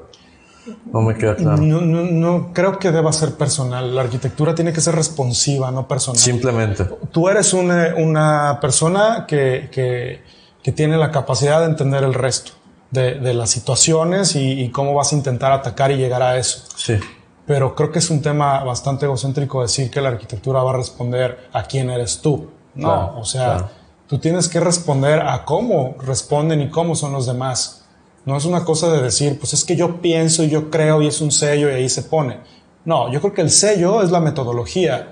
No 0.91 1.01
me 1.01 1.15
queda 1.15 1.35
claro. 1.35 1.61
No, 1.61 1.81
no, 1.81 2.03
no, 2.03 2.53
creo 2.53 2.79
que 2.79 2.91
deba 2.91 3.11
ser 3.11 3.35
personal. 3.35 3.95
La 3.95 4.01
arquitectura 4.01 4.55
tiene 4.55 4.73
que 4.73 4.81
ser 4.81 4.95
responsiva, 4.95 5.71
no 5.71 5.87
personal. 5.87 6.19
Simplemente. 6.19 6.85
Tú 7.11 7.29
eres 7.29 7.53
una, 7.53 7.93
una 7.97 8.59
persona 8.61 9.25
que, 9.27 9.69
que, 9.71 10.21
que, 10.63 10.71
tiene 10.71 10.97
la 10.97 11.11
capacidad 11.11 11.59
de 11.59 11.65
entender 11.65 12.03
el 12.03 12.13
resto 12.13 12.53
de, 12.91 13.15
de 13.15 13.33
las 13.33 13.49
situaciones 13.49 14.35
y, 14.35 14.61
y, 14.61 14.69
cómo 14.69 14.93
vas 14.93 15.13
a 15.13 15.15
intentar 15.15 15.51
atacar 15.51 15.91
y 15.91 15.97
llegar 15.97 16.21
a 16.21 16.37
eso. 16.37 16.63
Sí. 16.75 16.99
Pero 17.45 17.75
creo 17.75 17.91
que 17.91 17.99
es 17.99 18.09
un 18.09 18.21
tema 18.21 18.63
bastante 18.63 19.05
egocéntrico 19.05 19.61
decir 19.61 19.91
que 19.91 20.01
la 20.01 20.09
arquitectura 20.09 20.63
va 20.63 20.71
a 20.71 20.77
responder 20.77 21.49
a 21.53 21.63
quién 21.63 21.89
eres 21.89 22.21
tú. 22.21 22.49
No, 22.73 22.87
claro, 22.87 23.19
o 23.19 23.25
sea, 23.25 23.45
claro. 23.45 23.69
tú 24.07 24.17
tienes 24.17 24.49
que 24.49 24.59
responder 24.59 25.21
a 25.21 25.45
cómo 25.45 25.95
responden 25.99 26.61
y 26.61 26.69
cómo 26.69 26.95
son 26.95 27.13
los 27.13 27.27
demás. 27.27 27.84
No 28.25 28.35
es 28.37 28.45
una 28.45 28.63
cosa 28.65 28.91
de 28.91 29.01
decir, 29.01 29.37
pues 29.39 29.53
es 29.53 29.63
que 29.63 29.75
yo 29.75 30.01
pienso 30.01 30.43
y 30.43 30.49
yo 30.49 30.69
creo 30.71 31.01
y 31.01 31.07
es 31.07 31.21
un 31.21 31.31
sello 31.31 31.69
y 31.69 31.73
ahí 31.73 31.89
se 31.89 32.01
pone. 32.03 32.39
No, 32.83 33.11
yo 33.11 33.19
creo 33.21 33.33
que 33.33 33.41
el 33.41 33.49
sello 33.51 34.01
es 34.01 34.11
la 34.11 34.19
metodología. 34.19 35.11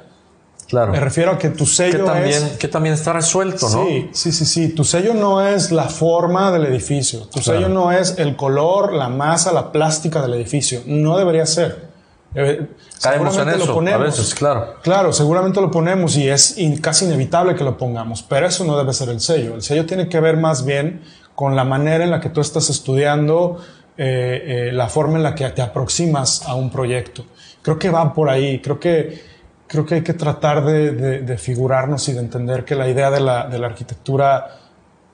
Claro. 0.67 0.91
Me 0.91 0.99
refiero 0.99 1.31
a 1.31 1.37
que 1.37 1.49
tu 1.49 1.65
sello 1.67 1.99
que 1.99 2.03
también, 2.11 2.43
es... 2.43 2.57
Que 2.57 2.67
también 2.67 2.95
está 2.95 3.13
resuelto, 3.13 3.69
¿no? 3.69 3.85
Sí, 3.85 4.09
sí, 4.13 4.31
sí, 4.31 4.45
sí. 4.45 4.69
Tu 4.69 4.83
sello 4.83 5.13
no 5.13 5.45
es 5.45 5.71
la 5.71 5.83
forma 5.83 6.51
del 6.51 6.65
edificio. 6.65 7.21
Tu 7.27 7.41
Claro. 7.41 7.59
sello 7.59 7.69
no 7.69 7.91
es 7.91 8.17
el 8.17 8.35
color, 8.35 8.93
la 8.93 9.09
masa, 9.09 9.51
la 9.51 9.71
plástica 9.71 10.21
del 10.21 10.33
edificio. 10.33 10.81
No 10.87 11.17
debería 11.17 11.45
ser. 11.45 11.89
Eh, 12.35 12.67
Caemos 13.01 13.27
en 13.37 13.43
seguramente 13.43 13.57
lo 13.59 13.63
eso 13.65 13.71
a 13.71 13.75
ponemos. 13.75 14.01
veces, 14.01 14.33
claro. 14.33 14.73
Claro, 14.81 15.13
seguramente 15.13 15.61
lo 15.61 15.69
ponemos 15.69 16.17
y 16.17 16.27
es 16.27 16.57
in- 16.57 16.77
casi 16.77 17.05
inevitable 17.05 17.53
que 17.55 17.63
lo 17.63 17.77
pongamos, 17.77 18.23
pero 18.23 18.47
eso 18.47 18.63
no 18.63 18.75
debe 18.75 18.91
ser 18.93 19.09
el 19.09 19.19
sello. 19.19 19.53
El 19.53 19.61
sello 19.61 19.85
tiene 19.85 20.09
que 20.09 20.19
ver 20.19 20.37
más 20.37 20.65
bien 20.65 21.01
con 21.35 21.55
la 21.55 21.63
manera 21.63 22.03
en 22.03 22.11
la 22.11 22.19
que 22.19 22.29
tú 22.29 22.41
estás 22.41 22.69
estudiando, 22.69 23.59
eh, 23.97 24.69
eh, 24.69 24.71
la 24.71 24.87
forma 24.89 25.17
en 25.17 25.23
la 25.23 25.35
que 25.35 25.47
te 25.49 25.61
aproximas 25.61 26.47
a 26.47 26.55
un 26.55 26.69
proyecto. 26.69 27.25
Creo 27.61 27.77
que 27.77 27.89
va 27.89 28.13
por 28.13 28.29
ahí. 28.29 28.59
Creo 28.61 28.79
que, 28.79 29.23
creo 29.67 29.85
que 29.85 29.95
hay 29.95 30.03
que 30.03 30.13
tratar 30.13 30.65
de, 30.65 30.91
de, 30.91 31.21
de 31.21 31.37
figurarnos 31.37 32.07
y 32.09 32.13
de 32.13 32.19
entender 32.19 32.65
que 32.65 32.75
la 32.75 32.87
idea 32.87 33.11
de 33.11 33.19
la, 33.19 33.47
de 33.47 33.59
la 33.59 33.67
arquitectura 33.67 34.59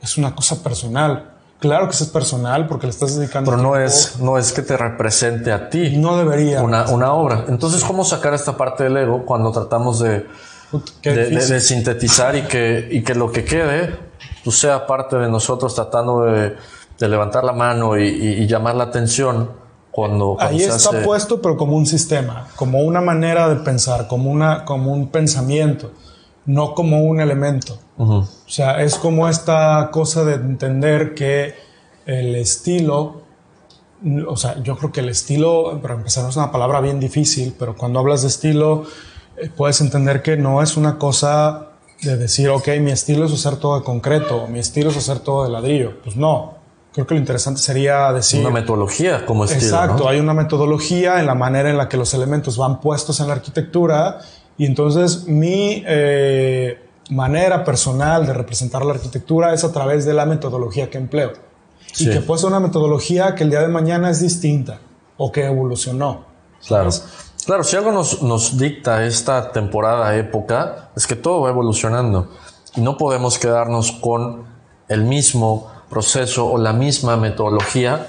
es 0.01 0.17
una 0.17 0.33
cosa 0.33 0.63
personal. 0.63 1.31
Claro 1.59 1.89
que 1.89 1.91
es 1.91 2.03
personal 2.05 2.67
porque 2.67 2.87
le 2.87 2.91
estás 2.91 3.17
dedicando. 3.17 3.51
Pero 3.51 3.61
no 3.61 3.75
es, 3.75 4.17
no 4.19 4.37
es 4.37 4.53
que 4.53 4.61
te 4.61 4.77
represente 4.77 5.51
a 5.51 5.69
ti. 5.69 5.97
No 5.97 6.17
debería. 6.17 6.63
Una, 6.63 6.87
una 6.87 7.13
obra. 7.13 7.45
Entonces, 7.49 7.83
¿cómo 7.83 8.05
sacar 8.05 8.33
esta 8.33 8.55
parte 8.55 8.85
del 8.85 8.95
ego 8.95 9.25
cuando 9.25 9.51
tratamos 9.51 9.99
de, 9.99 10.25
de, 11.03 11.61
sintetizar 11.61 12.37
y 12.37 12.43
que, 12.43 12.87
y 12.89 13.03
que 13.03 13.13
lo 13.13 13.29
que 13.31 13.43
quede 13.43 14.08
pues, 14.43 14.57
sea 14.57 14.85
parte 14.85 15.17
de 15.17 15.29
nosotros 15.29 15.75
tratando 15.75 16.23
de, 16.23 16.55
levantar 16.99 17.43
la 17.43 17.53
mano 17.53 17.97
y, 17.97 18.45
llamar 18.47 18.75
la 18.75 18.85
atención 18.85 19.51
cuando, 19.91 20.37
Ahí 20.39 20.61
está 20.61 21.03
puesto, 21.03 21.41
pero 21.41 21.57
como 21.57 21.75
un 21.75 21.85
sistema, 21.85 22.47
como 22.55 22.79
una 22.79 23.01
manera 23.01 23.49
de 23.49 23.55
pensar, 23.57 24.07
como, 24.07 24.29
una, 24.29 24.65
como 24.65 24.93
un 24.93 25.07
pensamiento, 25.07 25.91
no 26.45 26.73
como 26.73 27.03
un 27.03 27.19
elemento. 27.19 27.77
O 27.97 28.25
sea, 28.47 28.81
es 28.81 28.95
como 28.95 29.27
esta 29.27 29.89
cosa 29.91 30.23
de 30.23 30.35
entender 30.35 31.13
que 31.13 31.53
el 32.05 32.35
estilo, 32.35 33.21
o 34.27 34.37
sea, 34.37 34.61
yo 34.63 34.77
creo 34.77 34.91
que 34.91 35.01
el 35.01 35.09
estilo, 35.09 35.79
para 35.81 35.95
empezar, 35.95 36.27
es 36.29 36.35
una 36.37 36.51
palabra 36.51 36.79
bien 36.79 36.99
difícil, 36.99 37.53
pero 37.59 37.75
cuando 37.75 37.99
hablas 37.99 38.21
de 38.21 38.29
estilo, 38.29 38.85
eh, 39.37 39.49
puedes 39.55 39.81
entender 39.81 40.21
que 40.21 40.37
no 40.37 40.61
es 40.61 40.77
una 40.77 40.97
cosa 40.97 41.68
de 42.01 42.17
decir, 42.17 42.49
ok, 42.49 42.67
mi 42.79 42.91
estilo 42.91 43.25
es 43.25 43.33
hacer 43.33 43.57
todo 43.57 43.79
de 43.79 43.83
concreto, 43.83 44.47
mi 44.47 44.59
estilo 44.59 44.89
es 44.89 44.97
hacer 44.97 45.19
todo 45.19 45.43
de 45.43 45.49
ladrillo. 45.49 46.01
Pues 46.03 46.15
no. 46.15 46.57
Creo 46.93 47.05
que 47.05 47.13
lo 47.13 47.19
interesante 47.19 47.61
sería 47.61 48.11
decir... 48.11 48.41
Una 48.41 48.49
metodología 48.49 49.25
como 49.25 49.45
estilo. 49.45 49.61
Exacto, 49.61 50.09
hay 50.09 50.19
una 50.19 50.33
metodología 50.33 51.19
en 51.19 51.27
la 51.27 51.35
manera 51.35 51.69
en 51.69 51.77
la 51.77 51.87
que 51.87 51.97
los 51.97 52.13
elementos 52.13 52.57
van 52.57 52.81
puestos 52.81 53.19
en 53.19 53.27
la 53.27 53.33
arquitectura 53.33 54.19
y 54.57 54.65
entonces 54.65 55.25
mi 55.27 55.83
eh, 55.85 56.79
manera 57.09 57.63
personal 57.63 58.25
de 58.25 58.33
representar 58.33 58.83
la 58.83 58.93
arquitectura 58.93 59.53
es 59.53 59.63
a 59.63 59.71
través 59.71 60.05
de 60.05 60.13
la 60.13 60.25
metodología 60.25 60.89
que 60.89 60.97
empleo. 60.97 61.33
Y 61.97 62.09
que 62.09 62.21
puede 62.21 62.39
ser 62.41 62.49
una 62.49 62.59
metodología 62.59 63.35
que 63.35 63.43
el 63.43 63.49
día 63.49 63.61
de 63.61 63.67
mañana 63.67 64.09
es 64.09 64.21
distinta 64.21 64.79
o 65.17 65.31
que 65.31 65.45
evolucionó. 65.45 66.25
Claro. 66.65 66.89
Claro, 67.49 67.63
si 67.63 67.75
algo 67.75 67.91
nos, 67.91 68.21
nos 68.21 68.59
dicta 68.59 69.03
esta 69.07 69.51
temporada, 69.51 70.15
época, 70.15 70.91
es 70.95 71.07
que 71.07 71.15
todo 71.15 71.41
va 71.41 71.49
evolucionando 71.49 72.29
y 72.75 72.81
no 72.81 72.95
podemos 72.95 73.39
quedarnos 73.39 73.91
con 73.91 74.43
el 74.87 75.03
mismo 75.03 75.67
proceso 75.89 76.45
o 76.45 76.59
la 76.59 76.73
misma 76.73 77.17
metodología 77.17 78.05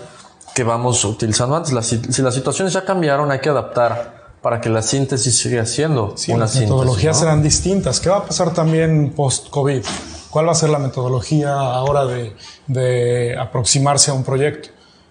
que 0.54 0.62
vamos 0.62 1.02
utilizando 1.06 1.56
antes. 1.56 1.74
si 1.86 2.20
las 2.20 2.34
situaciones 2.34 2.74
ya 2.74 2.84
cambiaron, 2.84 3.30
hay 3.30 3.38
que 3.38 3.48
adaptar 3.48 4.34
para 4.42 4.60
que 4.60 4.68
la 4.68 4.82
síntesis 4.82 5.38
siga 5.38 5.64
siendo 5.64 6.12
sí, 6.18 6.32
una 6.32 6.40
las 6.40 6.56
metodologías 6.56 7.18
serán 7.18 7.42
distintas. 7.42 7.98
¿Qué 7.98 8.10
va 8.10 8.18
a 8.18 8.24
pasar 8.26 8.52
también 8.52 9.14
post-COVID? 9.16 9.82
¿Cuál 10.28 10.48
va 10.48 10.52
a 10.52 10.54
ser 10.54 10.68
la 10.68 10.78
metodología 10.78 11.54
ahora 11.54 12.04
de, 12.04 12.36
de 12.66 13.38
aproximarse 13.38 14.10
a 14.10 14.12
un 14.12 14.22
proyecto? 14.22 14.68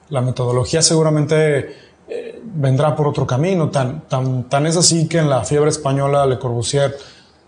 La 0.09 0.21
metodología 0.21 0.83
seguramente 0.83 1.88
vendrá 2.43 2.95
por 2.95 3.07
otro 3.07 3.25
camino. 3.25 3.69
Tan, 3.69 4.01
tan, 4.07 4.43
tan 4.49 4.65
es 4.67 4.77
así 4.77 5.07
que 5.07 5.19
en 5.19 5.29
la 5.29 5.43
fiebre 5.43 5.69
española 5.69 6.25
Le 6.25 6.39
Corbusier 6.39 6.95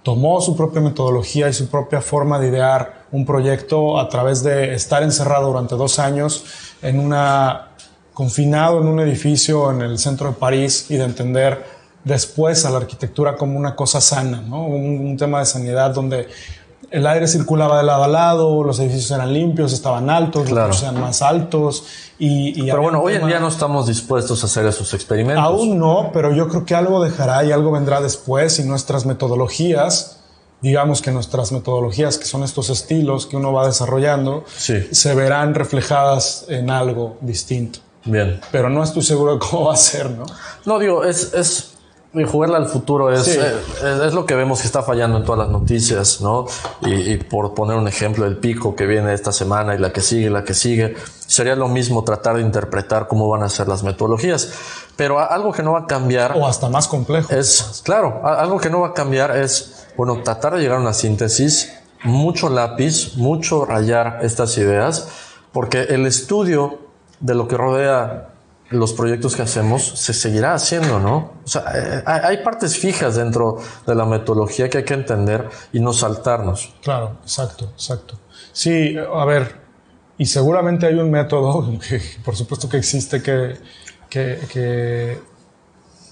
tomó 0.03 0.41
su 0.41 0.55
propia 0.55 0.81
metodología 0.81 1.49
y 1.49 1.53
su 1.53 1.67
propia 1.67 2.01
forma 2.01 2.39
de 2.39 2.47
idear 2.47 3.05
un 3.11 3.25
proyecto 3.25 3.99
a 3.99 4.09
través 4.09 4.43
de 4.43 4.73
estar 4.73 5.03
encerrado 5.03 5.47
durante 5.47 5.75
dos 5.75 5.99
años 5.99 6.43
en 6.81 6.99
una 6.99 7.67
confinado 8.13 8.81
en 8.81 8.87
un 8.87 8.99
edificio 8.99 9.71
en 9.71 9.81
el 9.81 9.97
centro 9.97 10.27
de 10.27 10.33
París 10.33 10.87
y 10.89 10.97
de 10.97 11.05
entender 11.05 11.63
después 12.03 12.65
a 12.65 12.69
la 12.69 12.77
arquitectura 12.77 13.35
como 13.35 13.57
una 13.57 13.75
cosa 13.75 14.01
sana, 14.01 14.41
¿no? 14.41 14.65
un, 14.65 15.15
tema 15.17 15.39
de 15.39 15.45
sanidad 15.45 15.93
donde 15.93 16.27
el 16.91 17.07
aire 17.07 17.27
circulaba 17.27 17.77
de 17.77 17.83
lado 17.83 18.03
a 18.03 18.07
lado, 18.07 18.63
los 18.63 18.79
edificios 18.79 19.09
eran 19.11 19.33
limpios, 19.33 19.71
estaban 19.71 20.09
altos, 20.09 20.51
los 20.51 20.83
eran 20.83 20.99
más 20.99 21.21
altos. 21.21 21.85
Y, 22.19 22.63
pero 22.63 22.81
bueno, 22.81 23.01
hoy 23.01 23.15
en 23.15 23.25
día 23.25 23.39
no 23.39 23.47
estamos 23.47 23.87
dispuestos 23.87 24.43
a 24.43 24.45
hacer 24.45 24.65
esos 24.65 24.93
experimentos. 24.93 25.43
Aún 25.43 25.79
no, 25.79 26.11
pero 26.13 26.35
yo 26.35 26.49
creo 26.49 26.65
que 26.65 26.75
algo 26.75 27.01
dejará 27.01 27.43
y 27.45 27.51
algo 27.51 27.71
vendrá 27.71 28.01
después 28.01 28.59
y 28.59 28.63
nuestras 28.63 29.05
metodologías, 29.05 30.19
digamos 30.61 31.01
que 31.01 31.11
nuestras 31.11 31.53
metodologías, 31.53 32.17
que 32.17 32.25
son 32.25 32.43
estos 32.43 32.69
estilos 32.69 33.25
que 33.25 33.37
uno 33.37 33.53
va 33.53 33.65
desarrollando, 33.65 34.43
se 34.47 35.15
verán 35.15 35.55
reflejadas 35.55 36.45
en 36.49 36.69
algo 36.69 37.17
distinto. 37.21 37.79
Bien. 38.03 38.41
Pero 38.51 38.69
no 38.69 38.83
estoy 38.83 39.03
seguro 39.03 39.33
de 39.33 39.39
cómo 39.39 39.65
va 39.65 39.73
a 39.73 39.77
ser, 39.77 40.09
¿no? 40.09 40.25
No, 40.65 40.79
digo, 40.79 41.03
es, 41.03 41.33
es 41.33 41.70
jugarla 42.25 42.57
al 42.57 42.67
futuro 42.67 43.11
es, 43.11 43.25
eh, 43.37 43.53
es, 44.05 44.13
lo 44.13 44.25
que 44.25 44.35
vemos 44.35 44.59
que 44.59 44.67
está 44.67 44.83
fallando 44.83 45.17
en 45.17 45.23
todas 45.23 45.39
las 45.39 45.49
noticias, 45.49 46.19
¿no? 46.19 46.45
Y, 46.81 47.15
por 47.17 47.53
poner 47.53 47.77
un 47.77 47.87
ejemplo, 47.87 48.25
el 48.25 48.37
pico 48.37 48.75
que 48.75 48.85
viene 48.85 49.13
esta 49.13 49.31
semana 49.31 49.75
y 49.75 49.77
la 49.77 49.93
que 49.93 50.01
sigue, 50.01 50.29
la 50.29 50.43
que 50.43 50.53
sigue, 50.53 50.95
sería 51.25 51.55
lo 51.55 51.69
mismo 51.69 52.03
tratar 52.03 52.35
de 52.35 52.41
interpretar 52.41 53.07
cómo 53.07 53.29
van 53.29 53.43
a 53.43 53.49
ser 53.49 53.69
las 53.69 53.83
metodologías. 53.83 54.51
Pero 54.97 55.19
algo 55.19 55.53
que 55.53 55.63
no 55.63 55.71
va 55.71 55.79
a 55.79 55.87
cambiar. 55.87 56.33
O 56.35 56.45
hasta 56.45 56.67
más 56.67 56.89
complejo. 56.89 57.33
Es, 57.33 57.81
claro, 57.85 58.21
algo 58.25 58.59
que 58.59 58.69
no 58.69 58.81
va 58.81 58.89
a 58.89 58.93
cambiar 58.93 59.37
es, 59.37 59.87
bueno, 59.95 60.21
tratar 60.21 60.55
de 60.55 60.61
llegar 60.61 60.77
a 60.77 60.81
una 60.81 60.93
síntesis, 60.93 61.71
mucho 62.03 62.49
lápiz, 62.49 63.15
mucho 63.15 63.63
rayar 63.63 64.19
estas 64.21 64.57
ideas, 64.57 65.07
porque 65.53 65.83
el 65.83 66.05
estudio 66.05 66.79
de 67.21 67.35
lo 67.35 67.47
que 67.47 67.55
rodea 67.55 68.30
los 68.71 68.93
proyectos 68.93 69.35
que 69.35 69.41
hacemos 69.41 69.83
se 69.83 70.13
seguirá 70.13 70.53
haciendo, 70.53 70.99
¿no? 70.99 71.33
O 71.43 71.47
sea, 71.47 71.63
eh, 71.73 72.03
hay 72.05 72.37
partes 72.37 72.77
fijas 72.77 73.15
dentro 73.15 73.57
de 73.85 73.95
la 73.95 74.05
metodología 74.05 74.69
que 74.69 74.79
hay 74.79 74.85
que 74.85 74.93
entender 74.93 75.49
y 75.73 75.79
no 75.79 75.93
saltarnos. 75.93 76.73
Claro, 76.81 77.17
exacto, 77.21 77.65
exacto. 77.73 78.19
Sí, 78.53 78.95
a 78.97 79.25
ver, 79.25 79.61
y 80.17 80.25
seguramente 80.25 80.85
hay 80.85 80.95
un 80.95 81.09
método 81.09 81.79
que 81.87 82.01
por 82.23 82.35
supuesto 82.35 82.69
que 82.69 82.77
existe 82.77 83.21
que, 83.21 83.55
que, 84.09 84.39
que 84.51 85.30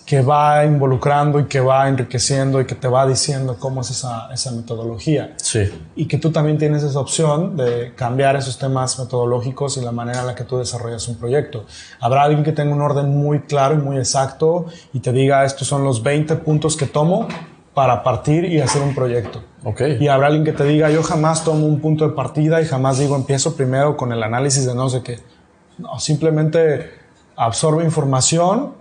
que 0.09 0.23
va 0.23 0.65
involucrando 0.65 1.39
y 1.39 1.45
que 1.45 1.59
va 1.59 1.87
enriqueciendo 1.87 2.59
y 2.59 2.65
que 2.65 2.73
te 2.73 2.87
va 2.87 3.05
diciendo 3.05 3.57
cómo 3.59 3.81
es 3.81 3.91
esa, 3.91 4.27
esa 4.33 4.49
metodología. 4.49 5.35
Sí. 5.37 5.71
Y 5.95 6.07
que 6.07 6.17
tú 6.17 6.31
también 6.31 6.57
tienes 6.57 6.81
esa 6.81 6.99
opción 6.99 7.55
de 7.55 7.93
cambiar 7.93 8.35
esos 8.35 8.57
temas 8.57 8.97
metodológicos 8.97 9.77
y 9.77 9.81
la 9.81 9.91
manera 9.91 10.21
en 10.21 10.25
la 10.25 10.33
que 10.33 10.45
tú 10.45 10.57
desarrollas 10.57 11.07
un 11.09 11.17
proyecto. 11.17 11.65
Habrá 11.99 12.23
alguien 12.23 12.43
que 12.43 12.53
tenga 12.53 12.73
un 12.73 12.81
orden 12.81 13.15
muy 13.15 13.41
claro 13.41 13.75
y 13.75 13.77
muy 13.77 13.97
exacto 13.97 14.65
y 14.93 14.99
te 14.99 15.11
diga 15.11 15.45
estos 15.45 15.67
son 15.67 15.83
los 15.83 16.01
20 16.01 16.37
puntos 16.37 16.75
que 16.75 16.87
tomo 16.87 17.27
para 17.75 18.01
partir 18.01 18.45
y 18.45 18.61
hacer 18.61 18.81
un 18.81 18.95
proyecto. 18.95 19.43
Okay. 19.63 19.99
Y 20.01 20.07
habrá 20.07 20.25
alguien 20.25 20.43
que 20.43 20.53
te 20.53 20.63
diga 20.63 20.89
yo 20.89 21.03
jamás 21.03 21.43
tomo 21.43 21.67
un 21.67 21.81
punto 21.81 22.07
de 22.07 22.15
partida 22.15 22.63
y 22.63 22.65
jamás 22.65 22.97
digo 22.97 23.15
empiezo 23.15 23.55
primero 23.55 23.95
con 23.95 24.11
el 24.11 24.23
análisis 24.23 24.65
de 24.65 24.73
no 24.73 24.89
sé 24.89 25.03
qué. 25.03 25.19
No, 25.77 25.99
simplemente 25.99 26.89
absorbe 27.35 27.83
información 27.83 28.79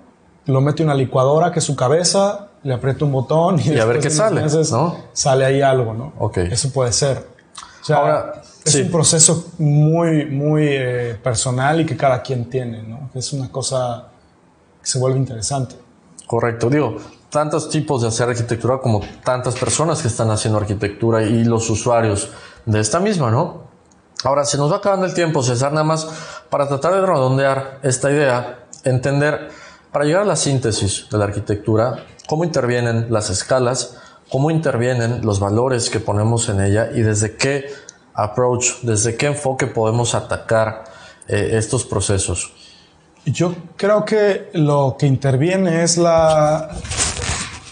lo 0.48 0.62
mete 0.62 0.82
una 0.82 0.94
licuadora 0.94 1.52
que 1.52 1.58
es 1.58 1.64
su 1.64 1.76
cabeza, 1.76 2.48
le 2.62 2.72
aprieta 2.74 3.04
un 3.04 3.12
botón 3.12 3.60
y, 3.60 3.78
a 3.78 3.84
ver 3.84 4.00
qué 4.00 4.10
sale, 4.10 4.42
¿no? 4.42 4.96
Sale 5.12 5.44
ahí 5.44 5.60
algo, 5.60 5.92
¿no? 5.92 6.14
Ok. 6.18 6.38
Eso 6.38 6.72
puede 6.72 6.92
ser. 6.92 7.18
O 7.82 7.84
sea, 7.84 7.96
Ahora, 7.96 8.42
es 8.64 8.74
un 8.74 8.90
proceso 8.90 9.52
muy, 9.58 10.26
muy 10.26 10.66
eh, 10.66 11.18
personal 11.22 11.80
y 11.82 11.86
que 11.86 11.96
cada 11.96 12.22
quien 12.22 12.48
tiene, 12.48 12.82
¿no? 12.82 13.10
Es 13.14 13.32
una 13.34 13.52
cosa 13.52 14.08
que 14.82 14.88
se 14.88 14.98
vuelve 14.98 15.18
interesante. 15.18 15.76
Correcto. 16.26 16.70
Digo, 16.70 16.96
tantos 17.28 17.68
tipos 17.68 18.00
de 18.00 18.08
hacer 18.08 18.30
arquitectura 18.30 18.78
como 18.78 19.00
tantas 19.22 19.54
personas 19.54 20.00
que 20.00 20.08
están 20.08 20.30
haciendo 20.30 20.58
arquitectura 20.58 21.22
y 21.22 21.44
los 21.44 21.68
usuarios 21.68 22.30
de 22.64 22.80
esta 22.80 23.00
misma, 23.00 23.30
¿no? 23.30 23.68
Ahora, 24.24 24.44
se 24.46 24.56
nos 24.56 24.72
va 24.72 24.78
acabando 24.78 25.04
el 25.04 25.12
tiempo, 25.12 25.42
César, 25.42 25.72
nada 25.72 25.84
más 25.84 26.08
para 26.48 26.66
tratar 26.66 26.94
de 26.94 27.02
redondear 27.02 27.80
esta 27.82 28.10
idea, 28.10 28.64
entender 28.84 29.50
para 29.92 30.04
llegar 30.04 30.22
a 30.22 30.26
la 30.26 30.36
síntesis 30.36 31.06
de 31.10 31.18
la 31.18 31.24
arquitectura, 31.24 32.04
cómo 32.26 32.44
intervienen 32.44 33.06
las 33.10 33.30
escalas, 33.30 33.96
cómo 34.30 34.50
intervienen 34.50 35.24
los 35.24 35.40
valores 35.40 35.90
que 35.90 36.00
ponemos 36.00 36.48
en 36.48 36.60
ella 36.60 36.90
y 36.94 37.00
desde 37.00 37.36
qué 37.36 37.70
approach, 38.14 38.82
desde 38.82 39.16
qué 39.16 39.26
enfoque 39.26 39.66
podemos 39.66 40.14
atacar 40.14 40.84
eh, 41.26 41.50
estos 41.52 41.84
procesos. 41.84 42.52
Yo 43.24 43.54
creo 43.76 44.04
que 44.04 44.50
lo 44.54 44.96
que 44.98 45.06
interviene 45.06 45.82
es 45.82 45.96
la... 45.96 46.70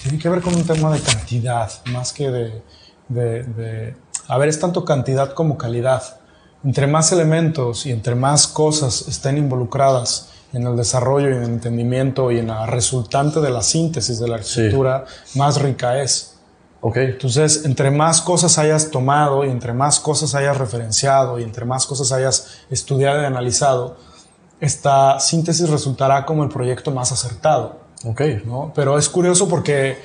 Tiene 0.03 0.19
que 0.19 0.29
ver 0.29 0.41
con 0.41 0.55
un 0.55 0.65
tema 0.65 0.93
de 0.93 1.01
cantidad, 1.01 1.71
más 1.87 2.13
que 2.13 2.31
de... 2.31 2.63
de, 3.09 3.43
de 3.43 3.97
a 4.29 4.39
ver, 4.39 4.49
es 4.49 4.59
tanto 4.59 4.85
cantidad 4.85 5.33
como 5.33 5.57
calidad. 5.57 6.21
Entre 6.65 6.87
más 6.87 7.13
elementos 7.13 7.87
y 7.87 7.93
entre 7.93 8.15
más 8.15 8.49
cosas 8.49 9.07
estén 9.09 9.39
involucradas 9.39 10.31
en 10.57 10.67
el 10.67 10.75
desarrollo 10.75 11.29
y 11.29 11.35
en 11.35 11.43
el 11.43 11.51
entendimiento 11.51 12.33
y 12.33 12.39
en 12.39 12.47
la 12.47 12.65
resultante 12.65 13.41
de 13.41 13.51
la 13.51 13.63
síntesis 13.63 14.19
de 14.19 14.27
la 14.27 14.37
arquitectura, 14.37 15.05
más 15.35 15.61
rica 15.61 16.01
es. 16.01 16.39
Okay. 16.81 17.07
Entonces, 17.07 17.65
entre 17.67 17.91
más 17.91 18.23
cosas 18.23 18.59
hayas 18.59 18.91
tomado 18.91 19.45
y 19.45 19.51
entre 19.51 19.75
más 19.75 20.01
cosas 20.01 20.35
hayas 20.35 20.57
referenciado 20.57 21.39
y 21.39 21.43
entre 21.43 21.67
más 21.67 21.87
cosas 21.87 22.11
hayas 22.11 22.59
estudiado 22.71 23.21
y 23.21 23.27
analizado, 23.27 23.97
esta 24.59 25.21
síntesis 25.21 25.69
resultará 25.69 26.25
como 26.25 26.43
el 26.43 26.49
proyecto 26.49 26.91
más 26.91 27.13
acertado. 27.13 27.81
Okay. 28.05 28.43
¿no? 28.47 28.73
Pero 28.75 28.97
es 28.97 29.09
curioso 29.11 29.49
porque 29.49 29.99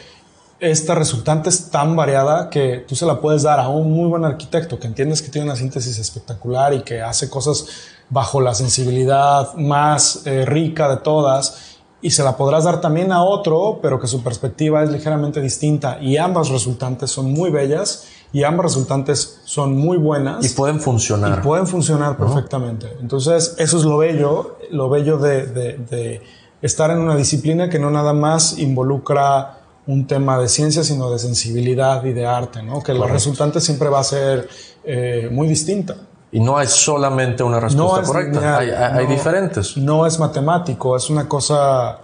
esta 0.61 0.93
resultante 0.93 1.49
es 1.49 1.71
tan 1.71 1.95
variada 1.95 2.51
que 2.51 2.85
tú 2.87 2.95
se 2.95 3.07
la 3.07 3.19
puedes 3.19 3.41
dar 3.41 3.59
a 3.59 3.67
un 3.67 3.91
muy 3.91 4.07
buen 4.07 4.23
arquitecto 4.23 4.79
que 4.79 4.85
entiendes 4.85 5.23
que 5.23 5.29
tiene 5.29 5.47
una 5.47 5.55
síntesis 5.55 5.97
espectacular 5.97 6.71
y 6.75 6.83
que 6.83 7.01
hace 7.01 7.31
cosas 7.31 7.65
bajo 8.09 8.39
la 8.39 8.53
sensibilidad 8.53 9.55
más 9.55 10.21
eh, 10.27 10.45
rica 10.45 10.87
de 10.87 10.97
todas 10.97 11.79
y 12.03 12.11
se 12.11 12.23
la 12.23 12.37
podrás 12.37 12.65
dar 12.65 12.79
también 12.79 13.11
a 13.11 13.23
otro, 13.23 13.79
pero 13.81 13.99
que 13.99 14.05
su 14.05 14.21
perspectiva 14.21 14.83
es 14.83 14.91
ligeramente 14.91 15.41
distinta 15.41 15.97
y 15.99 16.17
ambas 16.17 16.49
resultantes 16.49 17.09
son 17.09 17.33
muy 17.33 17.49
bellas 17.49 18.05
y 18.31 18.43
ambas 18.43 18.65
resultantes 18.65 19.41
son 19.43 19.75
muy 19.75 19.97
buenas. 19.97 20.45
Y 20.45 20.49
pueden 20.49 20.79
funcionar. 20.79 21.39
Y 21.39 21.41
pueden 21.41 21.65
funcionar 21.65 22.17
perfectamente. 22.17 22.87
Entonces, 23.01 23.55
eso 23.57 23.77
es 23.77 23.83
lo 23.83 23.97
bello, 23.97 24.57
lo 24.69 24.89
bello 24.89 25.17
de, 25.17 25.47
de 25.47 26.21
estar 26.61 26.91
en 26.91 26.99
una 26.99 27.15
disciplina 27.15 27.69
que 27.69 27.79
no 27.79 27.89
nada 27.89 28.13
más 28.13 28.57
involucra 28.59 29.60
un 29.87 30.07
tema 30.07 30.37
de 30.39 30.47
ciencia, 30.47 30.83
sino 30.83 31.09
de 31.09 31.19
sensibilidad 31.19 32.03
y 32.05 32.13
de 32.13 32.25
arte, 32.25 32.61
¿no? 32.61 32.81
Que 32.81 32.93
la 32.93 33.07
resultante 33.07 33.59
siempre 33.59 33.89
va 33.89 33.99
a 33.99 34.03
ser 34.03 34.47
eh, 34.83 35.29
muy 35.31 35.47
distinta. 35.47 35.95
Y 36.31 36.39
no 36.39 36.57
hay 36.57 36.67
solamente 36.67 37.43
una 37.43 37.59
respuesta 37.59 38.03
correcta, 38.03 38.57
hay, 38.57 39.07
diferentes. 39.07 39.75
No 39.75 40.05
es 40.05 40.17
matemático, 40.17 40.95
es 40.95 41.09
una 41.09 41.27
cosa 41.27 41.99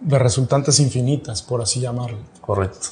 de 0.00 0.18
resultantes 0.18 0.80
infinitas, 0.80 1.40
por 1.40 1.62
así 1.62 1.80
llamarlo. 1.80 2.18
Correcto. 2.42 2.88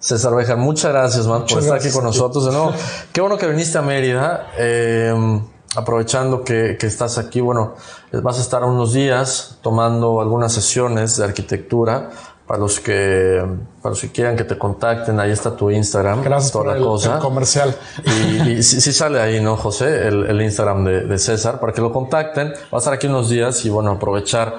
César 0.00 0.34
Bejar, 0.34 0.56
muchas 0.56 0.92
gracias, 0.92 1.26
man, 1.26 1.44
por 1.48 1.60
estar 1.60 1.78
aquí 1.78 1.90
con 1.90 2.04
nosotros 2.04 2.44
de 2.46 2.52
nuevo. 2.52 2.72
Qué 3.12 3.20
bueno 3.20 3.38
que 3.38 3.46
viniste 3.46 3.78
a 3.78 3.82
Mérida. 3.82 4.48
Eh, 4.58 5.40
aprovechando 5.76 6.42
que, 6.44 6.76
que, 6.78 6.86
estás 6.86 7.18
aquí, 7.18 7.40
bueno, 7.40 7.74
vas 8.12 8.38
a 8.38 8.40
estar 8.40 8.64
unos 8.64 8.92
días 8.92 9.58
tomando 9.62 10.20
algunas 10.20 10.52
sesiones 10.52 11.16
de 11.16 11.24
arquitectura 11.24 12.10
para 12.46 12.60
los 12.60 12.78
que 12.78 13.42
para 13.80 13.90
los 13.90 14.00
que 14.00 14.12
quieran 14.12 14.36
que 14.36 14.44
te 14.44 14.58
contacten, 14.58 15.18
ahí 15.18 15.30
está 15.30 15.56
tu 15.56 15.70
Instagram. 15.70 16.22
Gracias 16.22 16.52
toda 16.52 16.64
por 16.64 16.76
la 16.76 16.84
cosa. 16.84 17.18
comercial. 17.18 17.74
Y, 18.04 18.50
y 18.50 18.62
sí, 18.62 18.92
sale 18.92 19.20
ahí, 19.20 19.40
¿no, 19.40 19.56
José? 19.56 20.08
El, 20.08 20.26
el 20.26 20.42
Instagram 20.42 20.84
de, 20.84 21.00
de, 21.02 21.18
César, 21.18 21.58
para 21.60 21.72
que 21.72 21.80
lo 21.80 21.92
contacten. 21.92 22.48
Va 22.48 22.76
a 22.76 22.78
estar 22.78 22.92
aquí 22.92 23.06
unos 23.06 23.30
días 23.30 23.64
y 23.64 23.70
bueno, 23.70 23.92
aprovechar 23.92 24.58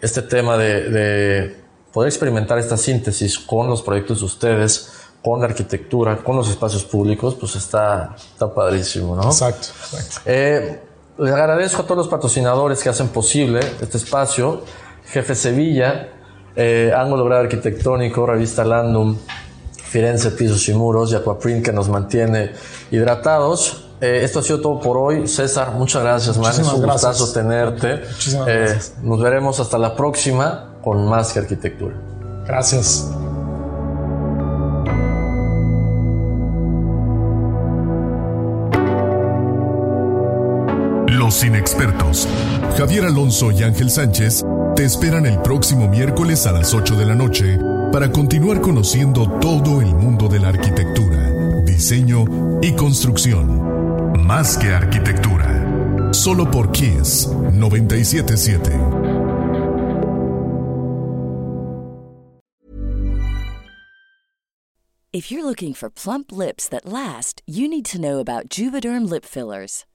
este 0.00 0.22
tema 0.22 0.56
de, 0.56 0.90
de 0.90 1.56
poder 1.92 2.08
experimentar 2.08 2.58
esta 2.58 2.76
síntesis 2.76 3.38
con 3.38 3.68
los 3.68 3.82
proyectos 3.82 4.20
de 4.20 4.26
ustedes, 4.26 4.92
con 5.22 5.40
la 5.40 5.46
arquitectura, 5.46 6.16
con 6.18 6.36
los 6.36 6.48
espacios 6.48 6.84
públicos, 6.84 7.36
pues 7.38 7.56
está, 7.56 8.14
está 8.16 8.52
padrísimo, 8.54 9.16
¿no? 9.16 9.24
Exacto, 9.24 9.68
exacto. 9.68 10.20
Eh, 10.24 10.80
les 11.18 11.32
agradezco 11.32 11.82
a 11.82 11.84
todos 11.84 11.98
los 11.98 12.08
patrocinadores 12.08 12.82
que 12.82 12.88
hacen 12.88 13.08
posible 13.08 13.60
este 13.80 13.96
espacio. 13.96 14.62
Jefe 15.06 15.34
Sevilla, 15.34 16.10
eh, 16.56 16.92
Ángulo 16.96 17.24
Grado 17.24 17.42
Arquitectónico, 17.42 18.26
Revista 18.26 18.64
Landum, 18.64 19.16
Firenze 19.76 20.30
Pisos 20.32 20.68
y 20.68 20.74
Muros 20.74 21.12
y 21.12 21.16
Aquaprint 21.16 21.64
que 21.64 21.72
nos 21.72 21.88
mantiene 21.88 22.52
hidratados. 22.90 23.84
Eh, 24.00 24.20
esto 24.22 24.40
ha 24.40 24.42
sido 24.42 24.60
todo 24.60 24.80
por 24.80 24.96
hoy. 24.96 25.26
César, 25.28 25.72
muchas 25.72 26.02
gracias, 26.02 26.36
man. 26.38 26.52
Es 26.52 26.72
un 26.72 26.82
gustazo 26.82 27.32
tenerte. 27.32 28.02
Eh, 28.46 28.78
nos 29.02 29.20
veremos 29.20 29.60
hasta 29.60 29.78
la 29.78 29.94
próxima 29.94 30.74
con 30.82 31.06
más 31.06 31.32
que 31.32 31.38
arquitectura. 31.40 31.94
Gracias. 32.46 33.10
Los 41.36 41.44
inexpertos. 41.44 42.26
Javier 42.78 43.04
Alonso 43.04 43.50
y 43.50 43.62
Ángel 43.62 43.90
Sánchez 43.90 44.42
te 44.74 44.86
esperan 44.86 45.26
el 45.26 45.42
próximo 45.42 45.86
miércoles 45.86 46.46
a 46.46 46.52
las 46.52 46.72
8 46.72 46.96
de 46.96 47.04
la 47.04 47.14
noche 47.14 47.58
para 47.92 48.10
continuar 48.10 48.62
conociendo 48.62 49.28
todo 49.38 49.82
el 49.82 49.94
mundo 49.94 50.28
de 50.28 50.40
la 50.40 50.48
arquitectura, 50.48 51.62
diseño 51.66 52.24
y 52.62 52.72
construcción. 52.72 54.24
Más 54.24 54.56
que 54.56 54.68
arquitectura. 54.68 56.14
Solo 56.14 56.50
por 56.50 56.72
Kiss 56.72 57.28
977. 57.52 58.70
If 65.12 65.30
you're 65.30 65.44
looking 65.44 65.74
for 65.74 65.90
plump 65.90 66.32
lips 66.32 66.66
that 66.68 66.86
last, 66.86 67.42
you 67.46 67.68
need 67.68 67.84
to 67.86 68.00
know 68.00 68.20
about 68.20 68.48
Juvederm 68.48 69.08
lip 69.08 69.24
fillers. 69.26 69.84